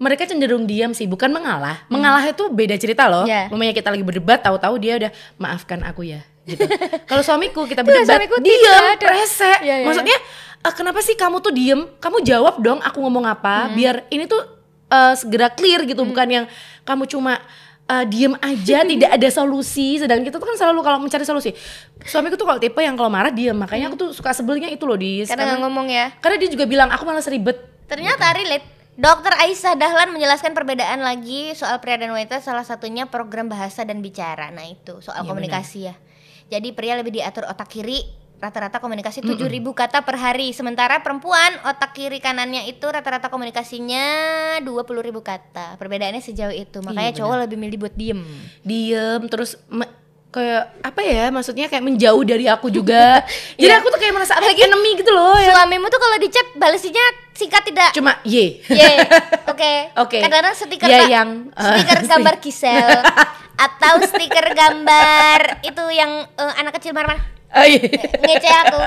Mereka 0.00 0.26
cenderung 0.26 0.64
diam 0.64 0.90
sih, 0.90 1.04
bukan 1.04 1.28
mengalah. 1.28 1.84
Mengalah 1.86 2.24
itu 2.24 2.48
beda 2.48 2.74
cerita 2.74 3.06
loh. 3.06 3.28
Hmm. 3.28 3.30
Iya. 3.30 3.42
Mamanya 3.52 3.74
kita 3.76 3.88
lagi 3.92 4.02
berdebat, 4.02 4.40
tahu-tahu 4.40 4.74
dia 4.80 4.98
udah 4.98 5.10
maafkan 5.36 5.86
aku 5.86 6.08
ya. 6.08 6.26
Gitu. 6.42 6.58
Kalau 7.10 7.22
suamiku 7.22 7.68
kita 7.68 7.84
Tuh, 7.84 7.94
berdebat, 7.94 8.16
suamiku 8.16 8.42
diam, 8.42 8.96
rese. 9.06 9.52
Iya, 9.62 9.84
iya, 9.84 9.86
Maksudnya 9.86 10.18
eh, 10.66 10.72
kenapa 10.74 10.98
sih 10.98 11.14
kamu 11.14 11.38
tuh 11.38 11.52
diem? 11.52 11.86
Kamu 12.00 12.26
jawab 12.26 12.58
dong 12.58 12.82
aku 12.82 12.98
ngomong 12.98 13.22
Hmm. 13.22 13.34
apa, 13.38 13.70
biar 13.70 14.08
ini 14.08 14.26
tuh 14.26 14.40
eh, 14.90 15.14
segera 15.14 15.48
clear 15.54 15.86
gitu, 15.86 16.02
bukan 16.02 16.26
yang 16.28 16.44
kamu 16.82 17.06
cuma 17.06 17.38
eh, 17.86 18.04
diem 18.10 18.34
aja 18.42 18.84
tidak 18.90 19.10
ada 19.14 19.28
solusi. 19.30 19.96
Sedangkan 19.96 20.26
kita 20.26 20.36
tuh 20.36 20.46
kan 20.50 20.58
selalu 20.58 20.82
kalau 20.82 20.98
mencari 20.98 21.24
solusi. 21.24 21.54
Suamiku 22.02 22.34
tuh 22.34 22.44
kalau 22.44 22.58
tipe 22.58 22.82
yang 22.82 22.98
kalau 22.98 23.08
marah 23.08 23.30
diem, 23.30 23.54
makanya 23.54 23.88
aku 23.88 23.96
tuh 23.96 24.10
suka 24.10 24.34
sebelnya 24.34 24.68
itu 24.68 24.82
loh 24.84 24.98
di 24.98 25.22
Karena 25.24 25.54
nggak 25.54 25.60
ngomong 25.62 25.86
ya. 25.88 26.06
karena 26.18 26.36
dia 26.42 26.50
juga 26.50 26.64
bilang 26.66 26.90
aku 26.90 27.06
malas 27.06 27.30
ribet. 27.30 27.56
Ternyata 27.86 28.34
relate. 28.34 28.66
Dokter 29.00 29.32
Aisyah 29.32 29.80
Dahlan 29.80 30.12
menjelaskan 30.12 30.52
perbedaan 30.52 31.00
lagi 31.00 31.56
soal 31.56 31.80
pria 31.80 31.96
dan 31.96 32.12
wanita 32.12 32.44
salah 32.44 32.68
satunya 32.68 33.08
program 33.08 33.48
bahasa 33.48 33.80
dan 33.88 34.04
bicara. 34.04 34.52
Nah, 34.52 34.68
itu 34.68 35.00
soal 35.00 35.24
Iya, 35.24 35.28
komunikasi 35.32 35.78
ya. 35.88 35.94
Jadi 36.52 36.76
pria 36.76 37.00
lebih 37.00 37.14
diatur 37.16 37.48
otak 37.48 37.70
kiri 37.70 38.04
rata-rata 38.40 38.80
komunikasi 38.80 39.20
7000 39.20 39.46
kata 39.70 40.00
per 40.00 40.16
hari. 40.16 40.50
Sementara 40.50 40.98
perempuan 40.98 41.60
otak 41.62 41.92
kiri 41.92 42.18
kanannya 42.18 42.66
itu 42.66 42.82
rata-rata 42.82 43.28
komunikasinya 43.28 44.06
20.000 44.58 44.72
kata. 45.20 45.76
Perbedaannya 45.76 46.18
sejauh 46.18 46.50
itu. 46.50 46.80
Makanya 46.80 47.12
Iya, 47.12 47.18
cowok 47.20 47.36
lebih 47.38 47.56
milih 47.56 47.78
buat 47.78 47.94
diem. 47.94 48.20
Diem 48.60 49.22
terus 49.28 49.60
kayak 50.30 50.78
apa 50.80 51.02
ya 51.02 51.26
maksudnya 51.28 51.66
kayak 51.66 51.82
menjauh 51.82 52.22
dari 52.22 52.46
aku 52.46 52.70
juga. 52.70 53.20
Jadi 53.58 53.66
Iya. 53.66 53.78
aku 53.78 53.90
tuh 53.90 53.98
kayak 53.98 54.14
merasa 54.14 54.38
lagi 54.38 54.62
enemy 54.62 54.90
gitu 54.96 55.10
loh 55.10 55.34
ya. 55.34 55.52
suamimu 55.52 55.86
tuh 55.86 55.98
kalau 55.98 56.16
di 56.16 56.28
chat 56.28 56.46
balesinya 56.54 57.02
singkat 57.34 57.62
tidak? 57.66 57.90
Cuma 57.92 58.14
ye. 58.22 58.62
Ye, 58.64 58.92
oke. 59.52 59.72
Oke. 59.98 60.18
Kadang-kadang 60.22 60.54
stiker 60.54 60.86
Ya, 60.86 61.02
ka- 61.02 61.10
yang, 61.10 61.28
uh, 61.52 61.74
stiker 61.74 61.98
gambar 62.10 62.34
kisel 62.38 62.88
atau 63.58 63.94
stiker 64.00 64.46
gambar 64.54 65.60
itu 65.60 65.84
yang 65.92 66.24
eh, 66.24 66.52
anak 66.56 66.78
kecil 66.78 66.94
marah-marah 66.94 67.39
oh, 67.52 67.64
iya. 67.64 67.80
ngece 68.20 68.50
aku. 68.50 68.78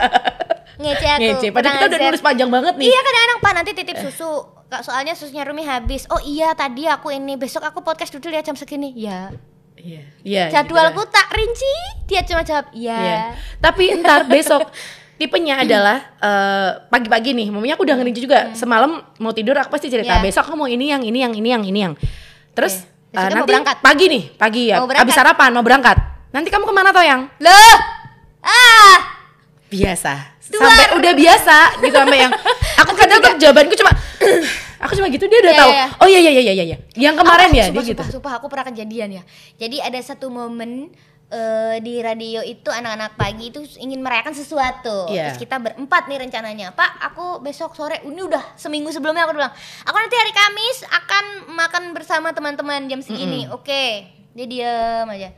Ngece 0.76 1.08
aku. 1.08 1.22
ngece 1.22 1.48
padahal 1.50 1.74
kita 1.76 1.86
udah 1.88 2.00
nulis 2.02 2.22
panjang 2.22 2.50
banget 2.50 2.74
nih 2.76 2.86
Iya 2.86 3.00
kadang-kadang 3.00 3.40
Pak 3.40 3.54
nanti 3.54 3.72
titip 3.74 3.98
susu. 4.00 4.32
Kak, 4.66 4.82
Soalnya 4.82 5.14
susunya 5.14 5.44
Rumi 5.44 5.62
habis. 5.62 6.04
Oh 6.08 6.20
iya 6.20 6.52
tadi 6.52 6.84
aku 6.84 7.10
ini 7.10 7.36
besok 7.36 7.62
aku 7.62 7.80
podcast 7.80 8.10
dulu 8.12 8.30
ya 8.30 8.42
jam 8.42 8.54
segini. 8.54 8.90
Ya. 8.94 9.30
iya 9.76 10.02
iya 10.24 10.44
Jadwalku 10.50 11.04
tak 11.08 11.30
rinci. 11.32 11.74
Dia 12.06 12.22
cuma 12.24 12.42
jawab 12.42 12.70
Iya. 12.72 12.98
ya. 12.98 13.20
tapi 13.60 13.94
ntar 13.96 14.26
besok 14.26 14.70
tipenya 15.16 15.62
adalah 15.62 15.98
eh, 16.16 16.70
pagi-pagi 16.88 17.32
nih 17.32 17.48
mamanya 17.48 17.74
aku 17.74 17.84
udah 17.84 17.96
ngerinci 17.96 18.22
juga 18.22 18.40
semalam 18.54 18.92
mau 19.18 19.32
tidur 19.32 19.56
aku 19.56 19.72
pasti 19.72 19.88
cerita 19.88 20.18
Iya. 20.18 20.22
besok 20.22 20.46
aku 20.46 20.56
mau 20.56 20.66
ini 20.66 20.90
yang 20.90 21.02
ini 21.02 21.20
yang 21.20 21.32
ini 21.32 21.50
yang 21.50 21.64
ini 21.64 21.80
yang 21.82 21.94
terus 22.52 22.82
Oke. 22.82 23.14
Besoknya 23.14 23.22
eh, 23.22 23.30
mau 23.30 23.38
nanti 23.38 23.52
berangkat. 23.54 23.76
pagi 23.80 24.06
nih 24.10 24.24
pagi 24.34 24.62
ya 24.68 24.78
habis 24.82 25.14
sarapan 25.14 25.50
mau 25.54 25.62
berangkat 25.62 25.98
nanti 26.30 26.50
kamu 26.50 26.66
ke 26.66 26.74
mana 26.74 26.90
toh 26.90 27.06
yang 27.06 27.22
Loh. 27.38 27.76
Ah. 28.44 28.98
biasa 29.68 30.38
Duar. 30.46 30.70
sampai 30.70 30.86
udah 30.94 31.14
biasa 31.16 31.58
gitu 31.82 31.96
sampai 31.96 32.20
yang 32.22 32.34
aku 32.84 32.94
kadang 32.94 33.18
tuh 33.18 33.34
jawabanku 33.42 33.74
cuma 33.74 33.90
aku 34.84 34.94
cuma 34.94 35.08
gitu 35.10 35.26
dia 35.26 35.40
udah 35.42 35.50
Iya, 35.50 35.62
tahu 35.64 35.72
iya. 35.72 35.86
oh 35.98 36.08
iya 36.08 36.20
iya 36.20 36.32
iya 36.32 36.42
iya 36.44 36.66
iya 36.68 36.78
yang 36.94 37.16
kemarin 37.16 37.50
Aku- 37.50 37.58
ya 37.58 37.66
sumpah, 37.66 37.82
dia 37.82 37.90
gitu 37.90 38.02
sumpah, 38.04 38.14
sumpah, 38.14 38.34
aku 38.38 38.46
pernah 38.48 38.66
kejadian 38.68 39.10
ya. 39.18 39.24
Jadi 39.58 39.80
ada 39.80 39.98
satu 39.98 40.28
momen 40.28 40.94
eh, 41.28 41.76
di 41.80 41.98
radio 42.00 42.46
itu 42.46 42.70
anak-anak 42.70 43.18
pagi 43.18 43.50
itu 43.50 43.66
ingin 43.80 43.98
merayakan 43.98 44.36
sesuatu. 44.36 45.10
Iya. 45.10 45.34
Terus 45.34 45.42
kita 45.42 45.58
berempat 45.58 46.06
nih 46.06 46.22
rencananya. 46.22 46.70
Pak, 46.70 47.02
aku 47.02 47.42
besok 47.42 47.74
sore 47.74 48.06
ini 48.06 48.22
udah 48.22 48.54
seminggu 48.54 48.92
sebelumnya 48.92 49.26
aku 49.26 49.34
bilang, 49.34 49.50
aku 49.82 49.98
nanti 49.98 50.14
hari 50.14 50.30
Kamis 50.30 50.78
akan 50.86 51.26
makan 51.50 51.84
bersama 51.92 52.30
teman-teman 52.30 52.86
jam 52.86 53.02
segini. 53.02 53.50
Oke. 53.50 54.06
Dia 54.34 54.46
diam 54.46 55.08
aja. 55.08 55.34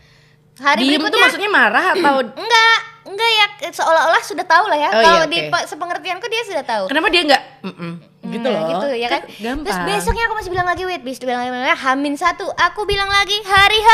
Hari 0.55 0.79
diem 0.81 0.99
berikutnya 0.99 1.23
maksudnya 1.23 1.47
marah 1.49 1.85
atau 1.93 2.15
enggak, 2.43 2.79
enggak 3.05 3.29
ya 3.31 3.45
seolah-olah 3.69 4.19
sudah 4.19 4.43
tahu 4.43 4.65
lah 4.65 4.75
ya. 4.75 4.89
Oh, 4.89 4.99
Kalau 4.99 5.21
iya, 5.21 5.29
di 5.29 5.39
oke. 5.39 5.49
pe- 5.49 5.67
sepengertianku 5.67 6.25
dia 6.25 6.41
sudah 6.43 6.63
tahu. 6.63 6.83
kenapa 6.85 7.07
dia 7.07 7.21
nggak 7.23 7.43
Mm-mm, 7.63 7.91
gitu 8.27 8.43
Nah, 8.43 8.51
loh 8.51 8.61
gitu 8.67 8.87
ya 8.95 9.07
kan. 9.07 9.21
gampang 9.35 9.63
Terus 9.63 9.77
besoknya 9.87 10.23
aku 10.25 10.35
masih 10.35 10.49
bilang 10.49 10.65
lagi 10.65 10.83
wait, 10.83 11.01
bis 11.01 11.17
bilang 11.19 11.39
lagi 11.39 11.53
Hamin 11.79 12.15
satu. 12.15 12.49
Aku 12.49 12.83
bilang 12.83 13.07
lagi 13.07 13.37
hari 13.41 13.77
H. 13.77 13.89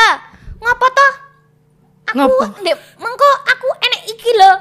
Ngapa 0.58 0.88
toh? 0.88 1.14
Aku 2.12 2.18
Ngapa? 2.20 2.46
dek, 2.60 2.76
mengko 2.98 3.30
aku 3.46 3.68
enek 3.80 4.02
iki 4.06 4.32
loh. 4.34 4.58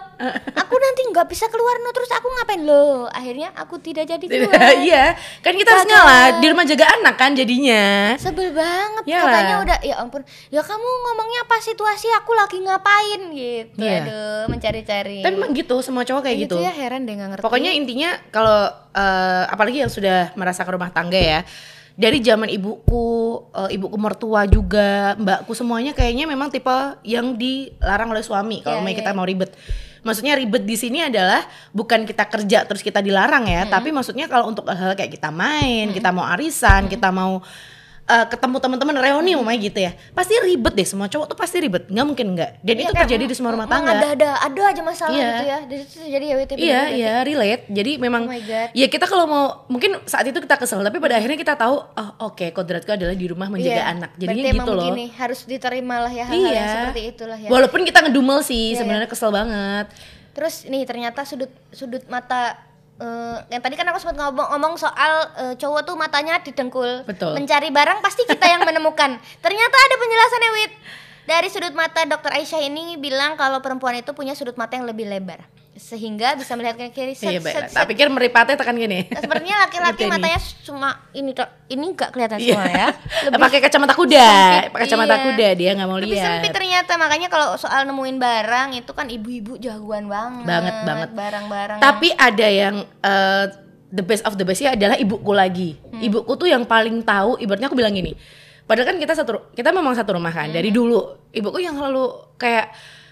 aku 0.52 0.74
nanti 0.76 1.00
nggak 1.06 1.26
bisa 1.26 1.48
keluar 1.48 1.74
no 1.76 1.90
terus 1.90 2.06
aku 2.08 2.28
ngapain 2.30 2.60
lo? 2.60 3.08
Akhirnya 3.08 3.50
aku 3.52 3.76
tidak 3.76 4.06
jadi 4.06 4.20
keluar. 4.20 4.54
iya 4.86 5.12
kan 5.40 5.52
kita 5.52 5.66
harus 5.68 5.86
ngalah 5.86 6.38
di 6.38 6.46
rumah 6.46 6.62
jaga 6.62 6.86
anak 6.92 7.14
kan 7.16 7.32
jadinya 7.32 8.14
Sebel 8.14 8.52
banget 8.52 9.02
Iyalah. 9.04 9.24
katanya 9.24 9.54
udah 9.60 9.78
ya 9.80 9.94
ampun 9.98 10.22
ya 10.46 10.60
kamu 10.60 10.84
ngomongnya 10.84 11.40
apa 11.42 11.56
situasi 11.58 12.06
aku 12.14 12.32
lagi 12.32 12.58
ngapain 12.60 13.20
gitu 13.30 13.80
Iya. 13.80 13.98
aduh 13.98 14.42
mencari-cari 14.46 15.20
tapi 15.20 15.34
emang 15.34 15.50
gitu 15.52 15.80
semua 15.80 16.02
cowok 16.02 16.22
kayak 16.22 16.38
gitu, 16.44 16.56
ya 16.56 16.70
heran 16.70 17.02
deh 17.02 17.14
nggak 17.14 17.28
ngerti 17.32 17.44
Pokoknya 17.44 17.72
intinya 17.72 18.10
kalau 18.28 18.68
eh, 18.92 19.44
apalagi 19.48 19.80
yang 19.80 19.88
sudah 19.88 20.30
merasa 20.34 20.62
ke 20.62 20.70
rumah 20.70 20.90
tangga 20.90 21.16
ya. 21.16 21.40
Dari 21.98 22.18
zaman 22.22 22.48
ibuku, 22.48 23.06
eh, 23.54 23.76
ibuku 23.76 23.96
mertua 23.98 24.46
juga, 24.46 25.14
mbakku 25.18 25.52
semuanya 25.52 25.92
kayaknya 25.92 26.24
memang 26.24 26.48
tipe 26.48 26.72
yang 27.04 27.34
dilarang 27.36 28.10
oleh 28.14 28.24
suami 28.24 28.62
kalau 28.64 28.80
Iya, 28.80 28.84
mau 28.84 28.90
iya, 28.92 28.98
kita 28.98 29.10
mau 29.12 29.26
ribet. 29.26 29.50
Maksudnya 30.00 30.32
ribet 30.32 30.64
di 30.64 30.80
sini 30.80 31.04
adalah 31.04 31.44
bukan 31.76 32.08
kita 32.08 32.24
kerja 32.24 32.64
terus 32.64 32.80
kita 32.80 33.04
dilarang 33.04 33.44
ya, 33.44 33.68
tapi 33.68 33.92
maksudnya 33.92 34.32
kalau 34.32 34.48
untuk 34.48 34.64
hal-hal 34.64 34.96
kayak 34.96 35.12
kita 35.12 35.28
main, 35.28 35.92
kita 35.92 36.08
mau 36.08 36.24
arisan, 36.24 36.88
kita 36.88 37.12
mau 37.12 37.44
eh, 38.10 38.26
ketemu 38.26 38.56
teman-teman 38.58 38.94
reuni 38.96 39.30
umumnya 39.32 39.58
gitu 39.60 39.78
ya 39.80 39.92
pasti 40.10 40.34
ribet 40.40 40.72
deh 40.72 40.82
semua 40.82 41.06
cowok 41.06 41.26
tuh 41.26 41.38
pasti 41.38 41.56
ribet 41.58 41.86
nggak 41.86 42.02
mungkin 42.04 42.26
nggak 42.34 42.50
dan 42.60 42.74
Iya, 42.74 42.82
itu 42.82 42.92
terjadi 42.96 43.24
di 43.24 43.34
semua 43.34 43.52
rumah 43.52 43.64
tangga 43.64 43.92
ada 43.92 44.06
ada 44.10 44.28
ada 44.42 44.62
aja 44.66 44.82
masalah 44.82 45.12
Iya. 45.12 45.28
gitu 45.30 45.44
ya 45.44 45.58
dari 45.62 45.82
situ 45.84 46.04
jadi 46.04 46.24
ya 46.24 46.34
WTP 46.36 46.58
Iya, 46.60 46.80
iya, 46.90 47.12
relate. 47.22 47.64
Jadi 47.68 47.92
memang 47.96 48.22
Oh 48.24 48.32
my 48.32 48.42
God. 48.42 48.68
ya 48.72 48.86
kita 48.86 49.04
kalau 49.04 49.24
mau 49.24 49.44
mungkin 49.66 50.00
saat 50.04 50.24
itu 50.24 50.36
kita 50.36 50.56
kesel, 50.56 50.80
tapi 50.80 50.96
pada 50.96 51.14
akhirnya 51.14 51.36
kita 51.36 51.54
tahu 51.54 51.76
oh 51.78 52.10
oke 52.24 52.50
kodratku 52.50 52.90
adalah 52.90 53.12
di 53.12 53.26
rumah 53.26 53.46
menjaga 53.46 53.84
anak. 53.86 54.10
Jadinya 54.16 54.34
Berarti 54.42 54.58
gitu 54.58 54.72
loh. 54.72 54.82
begini, 54.82 55.04
harus 55.14 55.40
diterima 55.44 55.96
lah 56.00 56.10
ya 56.10 56.24
hal-hal 56.24 56.40
Iya. 56.42 56.56
yang 56.56 56.70
seperti 56.82 57.02
itulah 57.06 57.38
ya. 57.38 57.48
Walaupun 57.48 57.80
kita 57.82 57.98
ngedumel 58.02 58.40
sih, 58.40 58.72
Iya, 58.72 58.78
sebenarnya 58.78 59.06
kesel 59.06 59.30
banget. 59.30 59.86
Terus 60.30 60.54
nih 60.64 60.82
ternyata 60.82 61.20
sudut 61.22 61.50
sudut 61.70 62.02
mata 62.06 62.56
eh, 63.00 63.38
yang 63.48 63.60
tadi 63.64 63.74
kan 63.74 63.88
aku 63.88 63.98
sempat 63.98 64.16
ngomong, 64.20 64.46
ngomong 64.54 64.74
soal 64.76 65.12
eh, 65.40 65.54
cowok 65.56 65.88
tuh 65.88 65.96
matanya 65.96 66.38
didengkul. 66.44 67.08
Betul. 67.08 67.34
Mencari 67.34 67.72
barang 67.72 67.98
pasti 68.04 68.28
kita 68.28 68.46
yang 68.46 68.62
menemukan. 68.62 69.16
Ternyata 69.44 69.76
ada 69.76 69.94
penjelasannya 69.96 70.50
Wit. 70.60 70.72
Dari 71.28 71.48
sudut 71.52 71.74
mata 71.76 72.02
Dokter 72.08 72.32
Aisyah 72.34 72.64
ini 72.64 72.98
bilang 72.98 73.38
kalau 73.38 73.62
perempuan 73.62 73.94
itu 73.94 74.10
punya 74.16 74.34
sudut 74.34 74.58
mata 74.58 74.74
yang 74.74 74.88
lebih 74.88 75.06
lebar 75.06 75.59
sehingga 75.80 76.36
bisa 76.36 76.52
melihat 76.52 76.76
ke 76.76 76.92
kiri. 76.92 77.16
set, 77.16 77.32
Iya, 77.32 77.40
set, 77.40 77.54
set. 77.66 77.72
Tak 77.72 77.88
pikir 77.88 78.06
meripatnya 78.06 78.54
tekan 78.54 78.76
gini. 78.76 79.08
Nah, 79.08 79.24
Sepertinya 79.24 79.56
laki-laki 79.64 80.04
matanya 80.04 80.40
cuma 80.60 80.88
ini 81.10 81.32
ini 81.66 81.84
enggak 81.88 82.12
kelihatan 82.12 82.36
Iya. 82.36 82.52
semua 82.52 82.68
ya. 82.68 82.88
Pakai 83.42 83.58
kacamata 83.58 83.94
kuda, 83.96 84.28
pakai 84.68 84.84
kacamata 84.84 85.14
iya. 85.16 85.24
kuda 85.24 85.48
dia 85.56 85.70
nggak 85.72 85.88
mau 85.88 85.96
lebih 85.96 86.14
sempit 86.14 86.44
lihat. 86.44 86.54
ternyata 86.54 86.92
makanya 86.94 87.28
kalau 87.32 87.56
soal 87.56 87.88
nemuin 87.88 88.16
barang 88.16 88.68
itu 88.76 88.92
kan 88.92 89.08
ibu-ibu 89.08 89.56
jagoan 89.56 90.06
banget. 90.06 90.44
Banget, 90.44 90.74
banget. 90.84 91.08
Barang-barang. 91.16 91.78
Tapi 91.80 92.08
ada 92.12 92.46
yang 92.46 92.74
eh, 92.84 93.44
the 93.90 94.04
best 94.04 94.22
of 94.22 94.36
the 94.36 94.44
bestnya 94.44 94.76
adalah 94.76 94.94
ibuku 94.94 95.32
lagi. 95.32 95.80
Hmm. 95.82 95.98
Ibuku 95.98 96.36
tuh 96.36 96.46
yang 96.46 96.62
paling 96.62 97.02
tahu. 97.02 97.40
Ibaratnya 97.40 97.66
aku 97.66 97.74
bilang 97.74 97.90
gini. 97.90 98.14
Padahal 98.62 98.86
kan 98.86 99.02
kita 99.02 99.18
satu, 99.18 99.50
kita 99.50 99.74
memang 99.74 99.98
satu 99.98 100.14
rumah 100.14 100.30
kan 100.30 100.46
Hmm. 100.46 100.54
dari 100.54 100.70
dulu. 100.70 101.26
Ibuku 101.28 101.58
yang 101.58 101.74
selalu 101.74 102.06
kayak, 102.38 102.70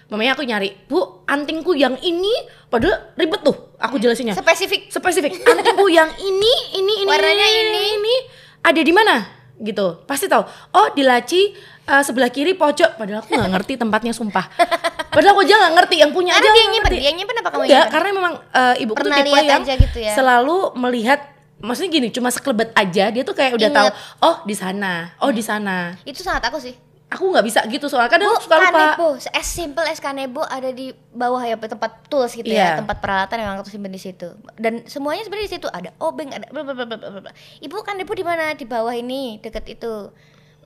mamanya 0.09 0.33
aku 0.33 0.43
nyari, 0.43 0.73
bu 0.89 1.23
antingku 1.29 1.77
yang 1.77 1.95
ini, 2.01 2.33
padahal 2.67 3.13
ribet 3.13 3.41
tuh. 3.45 3.77
Aku 3.79 3.95
jelasinnya. 3.95 4.35
spesifik 4.35 4.91
Spesifik. 4.91 5.39
Antingku 5.49 5.87
yang 5.87 6.11
ini, 6.19 6.53
ini, 6.75 6.93
ini, 7.05 7.09
Warnanya 7.09 7.47
ini. 7.47 7.81
ini 7.95 8.15
ada 8.59 8.81
di 8.83 8.91
mana? 8.91 9.23
Gitu. 9.55 10.03
Pasti 10.03 10.27
tahu. 10.27 10.43
Oh 10.75 10.91
di 10.91 11.07
laci 11.07 11.55
eh, 11.87 12.03
sebelah 12.03 12.27
kiri 12.27 12.59
pojok. 12.59 12.99
Padahal 12.99 13.23
aku 13.23 13.31
nggak 13.31 13.51
ngerti 13.55 13.73
tempatnya 13.79 14.11
sumpah. 14.11 14.51
Padahal 15.15 15.31
aku 15.37 15.47
aja 15.47 15.55
nggak 15.55 15.73
ngerti. 15.79 15.95
Yang 16.03 16.11
punya 16.11 16.31
Karena 16.35 16.49
aja 16.51 16.57
dia 16.57 16.65
nyimpen, 16.67 16.91
dia 16.99 17.11
nyimpen 17.15 17.35
apa 17.39 17.49
kamu 17.55 17.63
Enggak, 17.65 17.87
karena 17.87 18.09
memang 18.11 18.33
eh, 18.51 18.75
ibuku 18.83 18.99
tuh 18.99 19.11
tipe 19.15 19.39
yang 19.39 19.63
gitu 19.63 19.99
ya? 20.03 20.13
selalu 20.17 20.57
melihat 20.75 21.19
maksudnya 21.59 21.91
gini, 21.91 22.07
cuma 22.11 22.31
sekelebet 22.31 22.71
aja 22.71 23.11
dia 23.11 23.23
tuh 23.27 23.35
kayak 23.35 23.55
udah 23.59 23.67
Ingat. 23.67 23.77
tahu, 23.77 23.89
oh 24.23 24.35
di 24.47 24.55
sana, 24.55 25.11
oh 25.19 25.31
di 25.31 25.43
sana. 25.43 25.95
Itu 26.07 26.23
sangat 26.23 26.47
aku 26.47 26.59
sih. 26.59 26.71
Aku 27.09 27.33
nggak 27.33 27.41
bisa 27.41 27.59
gitu 27.65 27.89
soalnya 27.89 28.13
kadang 28.13 28.29
Bu, 28.29 28.37
suka 28.37 28.61
lupa. 28.61 28.69
kanebo, 28.69 29.07
as 29.17 29.47
simple 29.49 29.81
as 29.81 29.97
kanebo 29.97 30.45
ada 30.45 30.69
di 30.69 30.93
bawah 31.09 31.41
ya 31.41 31.57
tempat 31.57 32.05
tools 32.05 32.37
gitu 32.37 32.45
Iya. 32.45 32.77
ya, 32.77 32.85
tempat 32.85 33.01
peralatan 33.01 33.41
yang 33.41 33.57
aku 33.57 33.73
simpen 33.73 33.89
di 33.89 33.97
situ. 33.97 34.29
Dan 34.53 34.85
semuanya 34.85 35.25
sebenarnya 35.25 35.47
di 35.49 35.53
situ 35.57 35.67
ada 35.73 35.89
obeng, 35.97 36.29
ada 36.29 36.45
bla 36.53 36.61
bla. 36.61 37.33
Ibu 37.65 37.81
kanebo 37.81 38.13
di 38.13 38.21
mana? 38.21 38.53
Di 38.53 38.69
bawah 38.69 38.93
ini, 38.93 39.41
deket 39.41 39.65
itu. 39.73 40.13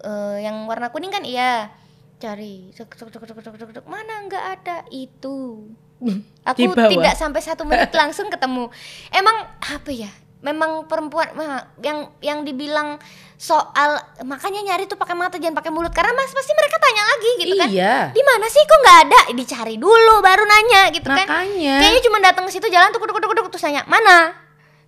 Eh, 0.03 0.37
yang 0.43 0.67
warna 0.67 0.91
kuning 0.91 1.15
kan 1.15 1.23
iya. 1.23 1.71
Cari, 2.19 2.75
cek 2.75 2.91
cek 2.91 3.07
cek 3.07 3.23
cek 3.23 3.39
cek 3.39 3.55
cek, 3.55 3.69
cek. 3.79 3.85
mana 3.87 4.27
nggak 4.27 4.43
ada 4.59 4.77
itu. 4.91 5.71
Aku 6.51 6.59
tidak 6.75 7.15
sampai 7.15 7.39
satu 7.39 7.63
menit 7.63 7.95
langsung 7.95 8.27
ketemu. 8.27 8.67
Emang 9.15 9.47
apa 9.63 9.91
ya? 9.95 10.11
Memang 10.43 10.91
perempuan 10.91 11.31
mah, 11.39 11.71
yang 11.79 12.11
yang 12.19 12.43
dibilang 12.43 12.99
soal 13.39 13.99
makanya 14.27 14.59
nyari 14.59 14.87
tuh 14.87 14.99
pakai 14.99 15.15
mata 15.15 15.39
jangan 15.39 15.55
pakai 15.55 15.71
mulut 15.71 15.91
karena 15.91 16.11
mas 16.15 16.31
pasti 16.31 16.51
mereka 16.51 16.75
tanya 16.79 17.03
lagi 17.07 17.31
gitu 17.39 17.53
kan. 17.55 17.69
Iya. 17.71 17.95
Di 18.11 18.23
mana 18.23 18.45
sih 18.51 18.63
kok 18.63 18.79
nggak 18.83 18.99
ada? 19.07 19.19
Dicari 19.31 19.75
dulu 19.79 20.19
baru 20.19 20.43
nanya 20.43 20.91
gitu 20.91 21.07
kan. 21.07 21.27
Makanya. 21.27 21.75
Kayaknya 21.79 22.01
cuma 22.03 22.17
datang 22.19 22.43
ke 22.47 22.51
situ 22.51 22.67
jalan 22.67 22.91
tuh 22.91 22.99
kuduk 22.99 23.15
kuduk 23.15 23.29
kuduk 23.31 23.45
terus 23.55 23.63
nanya 23.63 23.87
mana? 23.87 24.35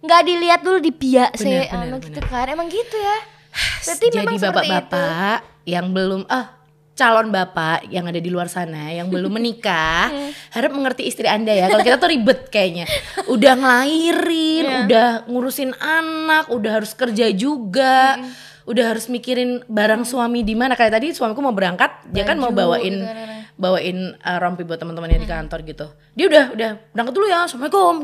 Nggak 0.04 0.22
dilihat 0.28 0.60
dulu 0.62 0.78
di 0.84 0.92
Bener, 0.92 1.32
sih, 1.40 1.66
Anu 1.72 1.98
gitu 2.04 2.20
kan. 2.28 2.46
Emang 2.52 2.68
gitu 2.68 2.96
ya. 3.00 3.18
Berarti 3.88 4.06
Jadi 4.12 4.36
bapak-bapak 4.44 5.38
yang 5.66 5.96
belum 5.96 6.28
ah 6.28 6.65
calon 6.96 7.28
bapak 7.28 7.86
yang 7.88 8.08
ada 8.08 8.18
di 8.18 8.28
luar 8.28 8.48
sana 8.48 8.88
yang 8.90 9.08
belum 9.08 9.30
menikah 9.30 10.08
Hmm. 10.16 10.32
harap 10.50 10.72
mengerti 10.72 11.04
istri 11.04 11.28
anda 11.28 11.52
ya. 11.52 11.68
Kalau 11.68 11.84
kita 11.84 11.98
tuh 11.98 12.08
ribet 12.08 12.48
kayaknya. 12.48 12.88
Udah 13.28 13.54
ngelahirin 13.54 14.64
Iya. 14.64 14.78
udah 14.84 15.08
ngurusin 15.28 15.76
anak 15.76 16.48
udah 16.48 16.72
harus 16.74 16.92
kerja 16.92 17.28
juga 17.30 18.16
Hmm. 18.16 18.32
udah 18.66 18.86
harus 18.90 19.06
mikirin 19.06 19.62
barang 19.66 20.04
suami 20.04 20.42
di 20.42 20.56
mana. 20.56 20.74
Kayak 20.74 20.98
tadi 20.98 21.08
suamiku 21.12 21.38
mau 21.38 21.52
berangkat 21.52 22.08
dia 22.10 22.24
kan 22.24 22.36
mau 22.36 22.50
Baju, 22.50 22.80
bawain 22.80 22.96
gitu 22.98 23.34
bawain 23.56 23.98
uh, 24.18 24.36
rompi 24.36 24.64
buat 24.64 24.76
teman-temannya 24.76 25.16
di 25.18 25.30
kantor 25.30 25.64
gitu. 25.64 25.88
Dia 26.12 26.26
udah 26.28 26.46
udah 26.52 26.70
berangkat 26.92 27.14
dulu 27.14 27.26
ya. 27.26 27.40
Assalamualaikum 27.44 27.96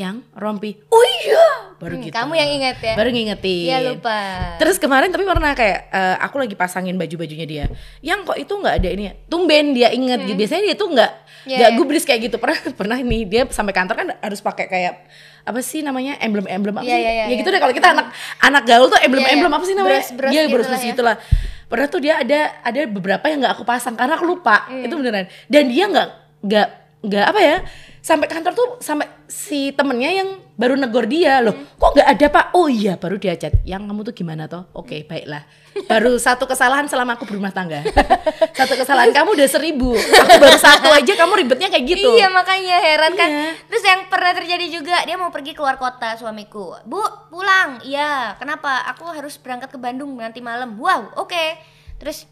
yang 0.00 0.24
rompi 0.32 0.80
oh 0.88 1.04
iya 1.20 1.46
baru 1.76 1.96
Hmm, 1.96 2.04
gitu 2.04 2.12
kamu 2.12 2.32
yang 2.34 2.50
ingat 2.56 2.76
ya? 2.78 2.92
baru 2.92 3.08
ngingetin 3.08 3.64
Iya 3.66 3.78
lupa. 3.82 4.20
Terus 4.56 4.76
kemarin 4.76 5.08
tapi 5.08 5.24
pernah 5.24 5.52
kayak 5.52 5.88
eh, 5.88 6.16
aku 6.20 6.36
lagi 6.36 6.52
pasangin 6.52 6.92
baju-bajunya 6.94 7.44
dia. 7.44 7.64
Yang 8.00 8.20
kok 8.22 8.36
itu 8.38 8.52
nggak 8.52 8.74
ada 8.76 8.88
ini. 8.90 9.04
ya? 9.06 9.12
Tumben 9.26 9.72
dia 9.72 9.88
inget 9.88 10.20
gitu. 10.22 10.36
Biasanya 10.36 10.62
dia 10.62 10.76
tuh 10.76 10.88
nggak 10.90 11.12
Iya, 11.40 11.56
nggak 11.56 11.70
iya. 11.72 11.78
gubris 11.80 12.04
kayak 12.04 12.20
gitu. 12.22 12.36
Pernah 12.36 12.58
pernah 12.84 12.98
nih 13.00 13.22
dia 13.24 13.42
sampai 13.48 13.72
kantor 13.72 13.96
kan 13.96 14.08
harus 14.14 14.40
pakai 14.40 14.68
kayak 14.68 14.92
apa 15.40 15.60
sih 15.60 15.80
namanya 15.80 16.20
emblem-emblem 16.20 16.74
apa 16.74 16.84
Iya, 16.84 16.92
sih? 16.92 17.00
iya, 17.00 17.10
iya, 17.10 17.24
ya 17.24 17.34
gitu 17.34 17.48
iya. 17.48 17.54
deh 17.56 17.60
kalau 17.64 17.72
kita 17.72 17.88
anak 17.90 18.06
anak 18.38 18.62
gaul 18.66 18.86
tuh 18.86 19.00
emblem-emblem 19.00 19.48
iya. 19.48 19.56
apa 19.56 19.64
sih 19.64 19.74
namanya? 19.74 19.92
Bros-bros 19.96 20.30
Iya, 20.30 20.42
gitu 20.42 20.52
bros-bros 20.52 20.68
lah 20.70 20.80
ya. 20.82 20.90
gitulah. 20.92 21.16
Pernah 21.64 21.86
tuh 21.88 22.00
dia 22.02 22.14
ada 22.18 22.40
ada 22.60 22.80
beberapa 22.86 23.24
yang 23.24 23.38
nggak 23.40 23.54
aku 23.56 23.64
pasang 23.64 23.96
karena 23.96 24.20
aku 24.20 24.28
lupa. 24.28 24.68
Hmm. 24.68 24.84
Itu 24.84 25.00
beneran. 25.00 25.32
Dan 25.46 25.64
dia 25.66 25.88
nggak 25.88 26.08
nggak 26.44 26.68
nggak 27.02 27.24
apa 27.24 27.40
ya? 27.40 27.56
Sampai 28.00 28.32
kantor 28.32 28.52
tuh 28.56 28.68
sampai 28.80 29.06
si 29.28 29.76
temennya 29.76 30.24
yang 30.24 30.28
baru 30.56 30.76
negor 30.76 31.04
dia 31.04 31.40
loh. 31.44 31.52
Hmm. 31.52 31.76
Kok 31.76 31.90
nggak 31.96 32.08
ada 32.16 32.26
pak? 32.32 32.44
Oh 32.56 32.68
iya 32.68 32.96
baru 32.96 33.20
dia 33.20 33.36
chat. 33.36 33.60
Yang 33.64 33.92
kamu 33.92 34.00
tuh 34.08 34.14
gimana 34.16 34.48
toh? 34.48 34.68
Oke 34.72 35.04
baiklah. 35.04 35.44
Baru 35.84 36.16
satu 36.16 36.48
kesalahan 36.48 36.88
selama 36.88 37.20
aku 37.20 37.28
berumah 37.28 37.52
tangga. 37.52 37.84
satu 38.58 38.74
kesalahan 38.76 39.12
kamu 39.12 39.36
udah 39.36 39.48
seribu. 39.48 39.92
Aku 39.96 40.32
baru 40.40 40.56
satu 40.56 40.88
aja 40.92 41.12
kamu 41.12 41.32
ribetnya 41.44 41.68
kayak 41.68 41.84
gitu. 41.88 42.08
Iya 42.16 42.28
makanya 42.32 42.76
heran 42.80 43.12
kan. 43.16 43.28
Iya. 43.28 43.52
Terus 43.68 43.82
yang 43.84 44.00
pernah 44.08 44.32
terjadi 44.32 44.66
juga 44.68 44.96
dia 45.04 45.16
mau 45.20 45.28
pergi 45.28 45.52
keluar 45.52 45.76
kota 45.76 46.16
suamiku. 46.16 46.80
Bu 46.88 47.00
pulang. 47.28 47.84
Iya. 47.84 48.40
Kenapa? 48.40 48.88
Aku 48.96 49.08
harus 49.12 49.36
berangkat 49.36 49.72
ke 49.72 49.78
Bandung 49.80 50.16
nanti 50.16 50.40
malam. 50.40 50.76
Wow. 50.80 51.20
Oke. 51.20 51.60
Terus 52.00 52.24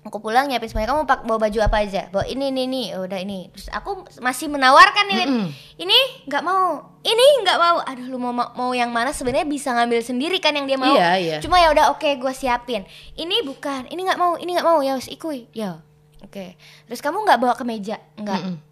aku 0.00 0.18
pulang 0.18 0.48
nyiapin 0.48 0.68
semuanya. 0.72 0.96
Kamu 0.96 1.04
pak 1.04 1.28
bawa 1.28 1.38
baju 1.48 1.58
apa 1.60 1.84
aja? 1.84 2.08
Bawa 2.08 2.24
ini 2.24 2.48
ini 2.48 2.62
ini. 2.66 2.82
Oh, 2.96 3.04
udah 3.04 3.20
ini. 3.20 3.52
Terus 3.52 3.68
aku 3.72 4.04
masih 4.20 4.48
menawarkan 4.48 5.04
nih. 5.12 5.16
Win. 5.20 5.28
Mm-mm. 5.28 5.48
Ini 5.76 5.98
nggak 6.24 6.42
mau. 6.44 6.96
Ini 7.04 7.26
nggak 7.44 7.58
mau. 7.60 7.76
Aduh 7.84 8.06
lu 8.08 8.16
mau 8.16 8.32
mau 8.32 8.70
yang 8.72 8.88
mana? 8.88 9.12
Sebenarnya 9.12 9.44
bisa 9.44 9.76
ngambil 9.76 10.00
sendiri 10.00 10.40
kan 10.40 10.56
yang 10.56 10.64
dia 10.64 10.78
mau. 10.80 10.96
Iya, 10.96 11.10
iya. 11.20 11.36
Cuma 11.44 11.60
ya 11.60 11.72
udah 11.72 11.92
oke 11.92 12.08
gue 12.16 12.32
siapin. 12.32 12.88
Ini 13.16 13.44
bukan. 13.44 13.92
Ini 13.92 14.00
nggak 14.00 14.18
mau. 14.20 14.40
Ini 14.40 14.50
nggak 14.56 14.66
mau. 14.66 14.80
Ya 14.80 14.96
wes 14.96 15.08
ikui. 15.08 15.50
Ya. 15.52 15.84
Oke. 16.24 16.56
Terus 16.88 17.00
kamu 17.04 17.24
nggak 17.24 17.38
bawa 17.40 17.54
ke 17.56 17.64
meja? 17.68 18.00
Nggak. 18.16 18.40
Mm-mm. 18.40 18.68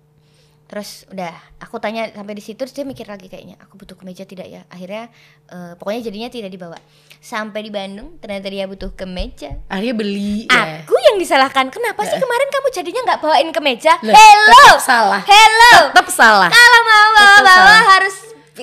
Terus 0.69 1.09
udah, 1.09 1.33
aku 1.65 1.81
tanya 1.81 2.13
sampai 2.13 2.37
di 2.37 2.45
situ 2.45 2.61
terus 2.61 2.77
dia 2.77 2.85
mikir 2.85 3.09
lagi 3.09 3.25
kayaknya, 3.25 3.57
aku 3.57 3.81
butuh 3.81 3.97
kemeja 3.97 4.29
tidak 4.29 4.53
ya? 4.53 4.69
Akhirnya 4.69 5.09
eh, 5.49 5.73
pokoknya 5.81 6.13
jadinya 6.13 6.29
tidak 6.29 6.53
dibawa. 6.53 6.77
Sampai 7.19 7.67
di 7.67 7.71
Bandung 7.71 8.17
ternyata 8.19 8.47
dia 8.47 8.65
butuh 8.65 8.95
kemeja. 8.95 9.59
Akhirnya 9.67 9.95
beli 9.95 10.47
ya. 10.47 10.83
Aku 10.83 10.95
yang 10.95 11.17
disalahkan. 11.19 11.67
Kenapa 11.69 12.07
sih 12.07 12.15
kemarin 12.15 12.49
kamu 12.49 12.69
jadinya 12.71 13.01
nggak 13.05 13.21
bawain 13.21 13.51
kemeja? 13.51 13.93
Loh, 14.01 14.15
Hello. 14.15 14.63
tetap 14.71 14.83
salah. 14.83 15.23
Hello. 15.27 15.75
Tetap 15.91 16.09
salah. 16.09 16.49
Kalau 16.49 16.81
mau 16.83 17.07
bawa-bawa 17.13 17.47
salah. 17.47 17.81
harus 17.97 18.17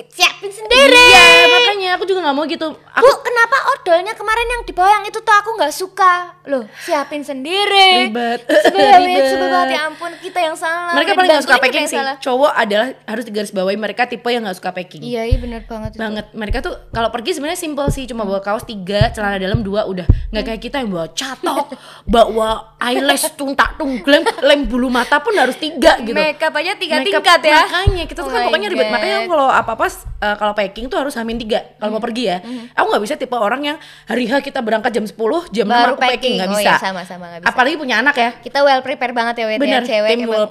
siapin 0.06 0.50
sendiri. 0.50 0.92
Iya 0.92 1.24
makanya 1.48 1.88
aku 1.94 2.04
juga 2.04 2.20
nggak 2.22 2.34
mau 2.34 2.44
gitu. 2.44 2.68
Aku 2.72 3.02
Bu, 3.02 3.10
kenapa 3.20 3.56
odolnya 3.72 4.12
kemarin 4.12 4.46
yang 4.48 4.62
dibawa 4.62 4.90
yang 4.90 5.04
itu 5.04 5.18
tuh 5.18 5.34
aku 5.34 5.50
nggak 5.54 5.70
suka? 5.70 6.14
Loh, 6.44 6.64
siapin 6.78 7.20
sendiri. 7.20 8.06
Ribet. 8.06 8.44
Ribet. 8.98 9.24
sebel 9.28 9.48
banget 9.48 9.68
ya 9.72 9.80
ampun, 9.86 10.10
kita 10.18 10.38
yang 10.40 10.54
salah. 10.54 10.92
mereka 10.92 11.12
paling 11.12 11.30
nggak 11.30 11.44
suka 11.44 11.56
packing 11.56 11.86
sih. 11.86 11.96
salah. 11.96 12.16
Cowok 12.18 12.52
adalah 12.52 12.86
harus 13.04 13.24
digarisbawahi 13.24 13.76
mereka 13.76 14.04
tipe 14.04 14.26
yang 14.26 14.42
nggak 14.42 14.56
suka 14.56 14.70
packing. 14.70 15.00
Iya, 15.00 15.22
iya 15.24 15.36
bener 15.36 15.62
banget 15.64 15.90
itu. 15.92 15.98
banget 15.98 16.26
mereka 16.32 16.58
tuh 16.60 16.74
kalau 16.90 17.08
pergi 17.08 17.30
sebenarnya 17.32 17.56
simple 17.56 17.88
sih 17.88 18.04
cuma 18.04 18.22
bawa 18.22 18.40
kaos 18.40 18.62
tiga 18.62 19.08
celana 19.10 19.36
dalam 19.36 19.60
dua 19.60 19.84
udah 19.84 20.02
nggak 20.26 20.44
kayak 20.44 20.60
kita 20.60 20.76
yang 20.78 20.90
bawa 20.90 21.06
catok 21.08 21.66
bawa 22.06 22.50
eyelash 22.78 23.28
tungtak 23.34 23.76
tungglem 23.76 24.22
lem 24.40 24.64
bulu 24.64 24.88
mata 24.88 25.18
pun 25.18 25.34
harus 25.34 25.54
tiga 25.54 25.98
gitu 26.00 26.14
Makeup 26.14 26.52
aja 26.52 26.72
tiga 26.74 26.96
Makeup- 26.98 27.22
tingkat 27.22 27.40
ya. 27.42 27.60
makanya 27.62 28.04
kita 28.04 28.20
tuh 28.20 28.24
Oh 28.24 28.32
kan 28.32 28.42
pokoknya 28.44 28.68
ribet 28.68 28.84
God. 28.84 28.92
makanya 28.92 29.18
kalau 29.26 29.48
apa 29.86 29.94
apa 30.16 30.36
kalau 30.36 30.52
packing 30.52 30.86
tuh 30.86 30.98
harus 30.98 31.14
hamin 31.14 31.36
tiga 31.36 31.62
kalau 31.76 31.92
mau 31.92 32.02
pergi 32.02 32.24
ya. 32.26 32.38
Aku 32.74 32.86
nggak 32.88 33.02
bisa 33.02 33.14
tipe 33.14 33.32
orang 33.32 33.62
yang 33.64 33.76
hari 34.04 34.26
H 34.26 34.40
kita 34.40 34.58
berangkat 34.58 34.90
jam 34.92 35.04
10 35.04 35.14
jam 35.50 35.64
6 35.64 35.70
Baru 35.70 35.94
aku 35.94 36.02
packing 36.02 36.34
nggak 36.36 36.48
Oh 36.48 36.56
bisa. 36.56 36.66
iya, 36.66 36.74
sama-sama 36.76 37.24
nggak 37.28 37.40
bisa. 37.40 37.48
apalagi 37.48 37.76
punya 37.76 37.96
anak 37.98 38.14
ya. 38.14 38.30
Kita 38.36 38.58
well 38.60 38.80
prepare 38.80 39.12
banget 39.12 39.34
ya, 39.38 39.44
bener 39.56 39.82
ya, 39.82 39.88
cewek 39.88 40.10
tim 40.10 40.20
emang. 40.22 40.30
well 40.30 40.46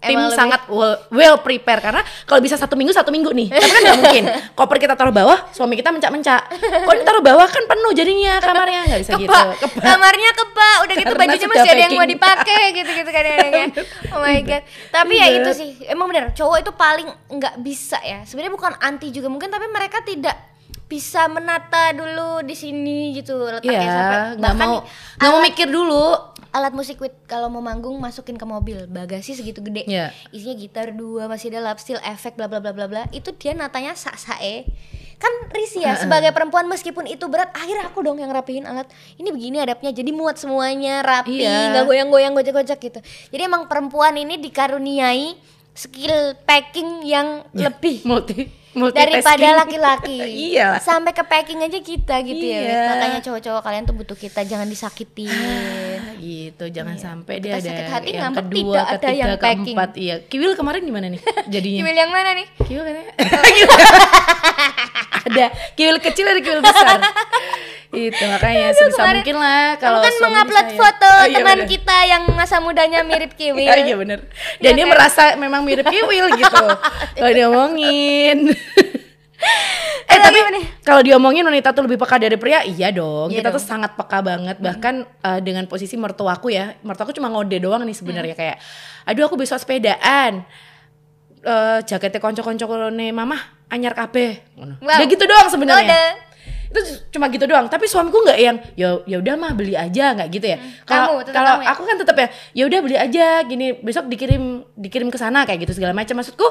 tim 0.00 0.16
Emang 0.16 0.32
lebih- 0.32 0.40
sangat 0.40 0.60
well, 0.66 0.96
well 1.12 1.36
prepare 1.38 1.76
karena 1.78 2.00
kalau 2.24 2.40
bisa 2.40 2.56
satu 2.56 2.72
minggu 2.72 2.88
satu 2.90 3.12
minggu 3.12 3.28
nih. 3.30 3.48
Tapi 3.52 3.68
kan 3.68 3.80
nggak 3.84 3.98
mungkin. 4.00 4.24
Koper 4.52 4.76
kita 4.76 4.94
taruh 4.96 5.12
bawah 5.12 5.38
suami 5.52 5.76
kita 5.76 5.92
mencak 5.92 6.08
mencak 6.08 6.40
kalau 6.80 6.96
ditaruh 6.96 7.20
bawah 7.20 7.44
kan 7.44 7.64
penuh 7.64 7.92
jadinya 7.92 8.40
kamarnya. 8.40 8.80
Nggak 8.88 9.00
bisa 9.04 9.12
gitu. 9.20 9.28
Kepak. 9.28 9.44
Kepak. 9.60 9.82
kamarnya 9.84 10.30
kepak. 10.32 10.76
Udah 10.80 10.94
gitu 10.96 11.12
Karena 11.12 11.20
bajunya 11.28 11.48
masih 11.48 11.68
ada 11.68 11.76
yang 11.78 11.92
mau 11.92 12.00
packing. 12.00 12.12
dipakai 12.16 12.62
gitu 12.72 12.90
gitu 12.96 13.10
kadang-kadang 13.12 13.52
ya. 13.52 13.66
Oh 14.16 14.18
my 14.18 14.40
god. 14.40 14.62
Tapi 14.88 15.12
ya 15.14 15.26
itu 15.30 15.50
sih. 15.52 15.70
Emang 15.84 16.08
bener 16.08 16.32
cowok 16.32 16.56
itu 16.58 16.72
paling 16.72 17.08
nggak 17.28 17.54
bisa 17.60 18.00
ya. 18.00 18.24
Sebenarnya 18.24 18.52
bukan 18.52 18.72
anti 18.80 19.12
juga 19.12 19.28
mungkin 19.28 19.48
tapi 19.48 19.68
mereka 19.68 20.00
tidak 20.00 20.34
bisa 20.90 21.24
menata 21.24 21.94
dulu 21.94 22.42
di 22.42 22.52
sini 22.52 23.14
gitu 23.14 23.38
letaknya 23.38 23.78
sampai 23.86 24.18
Iya, 24.18 24.36
nggak 24.36 24.54
mau 24.56 24.74
nggak 25.14 25.30
mau 25.30 25.40
mikir 25.40 25.68
dulu. 25.70 26.06
alat 26.50 26.74
musik 26.74 26.98
with 26.98 27.14
kalau 27.24 27.46
mau 27.46 27.62
manggung 27.62 27.94
masukin 27.96 28.34
ke 28.34 28.42
mobil 28.42 28.82
bagasi 28.84 29.32
segitu 29.32 29.62
gede 29.62 29.86
Iya. 29.86 30.10
isinya 30.28 30.58
gitar 30.58 30.90
dua 30.90 31.24
masih 31.24 31.46
ada 31.48 31.62
lap 31.62 31.78
steel 31.78 32.02
efek 32.02 32.34
bla 32.34 32.44
bla 32.44 32.58
bla 32.58 32.74
bla 32.74 32.84
bla 32.84 33.02
itu 33.10 33.30
dia 33.32 33.54
natanya 33.54 33.94
sak 33.94 34.18
sae 34.18 34.66
kan 35.16 35.30
risih 35.50 35.84
ya 35.84 35.94
sebagai 35.94 36.32
perempuan 36.32 36.66
meskipun 36.66 37.06
itu 37.06 37.22
berat 37.24 37.54
akhirnya 37.54 37.86
aku 37.86 38.02
dong 38.02 38.18
yang 38.18 38.28
rapihin 38.28 38.66
alat 38.66 38.90
ini 39.14 39.30
begini 39.30 39.62
adabnya 39.62 39.92
jadi 39.92 40.10
muat 40.10 40.36
semuanya 40.36 41.00
rapi 41.00 41.38
Iya. 41.38 41.70
nggak 41.70 41.84
goyang-goyang 41.86 42.34
gojek-gojek 42.34 42.82
gitu 42.82 42.98
jadi 43.30 43.46
emang 43.46 43.70
perempuan 43.70 44.18
ini 44.18 44.34
dikaruniai 44.36 45.38
skill 45.70 46.34
packing 46.42 47.04
yang 47.04 47.46
lebih 47.52 48.02
multi. 48.02 48.50
Daripada 48.74 49.66
laki-laki. 49.66 50.20
iya 50.54 50.78
Sampai 50.78 51.10
ke 51.10 51.22
packing 51.26 51.60
aja 51.66 51.78
kita 51.82 52.22
gitu 52.22 52.44
ya. 52.44 52.60
Iya. 52.60 52.70
Wit. 52.70 52.90
Makanya 52.94 53.18
cowok-cowok 53.26 53.62
kalian 53.66 53.84
tuh 53.86 53.96
butuh 53.98 54.18
kita, 54.18 54.40
jangan 54.46 54.70
disakitin. 54.70 55.30
Gitu. 56.20 56.64
Jangan 56.68 56.96
sampai 56.96 57.34
dia 57.38 57.52
Kita 57.52 57.58
ada 57.58 57.70
sakit 57.72 57.86
hati 57.88 58.10
yang 58.10 58.22
ngambek, 58.28 58.44
kedua 58.44 58.60
tidak 58.60 58.84
ada 58.84 58.92
ketiga 58.94 59.16
yang 59.18 59.30
packing. 59.34 59.64
keempat. 59.66 59.90
Iya. 59.96 60.16
Kiwil 60.22 60.52
kemarin 60.54 60.82
gimana 60.82 61.06
nih 61.08 61.20
jadinya? 61.48 61.80
Kiwil 61.80 61.96
yang 61.96 62.10
mana 62.10 62.30
nih? 62.32 62.46
kiwil 62.60 62.82
katanya. 62.82 63.12
Ada. 65.22 65.46
Kiwil 65.74 65.98
kecil 65.98 66.24
ada 66.24 66.40
kiwil 66.40 66.60
besar. 66.60 66.96
Itu 67.90 68.22
makanya 68.24 68.70
sebisa 68.72 68.96
kemarin- 68.96 69.16
mungkin 69.20 69.36
lah 69.36 69.66
kalau 69.76 69.98
kan 69.98 70.14
mengupload 70.16 70.62
saya- 70.64 70.78
foto 70.78 71.10
Oh, 71.10 71.26
iya 71.26 71.36
teman 71.36 71.58
bener. 71.58 71.68
kita 71.68 71.96
yang 72.06 72.22
masa 72.30 72.56
mudanya 72.58 73.00
mirip 73.02 73.34
Kiwil. 73.38 73.60
Iya 73.60 73.82
iya 73.82 73.96
bener 73.96 74.20
Dan 74.56 74.70
Iya 74.70 74.70
dia 74.72 74.84
kan? 74.84 74.90
merasa 74.90 75.22
memang 75.34 75.60
mirip 75.60 75.84
Kiwil 75.84 76.26
gitu. 76.32 76.66
Kalau 77.18 77.32
diomongin 77.32 78.54
Eh 80.10 80.18
tapi 80.18 80.38
kalau 80.82 81.00
diomongin 81.06 81.46
wanita 81.46 81.70
tuh 81.70 81.86
lebih 81.86 81.96
peka 81.96 82.18
dari 82.18 82.34
pria 82.34 82.66
Iya 82.66 82.90
dong 82.90 83.30
Iya 83.30 83.40
Kita 83.40 83.48
dong. 83.50 83.56
tuh 83.56 83.62
sangat 83.62 83.94
peka 83.94 84.20
banget 84.20 84.58
Bahkan 84.58 84.94
eh, 85.22 85.40
dengan 85.40 85.64
posisi 85.70 85.94
mertuaku 85.94 86.50
ya 86.50 86.74
Mertuaku 86.82 87.14
cuma 87.14 87.30
ngode 87.30 87.56
doang 87.62 87.86
nih 87.86 87.94
sebenarnya 87.94 88.34
Hmm. 88.34 88.42
Kayak 88.42 88.56
Aduh 89.06 89.24
aku 89.30 89.38
besok 89.38 89.62
sepedaan 89.62 90.44
eh 91.40 91.78
jaketnya 91.88 92.20
konco-konco 92.20 92.68
nih 92.92 93.16
mama 93.16 93.32
anyar 93.72 93.94
kabeh. 93.96 94.44
Wow. 94.58 94.76
Dia 95.00 95.06
gitu 95.08 95.24
doang 95.24 95.48
sebenarnya. 95.48 96.29
Itu 96.70 96.80
cuma 97.10 97.26
gitu 97.28 97.44
doang. 97.50 97.66
Tapi 97.66 97.90
suamiku 97.90 98.22
nggak 98.22 98.38
yang 98.38 98.56
ya 98.78 99.02
ya 99.04 99.16
udah 99.18 99.34
mah 99.34 99.52
beli 99.58 99.74
aja 99.74 100.14
nggak 100.14 100.28
gitu 100.30 100.46
ya. 100.54 100.58
Kalau 100.86 101.18
tetap 101.20 101.34
kalau 101.34 101.50
kamu 101.58 101.62
ya? 101.66 101.70
aku 101.74 101.82
kan 101.82 101.96
tetap 101.98 102.16
ya 102.16 102.28
ya 102.54 102.62
udah 102.70 102.78
beli 102.80 102.96
aja 102.96 103.26
gini 103.42 103.66
besok 103.82 104.06
dikirim 104.06 104.62
dikirim 104.78 105.08
ke 105.10 105.18
sana 105.18 105.42
kayak 105.42 105.66
gitu 105.66 105.74
segala 105.74 105.92
macam. 105.92 106.14
Maksudku 106.22 106.46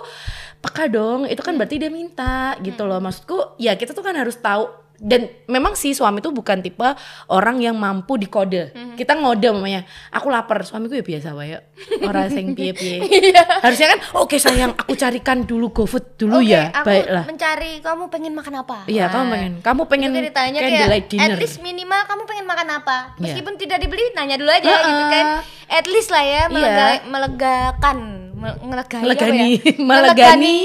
peka 0.60 0.92
dong 0.92 1.24
itu 1.26 1.40
kan 1.40 1.56
berarti 1.56 1.80
dia 1.80 1.92
minta 1.92 2.60
gitu 2.60 2.84
loh. 2.84 3.00
Maksudku 3.00 3.56
ya 3.56 3.80
kita 3.80 3.96
tuh 3.96 4.04
kan 4.04 4.16
harus 4.20 4.36
tahu 4.36 4.89
dan 5.00 5.22
memang 5.46 5.74
sih 5.74 5.92
suami 5.92 6.20
tuh 6.20 6.30
bukan 6.30 6.60
tipe 6.60 6.84
orang 7.28 7.58
yang 7.58 7.74
mampu 7.74 8.16
dikode 8.16 8.70
kita 8.94 9.14
ngode 9.14 9.48
mamanya 9.50 9.84
aku 10.10 10.28
lapar 10.28 10.60
suamiku 10.62 10.92
ya 10.94 11.02
biasa 11.02 11.32
wae 11.32 11.56
orang 12.02 12.28
sing 12.28 12.52
piye 12.52 12.72
piye 12.72 13.00
harusnya 13.64 13.88
kan 13.90 14.00
oke 14.14 14.36
sayang 14.36 14.72
aku 14.74 14.94
carikan 14.94 15.44
dulu 15.44 15.72
GoFood 15.72 16.16
dulu 16.16 16.38
Oke, 16.38 16.52
ya 16.52 16.68
aku 16.70 16.84
baiklah 16.86 17.24
mencari 17.26 17.72
kamu 17.80 18.04
pengen 18.08 18.34
makan 18.34 18.54
apa? 18.58 18.78
Iya, 18.86 19.08
kamu 19.08 19.26
pengen, 19.30 19.54
kamu 19.60 19.82
pengen 19.86 20.10
Itu 20.12 20.22
ditanya 20.26 20.60
kayak 20.60 21.08
dinner. 21.08 21.26
at 21.26 21.40
least 21.40 21.58
minimal 21.60 22.02
kamu 22.04 22.22
pengen 22.26 22.46
makan 22.46 22.68
apa 22.74 22.98
Iya. 23.10 23.22
meskipun 23.22 23.54
tidak 23.56 23.78
dibeli 23.80 24.04
nanya 24.14 24.36
dulu 24.36 24.52
aja 24.52 24.68
Heeh. 24.68 24.84
gitu 24.86 25.04
kan 25.08 25.26
at 25.70 25.86
least 25.86 26.10
lah 26.10 26.22
ya 26.22 26.44
melega, 26.48 26.76
Iya. 26.76 27.08
melegakan 27.08 27.98
Mel- 28.34 28.60
melegani 28.62 29.04
apa 29.04 29.12
melegani, 29.12 29.50
ya? 29.50 29.80
melegani, 29.96 30.56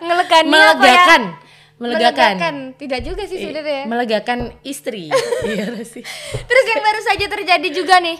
melegani 0.00 0.52
apa 0.54 0.86
ya? 0.86 1.18
Melegakan, 1.74 2.38
melegakan, 2.38 2.54
tidak 2.78 3.00
juga 3.02 3.22
sih 3.26 3.38
sebenarnya. 3.40 3.82
ya. 3.82 3.84
melegakan 3.90 4.38
istri. 4.62 5.10
Iya 5.50 5.82
sih. 5.82 6.02
terus 6.46 6.64
yang 6.70 6.82
baru 6.82 7.00
saja 7.02 7.26
terjadi 7.26 7.68
juga 7.70 7.98
nih 7.98 8.18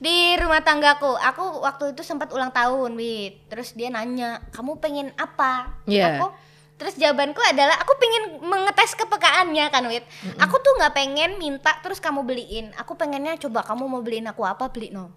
di 0.00 0.36
rumah 0.36 0.60
tanggaku. 0.60 1.12
Aku 1.14 1.60
waktu 1.60 1.92
itu 1.92 2.02
sempat 2.02 2.32
ulang 2.32 2.50
tahun 2.50 2.96
wit. 2.96 3.44
Terus 3.48 3.72
dia 3.72 3.88
nanya 3.88 4.40
kamu 4.50 4.80
pengen 4.80 5.12
apa? 5.16 5.80
Iya. 5.84 6.20
aku 6.20 6.32
terus 6.74 6.98
jawabanku 6.98 7.38
adalah 7.38 7.78
aku 7.78 7.94
pengen 7.96 8.22
mengetes 8.42 8.98
kepekaannya 8.98 9.70
kan 9.70 9.84
wit. 9.86 10.04
Aku 10.36 10.58
tuh 10.58 10.72
nggak 10.76 10.92
pengen 10.92 11.30
minta 11.38 11.76
terus 11.80 12.00
kamu 12.00 12.24
beliin. 12.24 12.72
Aku 12.76 12.96
pengennya 12.96 13.36
coba 13.38 13.62
kamu 13.62 13.84
mau 13.86 14.00
beliin 14.00 14.26
aku 14.26 14.42
apa 14.42 14.68
beli 14.68 14.90
no. 14.90 15.12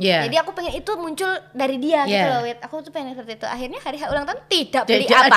Iya. 0.00 0.24
jadi 0.26 0.40
aku 0.42 0.56
pengen 0.56 0.72
itu 0.72 0.88
muncul 0.96 1.30
dari 1.52 1.76
dia 1.76 2.08
gitu 2.08 2.16
Iya. 2.16 2.32
loh 2.32 2.42
wit. 2.48 2.58
Aku 2.64 2.80
tuh 2.80 2.90
pengen 2.90 3.12
seperti 3.12 3.36
itu. 3.38 3.46
Akhirnya 3.46 3.80
hari 3.84 4.00
ulang 4.00 4.24
tahun 4.24 4.40
tidak 4.48 4.82
beli 4.88 5.04
Tidak 5.04 5.22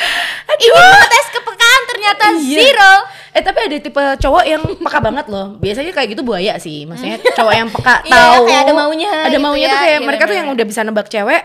apa-apa 0.00 0.52
ini 0.58 0.72
mengetes 0.72 1.26
kepekaan 1.30 1.80
ternyata 1.86 2.24
Iya. 2.32 2.56
zero 2.56 2.94
Eh 3.30 3.46
tapi 3.46 3.62
ada 3.62 3.78
tipe 3.78 4.02
cowok 4.18 4.42
yang 4.42 4.58
peka 4.58 4.98
banget 4.98 5.30
loh. 5.30 5.54
Biasanya 5.56 5.94
kayak 5.94 6.18
gitu 6.18 6.26
buaya 6.26 6.58
sih. 6.58 6.82
Maksudnya 6.82 7.22
cowok 7.38 7.54
yang 7.54 7.70
peka 7.70 8.02
Iya, 8.02 8.10
tahu. 8.10 8.42
kayak 8.44 8.60
ada 8.60 8.74
maunya 8.74 9.10
Ada 9.12 9.30
gitu 9.30 9.38
maunya 9.40 9.62
ya. 9.62 9.70
tuh 9.70 9.78
kayak 9.78 9.94
Iya, 9.94 10.02
mereka 10.02 10.20
tuh 10.20 10.26
bener. 10.26 10.40
yang 10.42 10.48
udah 10.50 10.66
bisa 10.66 10.80
nebak 10.82 11.06
cewek. 11.06 11.42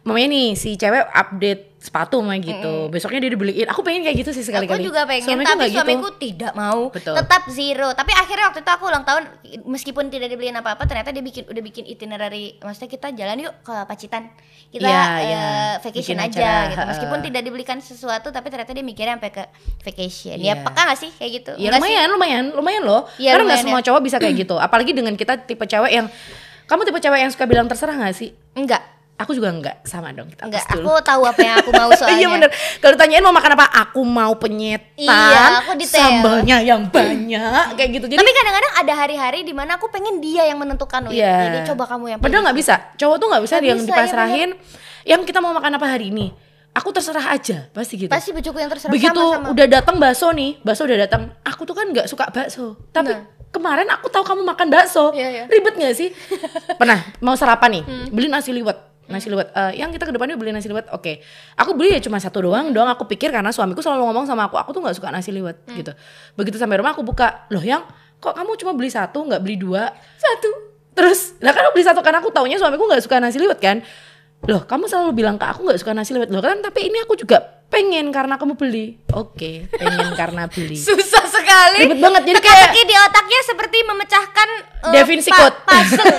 Mamanya 0.00 0.28
nih 0.30 0.46
si 0.54 0.70
cewek 0.74 1.04
update 1.04 1.62
sepatu 1.86 2.18
mah 2.18 2.34
gitu. 2.36 2.90
Besoknya 2.90 3.22
dia 3.22 3.30
dibeliin. 3.30 3.70
Aku 3.70 3.86
pengen 3.86 4.02
kayak 4.02 4.26
gitu 4.26 4.30
sih 4.34 4.42
sekali-kali. 4.42 4.82
Aku 4.82 4.90
juga 4.90 5.06
pengen, 5.06 5.22
Suamiku 5.22 5.46
tapi 5.46 5.62
gitu. 5.70 5.76
suamiku 5.78 6.08
tidak 6.18 6.52
mau. 6.52 6.90
Betul. 6.90 7.14
Tetap 7.14 7.42
zero. 7.46 7.88
Tapi 7.94 8.10
akhirnya 8.10 8.50
waktu 8.50 8.60
itu 8.60 8.70
aku 8.70 8.84
ulang 8.84 9.04
tahun, 9.06 9.22
meskipun 9.62 10.10
tidak 10.10 10.28
dibeliin 10.28 10.58
apa-apa, 10.58 10.82
ternyata 10.84 11.14
dia 11.14 11.22
bikin 11.22 11.46
udah 11.46 11.62
bikin 11.62 11.86
itinerary. 11.86 12.58
Maksudnya 12.58 12.90
kita 12.90 13.14
jalan 13.14 13.38
yuk 13.38 13.54
ke 13.62 13.74
Pacitan. 13.86 14.34
Kita 14.66 14.82
Iya, 14.82 14.98
eh, 14.98 15.22
iya. 15.22 15.46
vacation 15.78 16.18
Bikin 16.18 16.26
aja 16.26 16.40
acara, 16.42 16.70
gitu. 16.74 16.82
Meskipun 16.90 17.18
tidak 17.22 17.42
dibelikan 17.42 17.78
sesuatu, 17.78 18.28
tapi 18.28 18.50
ternyata 18.50 18.74
dia 18.74 18.82
mikirnya 18.82 19.14
sampai 19.14 19.30
ke 19.30 19.44
vacation. 19.80 20.36
Iya. 20.42 20.58
Ya 20.58 20.64
peka 20.66 20.82
gak 20.82 20.98
sih 20.98 21.10
kayak 21.14 21.30
gitu? 21.38 21.52
Ya 21.54 21.70
Enggak 21.70 21.78
sih? 21.78 21.86
lumayan, 21.86 22.08
lumayan, 22.10 22.44
lumayan 22.50 22.82
loh. 22.82 23.02
Iya, 23.16 23.38
Karena 23.38 23.46
nggak 23.46 23.58
lumayan 23.62 23.64
semua 23.70 23.80
cowok 23.86 24.00
bisa 24.02 24.16
kayak 24.18 24.34
gitu. 24.42 24.56
Apalagi 24.58 24.90
dengan 24.90 25.14
kita 25.14 25.38
tipe 25.38 25.62
cewek 25.62 25.92
yang 25.94 26.06
kamu 26.66 26.82
tipe 26.82 26.98
cewek 26.98 27.20
yang 27.22 27.30
suka 27.30 27.46
bilang 27.46 27.70
terserah 27.70 27.94
gak 27.94 28.16
sih? 28.18 28.34
Enggak. 28.58 28.95
Aku 29.16 29.32
juga 29.32 29.48
enggak 29.48 29.80
sama 29.82 30.12
dong 30.12 30.28
kita 30.28 30.44
dulu. 30.44 30.92
aku 30.92 31.00
tahu 31.00 31.22
apa 31.24 31.40
yang 31.40 31.56
aku 31.56 31.72
mau 31.72 31.88
soalnya. 31.96 32.14
iya 32.14 32.28
bener. 32.28 32.50
Kalau 32.78 32.92
ditanyain 32.92 33.20
mau 33.20 33.32
makan 33.32 33.52
apa, 33.52 33.66
aku 33.70 34.00
mau 34.02 34.36
penyetan, 34.36 34.92
Iya, 35.00 35.42
aku 35.58 35.72
detail. 35.74 36.20
sambalnya 36.20 36.56
yang 36.60 36.84
banyak, 36.86 37.64
kayak 37.72 37.90
gitu. 37.92 38.06
Jadi 38.06 38.18
Tapi 38.18 38.30
kadang-kadang 38.30 38.72
ada 38.76 38.92
hari-hari 38.94 39.40
di 39.40 39.50
mana 39.50 39.74
aku 39.74 39.88
pengen 39.88 40.20
dia 40.20 40.44
yang 40.44 40.56
menentukan. 40.56 41.08
Wit. 41.08 41.16
Iya. 41.16 41.32
Jadi 41.42 41.58
coba 41.66 41.88
kamu 41.88 42.04
yang 42.12 42.20
Padahal 42.20 42.44
nggak 42.44 42.58
bisa. 42.58 42.74
Cowok 42.94 43.16
tuh 43.16 43.26
nggak 43.26 43.42
bisa 43.42 43.54
Nggak 43.54 43.64
yang 43.64 43.78
bisa, 43.78 43.86
iya 43.86 43.96
dipasrahin. 43.96 44.50
yang 45.06 45.20
kita 45.24 45.38
mau 45.38 45.50
makan 45.50 45.72
apa 45.72 45.86
hari 45.88 46.10
ini? 46.10 46.36
Aku 46.70 46.92
terserah 46.92 47.32
aja, 47.32 47.72
pasti 47.72 47.96
gitu. 47.96 48.12
Pasti 48.12 48.30
bujuku 48.30 48.52
yang 48.54 48.68
terserah 48.68 48.92
Begitu 48.92 49.16
sama-sama. 49.16 49.48
udah 49.48 49.66
datang 49.66 49.96
bakso 49.96 50.28
nih, 50.30 50.60
bakso 50.60 50.84
udah 50.84 50.98
datang. 51.00 51.32
Aku 51.40 51.64
tuh 51.64 51.72
kan 51.72 51.88
nggak 51.88 52.04
suka 52.04 52.28
bakso. 52.28 52.76
Tapi 52.92 53.16
Nah. 53.16 53.24
kemarin 53.48 53.88
aku 53.88 54.12
tahu 54.12 54.20
kamu 54.22 54.44
makan 54.44 54.68
bakso. 54.68 55.08
Iya, 55.10 55.28
iya. 55.30 55.44
Ribet 55.46 55.72
nggak 55.72 55.94
sih? 55.94 56.12
Pernah 56.76 57.00
mau 57.18 57.32
sarapan 57.32 57.80
nih, 57.80 57.82
Hmm. 57.82 58.06
beli 58.12 58.28
nasi 58.28 58.52
liwet. 58.52 58.85
Nasi 59.06 59.30
liwet. 59.30 59.54
Eh, 59.54 59.78
yang 59.78 59.94
kita 59.94 60.02
ke 60.02 60.12
depannya 60.12 60.34
beli 60.34 60.50
nasi 60.50 60.66
liwet. 60.66 60.90
Oke. 60.90 61.22
Aku 61.54 61.78
beli 61.78 61.94
ya 61.94 62.00
cuma 62.02 62.18
satu 62.18 62.42
doang, 62.42 62.74
doang 62.74 62.90
aku 62.90 63.06
pikir 63.06 63.30
karena 63.30 63.54
suamiku 63.54 63.78
selalu 63.78 64.10
ngomong 64.10 64.26
sama 64.26 64.50
aku, 64.50 64.58
aku 64.58 64.70
tuh 64.74 64.80
nggak 64.82 64.96
suka 64.98 65.08
nasi 65.14 65.30
liwet 65.30 65.62
Hmm. 65.66 65.78
gitu. 65.78 65.92
Begitu 66.34 66.58
sampai 66.58 66.82
rumah 66.82 66.90
aku 66.92 67.06
buka, 67.06 67.46
loh 67.54 67.62
yang 67.62 67.86
kok 68.18 68.34
kamu 68.34 68.58
cuma 68.58 68.72
beli 68.74 68.90
satu 68.90 69.22
nggak 69.22 69.40
beli 69.42 69.56
dua? 69.56 69.94
Satu. 70.18 70.50
Terus, 70.96 71.36
lah 71.44 71.52
kan 71.52 71.68
aku 71.70 71.76
beli 71.76 71.86
satu 71.86 72.00
karena 72.00 72.18
aku 72.24 72.32
taunya 72.32 72.56
suamiku 72.58 72.88
nggak 72.88 73.04
suka 73.04 73.20
nasi 73.20 73.36
liwet 73.38 73.60
kan. 73.62 73.84
Loh, 74.44 74.64
kamu 74.68 74.84
selalu 74.90 75.16
bilang 75.16 75.36
ke 75.40 75.46
aku 75.48 75.64
nggak 75.64 75.80
suka 75.80 75.92
nasi 75.96 76.12
liwet. 76.12 76.28
Loh 76.28 76.44
kan, 76.44 76.60
tapi 76.60 76.88
ini 76.88 77.00
aku 77.00 77.16
juga 77.16 77.55
pengen 77.66 78.08
karena 78.08 78.34
kamu 78.34 78.54
beli. 78.54 78.96
Oke, 79.10 79.66
pengen 79.70 80.14
karena 80.14 80.46
beli. 80.46 80.78
Susah 80.86 81.26
sekali. 81.26 81.82
Ribet 81.82 81.98
banget, 81.98 82.22
jadi 82.24 82.38
kayak- 82.38 82.70
Teka-teki 82.70 82.82
di 82.84 82.96
otaknya 82.96 83.40
seperti 83.44 83.76
memecahkan 83.82 84.48
Da 84.86 85.00
Vinci 85.02 85.30
pa- 85.30 85.50
puzzle 85.66 86.16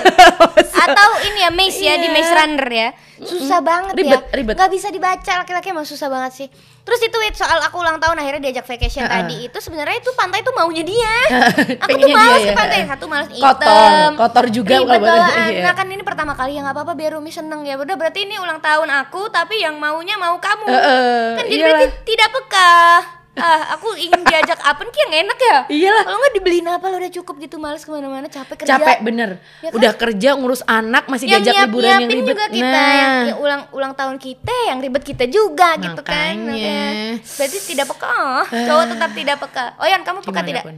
atau 0.78 1.08
ini 1.24 1.38
ya 1.40 1.50
maze 1.50 1.80
ya 1.80 1.94
di 1.96 2.08
maze 2.08 2.30
runner 2.30 2.68
ya. 2.68 2.88
Susah 3.24 3.58
banget 3.64 3.94
Ribet, 3.98 4.22
ya. 4.22 4.34
ribet. 4.34 4.54
Gak 4.54 4.70
bisa 4.70 4.88
dibaca 4.94 5.32
laki-laki 5.42 5.68
emang 5.74 5.86
susah 5.88 6.06
banget 6.06 6.32
sih. 6.34 6.48
Terus 6.88 7.00
itu 7.04 7.16
Wit, 7.20 7.36
soal 7.36 7.60
aku 7.60 7.84
ulang 7.84 8.00
tahun 8.00 8.16
akhirnya 8.16 8.48
diajak 8.48 8.64
vacation 8.64 9.04
Heeh. 9.04 9.12
tadi 9.12 9.36
itu 9.52 9.58
sebenarnya 9.60 10.00
itu 10.00 10.10
pantai 10.16 10.40
itu 10.40 10.52
maunya 10.56 10.84
dia. 10.86 11.16
aku 11.84 11.96
tuh 12.00 12.08
males 12.08 12.40
dia 12.40 12.48
ke 12.48 12.52
ya. 12.52 12.56
pantai 12.56 12.78
satu 12.88 13.04
males. 13.10 13.28
Kotor, 13.28 14.08
kotor 14.16 14.46
juga 14.48 14.74
Ribet 14.80 15.02
iya. 15.04 15.62
Nah 15.68 15.74
kan 15.76 15.86
ini 15.90 16.00
pertama 16.00 16.32
kali 16.32 16.56
ya 16.56 16.64
nggak 16.64 16.76
apa-apa 16.78 16.92
biar 16.96 17.20
Rumi 17.20 17.28
seneng 17.28 17.66
ya. 17.66 17.76
Udah 17.76 17.96
berarti 17.98 18.24
ini 18.24 18.40
ulang 18.40 18.62
tahun 18.64 18.88
aku 18.88 19.28
tapi 19.28 19.60
yang 19.60 19.76
maunya 19.76 20.16
mau 20.16 20.38
kamu. 20.40 20.64
Heeh, 20.64 21.28
kan 21.36 21.44
jadi 21.44 21.62
berarti 21.66 21.86
tidak 22.08 22.28
peka. 22.32 23.17
Ah 23.38 23.78
aku 23.78 23.94
ingin 23.94 24.20
diajak 24.26 24.58
apa 24.60 24.80
nih 24.82 24.98
yang 24.98 25.12
enak 25.26 25.38
ya 25.38 25.58
Iyalah. 25.70 26.04
kalau 26.04 26.18
nggak 26.18 26.34
dibeliin 26.38 26.66
apa 26.68 26.84
lo 26.90 26.96
udah 26.98 27.12
cukup 27.14 27.34
gitu 27.42 27.56
males 27.58 27.82
ke 27.82 27.90
mana-mana 27.90 28.26
capek 28.26 28.64
kerja 28.64 28.70
Capek 28.78 28.98
bener. 29.02 29.30
Ya 29.62 29.70
kan? 29.70 29.76
Udah 29.78 29.92
kerja 29.94 30.30
ngurus 30.36 30.62
anak 30.66 31.06
masih 31.06 31.26
yang 31.26 31.42
diajak 31.42 31.54
nyiap 31.54 31.68
liburan 31.70 31.90
yang 31.90 32.10
ribet. 32.10 32.28
juga 32.34 32.44
kita 32.50 32.66
nah, 32.68 32.94
yang, 32.94 33.14
yang 33.34 33.38
ulang 33.38 33.62
ulang 33.74 33.92
tahun 33.94 34.16
kita 34.18 34.54
yang 34.68 34.78
ribet 34.78 35.02
kita 35.06 35.24
juga 35.26 35.74
gitu 35.78 36.00
kan 36.04 36.34
Makanya. 36.36 36.52
Makanya, 36.54 37.34
berarti 37.38 37.58
tidak 37.66 37.86
peka 37.90 38.18
cowok 38.46 38.84
tetap 38.94 39.10
tidak 39.14 39.36
peka 39.42 39.64
oh 39.78 39.86
Yan 39.86 40.02
kamu 40.04 40.18
peka 40.22 40.30
gimana 40.30 40.48
tidak 40.48 40.64
pun. 40.66 40.76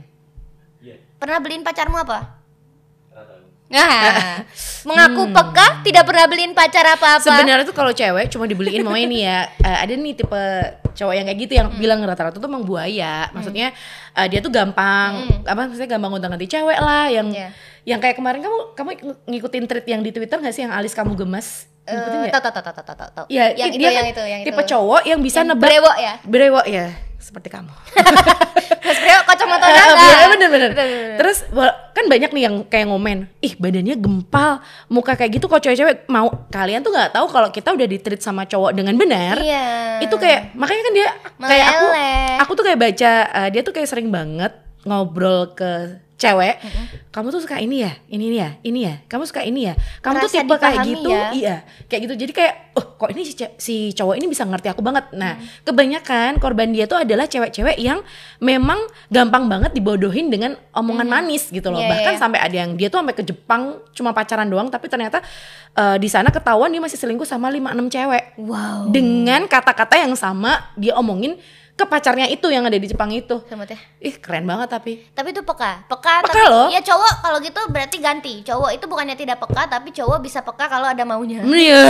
pernah 1.21 1.39
beliin 1.41 1.63
pacarmu 1.67 1.97
apa 2.01 2.40
Nah, 3.71 4.43
mengaku 4.83 5.31
peka 5.31 5.67
tidak 5.81 6.03
pernah 6.03 6.27
beliin 6.27 6.51
pacar 6.51 6.83
apa-apa. 6.91 7.23
Sebenarnya 7.23 7.63
tuh 7.63 7.71
kalau 7.71 7.95
cewek 7.95 8.27
cuma 8.27 8.51
dibeliin 8.51 8.83
mau 8.83 8.99
ini 8.99 9.23
ya. 9.23 9.47
eh, 9.57 9.79
ada 9.87 9.95
nih 9.95 10.19
tipe 10.19 10.43
cowok 10.91 11.15
yang 11.15 11.23
kayak 11.23 11.39
gitu 11.39 11.53
yang 11.55 11.69
bilang 11.79 12.03
rata-rata 12.03 12.37
tuh 12.37 12.51
emang 12.51 12.67
buaya. 12.67 13.31
Maksudnya 13.31 13.71
eh, 14.13 14.27
dia 14.27 14.43
tuh 14.43 14.51
gampang 14.51 15.23
apa 15.47 15.71
maksudnya 15.71 15.87
gampang 15.87 16.11
gonta-ganti 16.11 16.51
cewek 16.51 16.77
lah 16.77 17.07
yang 17.07 17.31
Iya. 17.31 17.55
yang 17.87 18.03
kayak 18.03 18.19
kemarin 18.19 18.43
kamu 18.43 18.59
kamu 18.75 18.91
ngikutin 19.31 19.65
tweet 19.65 19.87
yang 19.87 20.03
di 20.03 20.11
Twitter 20.11 20.37
gak 20.37 20.51
sih 20.51 20.67
yang 20.67 20.75
alis 20.75 20.91
kamu 20.91 21.15
gemas? 21.15 21.70
Ngikutin 21.89 22.19
nggak? 22.21 22.33
Tahu 22.33 22.43
tahu 22.43 22.53
tahu 22.53 22.65
tahu 22.65 22.75
tahu 22.75 22.97
tahu, 22.97 23.11
tahu. 23.17 23.27
Ya, 23.33 23.45
yang 23.57 23.71
itu 23.73 23.79
dia 23.81 23.91
yang 23.91 24.05
kan 24.05 24.13
itu 24.13 24.23
yang 24.25 24.41
tipe 24.45 24.63
itu. 24.63 24.71
cowok 24.77 25.03
yang 25.09 25.21
bisa 25.25 25.39
Yang 25.43 25.49
nebak 25.55 25.69
brewok 25.69 25.97
ya? 25.97 26.15
Brewok 26.23 26.67
ya, 26.69 26.87
seperti 27.19 27.49
kamu. 27.51 27.73
Mas 28.81 28.99
Brio 28.99 29.21
kacamata 29.23 29.67
naga. 29.71 29.95
bener, 30.35 30.49
bener, 30.51 30.71
bener. 30.75 31.17
Terus 31.21 31.39
kan 31.95 32.05
banyak 32.11 32.31
nih 32.33 32.43
yang 32.49 32.57
kayak 32.67 32.87
ngomen, 32.91 33.19
ih 33.39 33.55
badannya 33.55 33.95
gempal, 33.99 34.65
muka 34.91 35.15
kayak 35.15 35.39
gitu 35.39 35.47
kok 35.47 35.63
cewek-cewek 35.63 36.09
mau 36.11 36.27
kalian 36.51 36.83
tuh 36.83 36.91
nggak 36.91 37.15
tahu 37.15 37.27
kalau 37.31 37.49
kita 37.55 37.71
udah 37.71 37.87
di 37.87 37.99
treat 38.03 38.23
sama 38.23 38.49
cowok 38.49 38.73
dengan 38.75 38.95
benar. 38.99 39.39
Iya. 39.39 40.01
Itu 40.03 40.17
kayak 40.17 40.57
makanya 40.59 40.83
kan 40.87 40.95
dia 40.95 41.09
kayak 41.39 41.67
aku 41.71 41.87
aku 42.41 42.53
tuh 42.57 42.65
kayak 42.67 42.79
baca 42.81 43.13
eh, 43.31 43.49
dia 43.53 43.63
tuh 43.63 43.73
kayak 43.75 43.89
sering 43.91 44.09
banget 44.09 44.53
ngobrol 44.89 45.53
ke 45.53 46.01
cewek, 46.21 46.61
kamu 47.09 47.33
tuh 47.33 47.41
suka 47.41 47.57
ini 47.57 47.81
ya, 47.81 47.97
ini 48.07 48.37
ya, 48.37 48.61
ini 48.61 48.85
ya, 48.85 48.95
kamu 49.09 49.25
suka 49.25 49.41
ini 49.41 49.67
ya, 49.67 49.75
kamu 49.99 50.21
tuh 50.21 50.29
Merasa 50.29 50.37
tipe 50.45 50.55
kayak 50.55 50.79
gitu, 50.85 51.09
ya. 51.09 51.25
iya, 51.33 51.57
kayak 51.89 52.01
gitu. 52.05 52.15
Jadi 52.21 52.33
kayak, 52.37 52.55
oh 52.77 52.85
kok 52.95 53.09
ini 53.09 53.25
si, 53.25 53.33
si 53.57 53.75
cowok 53.91 54.15
ini 54.15 54.29
bisa 54.29 54.45
ngerti 54.45 54.69
aku 54.69 54.85
banget. 54.85 55.09
Nah, 55.17 55.41
Hmm. 55.41 55.47
kebanyakan 55.65 56.37
korban 56.37 56.69
dia 56.69 56.85
tuh 56.85 57.01
adalah 57.01 57.25
cewek-cewek 57.25 57.81
yang 57.81 58.05
memang 58.39 58.77
gampang 59.09 59.49
banget 59.49 59.73
dibodohin 59.73 60.29
dengan 60.29 60.61
omongan 60.71 61.09
manis 61.09 61.49
gitu 61.49 61.73
loh. 61.73 61.81
Iya, 61.81 61.89
Bahkan 61.89 62.13
iya. 62.15 62.21
sampai 62.21 62.39
ada 62.39 62.57
yang 62.59 62.77
dia 62.77 62.93
tuh 62.93 63.01
sampai 63.01 63.17
ke 63.17 63.25
Jepang 63.25 63.63
cuma 63.91 64.13
pacaran 64.13 64.45
doang, 64.45 64.69
tapi 64.69 64.87
ternyata 64.87 65.25
eh, 65.73 65.97
di 65.97 66.07
sana 66.07 66.29
ketahuan 66.29 66.69
dia 66.69 66.79
masih 66.79 66.99
selingkuh 66.99 67.25
sama 67.25 67.49
5-6 67.49 67.89
cewek 67.89 68.25
Wow. 68.37 68.91
dengan 68.91 69.47
kata-kata 69.47 69.97
yang 69.97 70.13
sama 70.13 70.69
dia 70.75 70.93
omongin 70.95 71.41
ke 71.81 71.89
pacarnya 71.89 72.29
itu 72.29 72.45
yang 72.53 72.69
ada 72.69 72.77
di 72.77 72.85
Jepang 72.85 73.09
itu. 73.09 73.41
Semut 73.49 73.65
ya. 73.73 73.81
Ih 74.05 74.21
keren 74.21 74.45
banget 74.45 74.69
tapi. 74.69 75.01
Tapi 75.17 75.33
itu 75.33 75.41
peka, 75.41 75.89
peka, 75.89 76.21
Peka 76.21 76.29
tapi 76.29 76.45
loh. 76.45 76.69
ya 76.69 76.85
cowok 76.85 77.13
kalau 77.25 77.39
gitu 77.41 77.61
berarti 77.73 77.97
ganti. 78.05 78.35
Cowok 78.45 78.71
itu 78.77 78.85
bukannya 78.85 79.17
tidak 79.17 79.41
peka, 79.41 79.65
tapi 79.73 79.89
cowok 79.97 80.19
bisa 80.21 80.45
peka 80.45 80.69
kalau 80.69 80.85
ada 80.85 81.01
maunya. 81.09 81.41
Iya. 81.41 81.85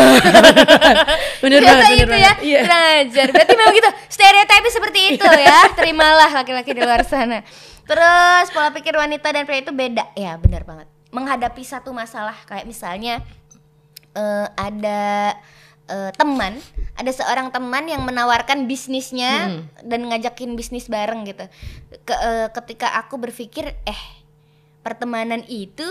bener 1.43 1.59
Biasa 1.67 1.75
banget, 1.75 1.91
bener 1.91 2.07
itu 2.07 2.15
ya, 2.15 2.15
banget. 2.15 2.39
Iya. 2.47 2.61
kurang 2.63 2.85
ajar. 3.03 3.27
Berarti 3.35 3.53
memang 3.59 3.75
gitu, 3.75 3.91
stereotipnya 4.07 4.71
seperti 4.71 5.01
itu 5.19 5.27
ya. 5.27 5.59
Terimalah 5.79 6.31
laki-laki 6.31 6.71
di 6.71 6.83
luar 6.87 7.03
sana. 7.03 7.43
Terus 7.83 8.47
pola 8.55 8.71
pikir 8.71 8.95
wanita 8.95 9.35
dan 9.35 9.43
pria 9.43 9.67
itu 9.67 9.75
beda, 9.75 10.15
ya 10.15 10.39
benar 10.39 10.63
banget. 10.63 10.87
Menghadapi 11.11 11.67
satu 11.67 11.91
masalah 11.91 12.39
kayak 12.47 12.63
misalnya 12.63 13.19
eh, 14.15 14.47
ada 14.55 15.35
eh, 15.91 16.11
teman, 16.15 16.55
ada 16.95 17.11
seorang 17.11 17.51
teman 17.51 17.85
yang 17.85 18.01
menawarkan 18.01 18.65
bisnisnya 18.65 19.51
Hmm. 19.51 19.63
dan 19.83 20.07
ngajakin 20.07 20.55
bisnis 20.55 20.87
bareng 20.87 21.27
gitu. 21.27 21.45
Ke, 22.01 22.15
eh, 22.15 22.49
ketika 22.53 22.95
aku 22.97 23.19
berpikir, 23.19 23.75
eh 23.83 24.01
pertemanan 24.81 25.43
itu 25.45 25.85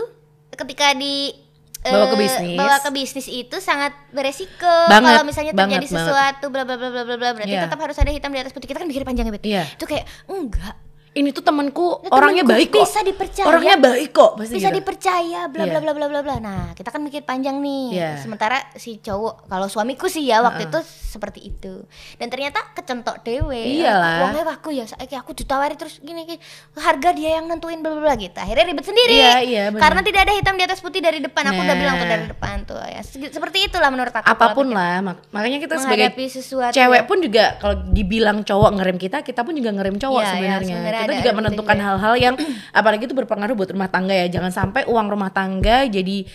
ketika 0.51 0.91
di 0.93 1.35
Bawa 1.79 2.11
ke 2.11 2.15
eh, 2.15 2.19
bisnis. 2.19 2.57
bawa 2.57 2.75
ke 2.77 2.89
bisnis 2.91 3.27
itu 3.29 3.55
sangat 3.57 3.95
beresiko 4.11 4.67
kalau 4.91 5.23
misalnya 5.23 5.55
terjadi 5.55 5.79
banget, 5.79 5.95
sesuatu 5.95 6.45
bla 6.49 6.67
bla 6.67 6.75
bla 6.75 6.91
bla 6.91 7.03
bla 7.03 7.15
bla 7.15 7.29
berarti 7.31 7.55
Iya. 7.55 7.63
tetap 7.63 7.79
harus 7.79 7.95
ada 7.95 8.11
hitam 8.11 8.27
di 8.29 8.39
atas 8.39 8.51
putih 8.51 8.67
kita 8.67 8.83
kan 8.83 8.87
mikir 8.89 9.07
panjang 9.07 9.23
ya 9.23 9.31
Bet 9.31 9.45
Iya. 9.47 9.63
itu 9.63 9.85
kayak 9.85 10.03
enggak 10.27 10.75
Ini 11.19 11.29
tuh 11.29 11.43
temanku 11.43 11.99
Nah, 11.99 12.15
orangnya 12.15 12.41
temenku 12.41 12.55
baik 12.55 12.69
kok. 12.71 12.83
bisa 12.85 12.99
dipercaya. 13.03 13.45
Orangnya 13.45 13.75
baik 13.77 14.09
kok 14.09 14.31
pasti 14.35 14.55
bisa 14.55 14.69
gitu. 14.69 14.77
dipercaya 14.79 15.39
bla 15.45 15.61
Iya. 15.61 15.71
bla 15.73 15.79
bla 15.81 15.93
bla 15.93 16.07
bla 16.07 16.21
bla 16.21 16.35
nah 16.39 16.61
kita 16.71 16.89
kan 16.89 17.01
mikir 17.01 17.21
panjang 17.21 17.59
nih 17.59 17.85
Iya. 17.93 18.11
sementara 18.17 18.55
si 18.73 18.97
cowok 18.97 19.45
kalau 19.45 19.67
suamiku 19.67 20.07
sih 20.07 20.23
ya 20.23 20.39
waktu 20.39 20.63
Heeh. 20.63 20.71
itu 20.71 20.79
seperti 21.09 21.39
itu 21.43 21.73
dan 22.15 22.27
ternyata 22.27 22.61
kecentok 22.71 23.19
dewe 23.19 23.57
Iyalah. 23.75 24.29
uangnya 24.29 24.43
aku 24.47 24.69
ya 24.71 24.85
saiki 24.85 25.13
aku 25.13 25.33
ditawari 25.33 25.73
terus 25.73 25.99
gini, 25.99 26.23
gini 26.23 26.37
harga 26.75 27.09
dia 27.11 27.35
yang 27.35 27.45
nentuin 27.45 27.79
bla 27.79 27.91
bla 27.91 28.01
bla 28.01 28.15
gitu 28.15 28.35
akhirnya 28.35 28.63
ribet 28.63 28.85
sendiri 28.85 29.11
Iya, 29.11 29.35
iya, 29.41 29.63
benar. 29.67 29.81
karena 29.83 30.01
tidak 30.01 30.21
ada 30.21 30.33
hitam 30.33 30.55
di 30.55 30.63
atas 30.63 30.79
putih 30.79 30.99
dari 30.99 31.19
depan 31.19 31.43
aku 31.45 31.59
udah 31.59 31.67
Nah. 31.67 31.75
bilang 31.77 31.95
tuh 31.95 32.07
dari 32.07 32.25
depan 32.27 32.55
tuh 32.63 32.79
ya 32.79 33.01
Se- 33.01 33.27
seperti 33.29 33.57
itulah 33.65 33.89
menurut 33.89 34.13
aku 34.13 34.23
Apa 34.23 34.53
pun 34.53 34.69
lah, 34.69 35.01
mak- 35.01 35.27
makanya 35.29 35.59
kita 35.59 35.75
sebagai 35.77 36.07
sesuatu 36.29 36.71
cewek 36.71 37.03
pun 37.03 37.17
juga 37.19 37.57
kalau 37.57 37.75
dibilang 37.89 38.41
cowok 38.41 38.71
ngerem 38.71 38.97
kita, 38.97 39.17
kita 39.19 39.41
pun 39.41 39.51
juga 39.51 39.73
ngerem 39.73 39.97
cowok 39.97 40.13
Iya, 40.15 40.23
iya, 40.23 40.31
sebenarnya. 40.31 40.75
sebenarnya 40.77 41.08
kita 41.09 41.17
ada 41.17 41.21
juga 41.25 41.31
menentukan 41.33 41.77
hal-hal 41.81 42.13
yang 42.21 42.35
apalagi 42.69 43.09
itu 43.09 43.17
berpengaruh 43.17 43.57
buat 43.57 43.69
rumah 43.73 43.89
tangga 43.89 44.13
ya. 44.13 44.29
Jangan 44.29 44.53
sampai 44.53 44.85
uang 44.85 45.07
rumah 45.09 45.33
tangga 45.33 45.89
jadi 45.89 46.29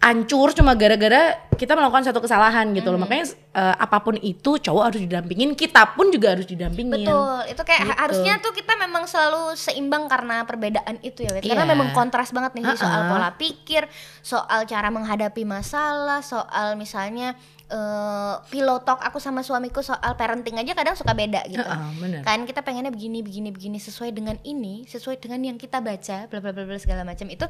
ancur 0.00 0.56
cuma 0.56 0.72
gara-gara 0.72 1.36
kita 1.60 1.76
melakukan 1.76 2.08
satu 2.08 2.24
kesalahan 2.24 2.72
gitu 2.72 2.88
loh. 2.88 2.96
Makanya 2.96 3.36
eh, 3.52 3.76
apa 3.76 4.00
pun 4.00 4.16
itu 4.16 4.56
cowok 4.56 4.84
harus 4.88 5.00
didampingin, 5.04 5.52
kita 5.52 5.92
pun 5.92 6.08
juga 6.08 6.32
harus 6.32 6.48
didampingin. 6.48 7.04
Betul, 7.04 7.52
itu 7.52 7.62
kayak 7.68 7.84
Gitu. 7.84 7.96
harusnya 8.00 8.34
tuh 8.40 8.52
kita 8.56 8.80
memang 8.80 9.04
selalu 9.04 9.52
seimbang 9.60 10.08
karena 10.08 10.48
perbedaan 10.48 10.96
itu 11.04 11.20
ya. 11.20 11.36
Karena 11.36 11.68
Iya. 11.68 11.72
memang 11.76 11.92
kontras 11.92 12.32
banget 12.32 12.56
nih 12.56 12.64
soal 12.80 13.04
Uh-uh. 13.04 13.12
pola 13.12 13.30
pikir, 13.36 13.84
soal 14.24 14.64
cara 14.64 14.88
menghadapi 14.88 15.44
masalah, 15.44 16.24
soal 16.24 16.80
misalnya 16.80 17.36
eh 17.70 18.34
pillow 18.50 18.82
talk 18.82 18.98
aku 18.98 19.22
sama 19.22 19.46
suamiku 19.46 19.78
soal 19.78 20.18
parenting 20.18 20.58
aja 20.58 20.74
kadang 20.74 20.96
suka 20.98 21.14
beda 21.14 21.44
gitu. 21.46 21.62
Heeh, 21.62 21.90
bener. 22.02 22.20
Kan 22.26 22.42
kita 22.42 22.64
pengennya 22.66 22.90
begini 22.90 23.22
begini 23.22 23.52
begini 23.54 23.78
sesuai 23.78 24.10
dengan 24.10 24.34
ini, 24.42 24.88
sesuai 24.88 25.20
dengan 25.22 25.38
yang 25.44 25.54
kita 25.54 25.78
baca, 25.78 26.26
bla 26.26 26.38
bla 26.42 26.50
bla 26.50 26.64
bla 26.66 26.80
segala 26.82 27.06
macam 27.06 27.30
itu 27.30 27.46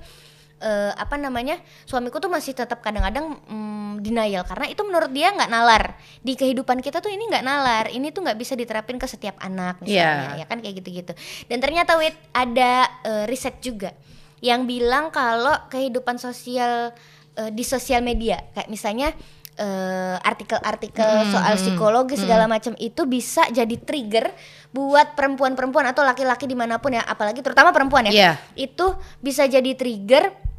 eh, 0.61 0.92
apa 0.92 1.16
namanya 1.16 1.59
suamiku 1.88 2.20
tuh 2.20 2.29
masih 2.29 2.53
tetap 2.53 2.85
kadang-kadang 2.85 3.40
mm, 3.49 4.05
denial. 4.05 4.44
Karena 4.44 4.68
itu 4.68 4.85
menurut 4.85 5.11
dia 5.11 5.33
nggak 5.33 5.51
nalar. 5.51 5.96
Di 6.20 6.37
kehidupan 6.37 6.85
kita 6.85 7.01
tuh 7.01 7.09
ini 7.09 7.27
nggak 7.29 7.44
nalar. 7.44 7.85
Ini 7.88 8.12
tuh 8.12 8.25
nggak 8.25 8.38
bisa 8.38 8.55
diterapin 8.55 9.01
ke 9.01 9.09
setiap 9.09 9.40
anak 9.40 9.81
misalnya. 9.81 10.37
Iya. 10.37 10.44
ya 10.44 10.46
kan 10.46 10.61
kayak 10.61 10.75
gitu-gitu. 10.85 11.12
Dan 11.49 11.59
ternyata 11.59 11.96
wait 11.96 12.16
ada 12.37 12.87
eh, 13.05 13.25
riset 13.27 13.59
juga 13.64 13.90
yang 14.40 14.64
bilang 14.64 15.12
kalau 15.12 15.53
kehidupan 15.68 16.16
sosial 16.16 16.92
eh, 17.37 17.51
di 17.53 17.64
sosial 17.64 18.01
media 18.05 18.40
kayak 18.57 18.68
misalnya 18.73 19.12
eh, 19.61 20.16
artikel-artikel 20.20 21.05
Hmm, 21.05 21.33
soal 21.33 21.55
hmm, 21.57 21.61
psikologi 21.61 22.16
segala 22.16 22.49
macam 22.49 22.73
itu 22.81 23.05
bisa 23.05 23.44
jadi 23.53 23.77
trigger 23.77 24.33
buat 24.73 25.12
perempuan-perempuan 25.18 25.92
atau 25.92 26.07
laki-laki 26.07 26.49
di 26.49 26.57
mana 26.57 26.81
pun 26.81 26.96
ya 26.96 27.05
apalagi 27.05 27.44
terutama 27.44 27.75
perempuan 27.75 28.09
ya. 28.09 28.12
Iya. 28.12 28.33
itu 28.57 28.96
bisa 29.20 29.44
jadi 29.44 29.77
trigger 29.77 30.49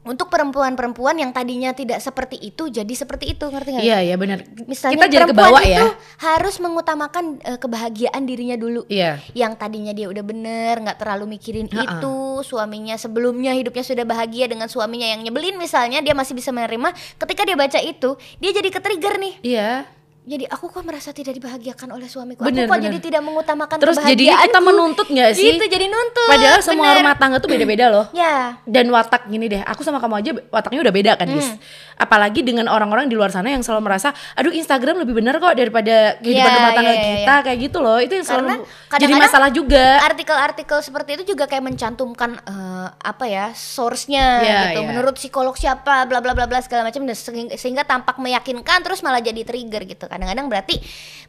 untuk 0.00 0.32
perempuan-perempuan 0.32 1.20
yang 1.20 1.28
tadinya 1.36 1.76
tidak 1.76 2.00
seperti 2.00 2.40
itu 2.40 2.72
jadi 2.72 2.88
seperti 2.88 3.36
itu 3.36 3.44
ngerti 3.52 3.76
nggak? 3.76 3.84
Iya, 3.84 3.98
iya 4.00 4.16
benar. 4.16 4.40
Misalnya 4.64 4.96
Kita 4.96 5.06
jadi 5.12 5.24
perempuan 5.28 5.52
kebawa 5.52 5.60
itu 5.60 5.86
ya. 5.86 5.92
harus 6.24 6.56
mengutamakan 6.56 7.24
eh, 7.44 7.58
kebahagiaan 7.60 8.22
dirinya 8.24 8.56
dulu. 8.56 8.88
Iya. 8.88 9.20
Yang 9.36 9.52
tadinya 9.60 9.92
dia 9.92 10.08
udah 10.08 10.24
bener, 10.24 10.80
nggak 10.80 10.96
terlalu 10.96 11.36
mikirin 11.36 11.68
Ha-ha. 11.68 12.00
itu, 12.00 12.16
suaminya 12.40 12.96
sebelumnya 12.96 13.52
hidupnya 13.52 13.84
sudah 13.84 14.08
bahagia 14.08 14.48
dengan 14.48 14.72
suaminya 14.72 15.04
yang 15.04 15.20
nyebelin 15.20 15.60
misalnya, 15.60 16.00
dia 16.00 16.16
masih 16.16 16.32
bisa 16.32 16.48
menerima. 16.48 16.96
Ketika 17.20 17.44
dia 17.44 17.60
baca 17.60 17.78
itu, 17.84 18.16
dia 18.40 18.50
jadi 18.56 18.68
ke-trigger 18.72 19.14
nih. 19.20 19.34
Iya. 19.44 19.99
Jadi 20.30 20.46
aku 20.46 20.70
kok 20.70 20.86
merasa 20.86 21.10
tidak 21.10 21.34
dibahagiakan 21.34 21.90
oleh 21.90 22.06
suamiku. 22.06 22.46
Bener, 22.46 22.64
aku 22.64 22.70
kok 22.70 22.78
bener. 22.78 22.86
jadi 22.86 22.98
tidak 23.02 23.22
mengutamakan 23.26 23.76
Terus 23.76 23.98
jadinya 23.98 24.36
kita 24.40 24.60
menuntut 24.62 25.06
nggak 25.10 25.30
sih? 25.34 25.50
Gitu 25.50 25.66
jadi 25.66 25.86
nuntut. 25.90 26.28
Padahal 26.30 26.60
semua 26.62 26.86
bener. 26.86 26.98
rumah 27.02 27.14
tangga 27.18 27.36
tuh 27.36 27.50
beda-beda 27.58 27.90
loh. 27.90 28.06
Ya. 28.14 28.62
dan 28.62 28.86
watak 28.88 29.26
gini 29.26 29.50
deh 29.50 29.58
aku 29.60 29.82
sama 29.82 29.98
kamu 29.98 30.14
aja 30.22 30.30
wataknya 30.48 30.80
udah 30.80 30.94
beda 30.94 31.12
kan 31.18 31.26
Hmm. 31.26 31.34
Gis 31.36 31.50
apalagi 31.96 32.40
dengan 32.40 32.64
orang-orang 32.66 33.06
di 33.06 33.14
luar 33.14 33.28
sana 33.28 33.52
yang 33.52 33.60
selalu 33.60 33.84
merasa 33.84 34.16
aduh 34.32 34.48
Instagram 34.48 35.04
lebih 35.04 35.20
benar 35.20 35.36
kok 35.36 35.52
daripada 35.52 36.16
kehidupan 36.16 36.48
Ya, 36.48 36.56
rumah 36.56 36.72
tangga 36.72 36.90
ya, 36.90 36.96
ya, 36.96 37.04
kita 37.20 37.34
kayak 37.44 37.58
gitu 37.60 37.78
loh 37.78 37.98
itu 38.00 38.12
yang 38.16 38.24
Karena 38.24 38.54
selalu 38.56 39.00
jadi 39.04 39.12
masalah 39.18 39.50
juga 39.50 39.84
artikel-artikel 40.00 40.78
seperti 40.80 41.10
itu 41.20 41.36
juga 41.36 41.44
kayak 41.44 41.60
mencantumkan 41.60 42.40
eh, 42.40 42.86
apa 42.94 43.24
ya 43.26 43.46
source-nya 43.52 44.26
Ya, 44.40 44.58
gitu 44.70 44.80
ya. 44.80 44.88
menurut 44.88 45.14
psikolog 45.20 45.52
siapa 45.54 46.08
bla 46.08 46.24
bla 46.24 46.32
bla 46.32 46.48
bla 46.48 46.60
segala 46.64 46.88
macam 46.88 47.04
sehingga, 47.52 47.84
tampak 47.84 48.16
meyakinkan 48.16 48.80
terus 48.80 49.04
malah 49.04 49.20
jadi 49.20 49.44
trigger 49.44 49.82
gitu 49.84 50.08
kadang-kadang 50.20 50.46
berarti 50.46 50.76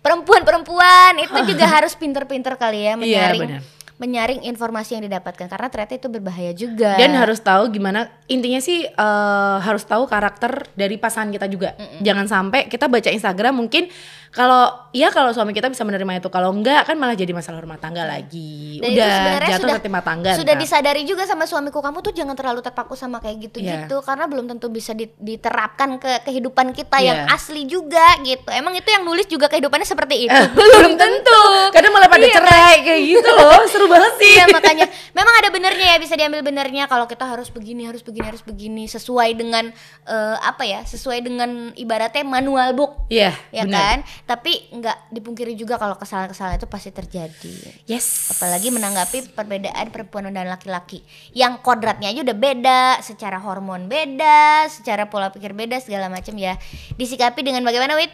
perempuan-perempuan 0.02 1.18
itu 1.18 1.40
juga 1.52 1.66
harus 1.66 1.96
pinter-pinter 1.96 2.54
kali 2.56 2.84
ya 2.84 2.94
Iya, 2.94 2.96
menyaring 2.96 3.42
benar. 3.42 3.62
menyaring 3.96 4.42
informasi 4.44 4.98
yang 4.98 5.06
didapatkan 5.06 5.46
karena 5.46 5.70
ternyata 5.70 5.94
itu 5.96 6.10
berbahaya 6.10 6.52
juga. 6.52 6.98
dan 6.98 7.14
harus 7.14 7.38
tahu 7.38 7.70
gimana 7.70 8.10
intinya 8.26 8.58
sih 8.58 8.84
eh, 8.84 9.58
harus 9.60 9.86
tahu 9.86 10.04
karakter 10.06 10.66
dari 10.74 10.98
pasangan 10.98 11.30
kita 11.30 11.46
juga 11.46 11.74
jangan 12.00 12.26
sampai 12.26 12.66
kita 12.66 12.86
baca 12.86 13.08
Instagram 13.08 13.54
mungkin 13.56 13.94
kalau 14.32 14.64
ya 14.90 15.08
kalau 15.08 15.30
suami 15.30 15.52
kita 15.52 15.68
bisa 15.68 15.84
menerima 15.84 16.18
itu 16.18 16.28
kalau 16.28 16.50
enggak 16.50 16.84
kan 16.84 16.96
malah 16.96 17.14
jadi 17.14 17.30
masalah 17.30 17.60
rumah 17.60 17.76
tangga 17.76 18.04
lagi 18.04 18.80
Dan 18.80 18.92
udah 18.94 19.12
jatuh 19.46 19.60
sudah 19.62 19.76
ke 19.76 19.84
timah 19.84 20.00
tangga 20.02 20.32
sudah 20.34 20.54
ntar. 20.54 20.62
disadari 20.62 21.04
juga 21.04 21.24
sama 21.24 21.44
suamiku 21.44 21.78
kamu 21.78 22.00
tuh 22.00 22.14
jangan 22.14 22.32
terlalu 22.34 22.60
terpaku 22.60 22.96
sama 22.96 23.20
kayak 23.20 23.44
gitu-gitu 23.44 24.00
karena 24.00 24.26
belum 24.26 24.48
tentu 24.48 24.68
bisa 24.68 24.92
di- 24.92 25.12
diterapkan 25.14 25.96
ke 25.98 26.24
kehidupan 26.24 26.72
kita 26.72 26.98
yang 27.00 27.20
Iya. 27.22 27.28
asli 27.30 27.66
juga 27.66 28.00
gitu. 28.20 28.48
Emang 28.48 28.72
itu 28.72 28.88
yang 28.88 29.04
nulis 29.04 29.26
juga 29.26 29.46
kehidupannya 29.46 29.84
seperti 29.84 30.26
itu. 30.26 30.40
belum 30.58 30.96
tentu. 30.96 31.42
kadang 31.70 31.92
malah 31.92 32.08
pada 32.08 32.24
Iya, 32.24 32.34
cerai 32.34 32.76
kayak 32.82 33.02
gitu 33.06 33.30
loh 33.30 33.60
seru 33.66 33.86
banget 33.86 34.14
sih 34.18 34.32
Iya 34.34 34.46
makanya 34.50 34.86
memang 35.12 35.34
ada 35.36 35.50
benernya 35.50 35.88
ya 35.90 35.98
bisa 35.98 36.16
diambil 36.16 36.40
benernya 36.42 36.86
kalau 36.86 37.04
kita 37.04 37.26
harus 37.26 37.48
begini 37.48 37.84
harus 37.84 38.00
begini 38.00 38.26
harus 38.26 38.40
begini 38.42 38.88
sesuai 38.88 39.34
dengan 39.34 39.76
eh, 40.06 40.38
apa 40.40 40.64
ya 40.64 40.82
sesuai 40.82 41.20
dengan 41.20 41.50
ibaratnya 41.74 42.24
manual 42.24 42.72
book 42.72 42.92
Iya, 43.08 43.36
ya 43.50 43.64
benar. 43.64 43.76
kan 43.76 43.98
tapi 44.32 44.64
nggak 44.72 45.12
dipungkiri 45.12 45.60
juga 45.60 45.76
kalau 45.76 46.00
kesalahan-kesalahan 46.00 46.56
itu 46.56 46.64
pasti 46.72 46.88
terjadi. 46.96 47.84
Yes. 47.84 48.32
Apalagi 48.32 48.72
menanggapi 48.72 49.36
perbedaan 49.36 49.92
perempuan 49.92 50.32
dan 50.32 50.48
laki-laki. 50.48 51.04
Yang 51.36 51.60
kodratnya 51.60 52.16
aja 52.16 52.24
udah 52.24 52.38
beda 52.40 52.82
secara 53.04 53.44
hormon 53.44 53.92
beda 53.92 54.72
secara 54.72 55.12
pola 55.12 55.36
pikir 55.36 55.52
beda 55.52 55.84
segala 55.84 56.08
macam 56.08 56.32
ya. 56.40 56.56
Disikapi 56.96 57.44
dengan 57.44 57.68
bagaimana 57.68 58.00
wit? 58.00 58.08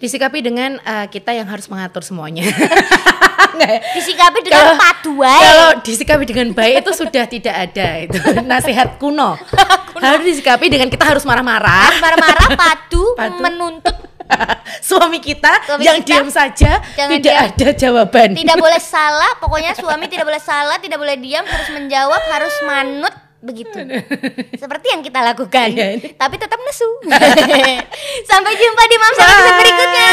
Disikapi 0.00 0.40
dengan 0.40 0.80
eh, 0.80 1.06
kita 1.12 1.36
yang 1.36 1.44
harus 1.44 1.68
mengatur 1.68 2.00
semuanya. 2.00 2.48
Ya? 3.58 3.82
disikapi 3.90 4.38
dengan 4.46 4.70
Kalau- 4.70 4.78
paduai. 4.78 5.42
Kalau 5.42 5.70
disikapi 5.82 6.24
dengan 6.30 6.54
baik 6.54 6.86
itu 6.86 6.92
sudah 6.94 7.26
tidak 7.26 7.54
ada 7.58 7.88
itu. 8.06 8.18
Nasihat 8.50 9.02
kuno. 9.02 9.34
Harus 9.98 10.22
disikapi 10.22 10.70
dengan 10.70 10.86
kita 10.86 11.02
harus 11.02 11.26
marah-marah. 11.26 11.90
marah-marah 11.98 12.54
padu, 12.54 13.02
Padu. 13.18 13.42
menuntut 13.42 13.98
suami 14.88 15.18
kita 15.18 15.52
suami 15.64 15.84
yang 15.84 16.00
kita, 16.02 16.08
diam 16.08 16.28
saja 16.28 16.80
tidak 16.94 17.20
diam. 17.22 17.48
ada 17.48 17.68
jawaban. 17.74 18.28
Tidak 18.36 18.56
boleh 18.64 18.80
salah 18.80 19.32
pokoknya 19.40 19.72
suami 19.74 20.06
tidak 20.10 20.26
boleh 20.28 20.42
salah 20.42 20.76
tidak 20.80 20.98
boleh 21.00 21.16
diam 21.16 21.44
harus 21.44 21.68
menjawab 21.72 22.22
harus 22.28 22.54
manut 22.64 23.14
begitu. 23.38 23.78
Seperti 24.58 24.86
yang 24.90 25.02
kita 25.06 25.22
lakukan. 25.22 25.70
Iya, 25.70 26.10
tapi 26.18 26.34
tetap 26.42 26.58
nesu. 26.58 26.88
Sampai 28.30 28.52
jumpa 28.58 28.82
di 28.90 28.96
Mamsa 28.98 29.26
berikutnya 29.62 30.10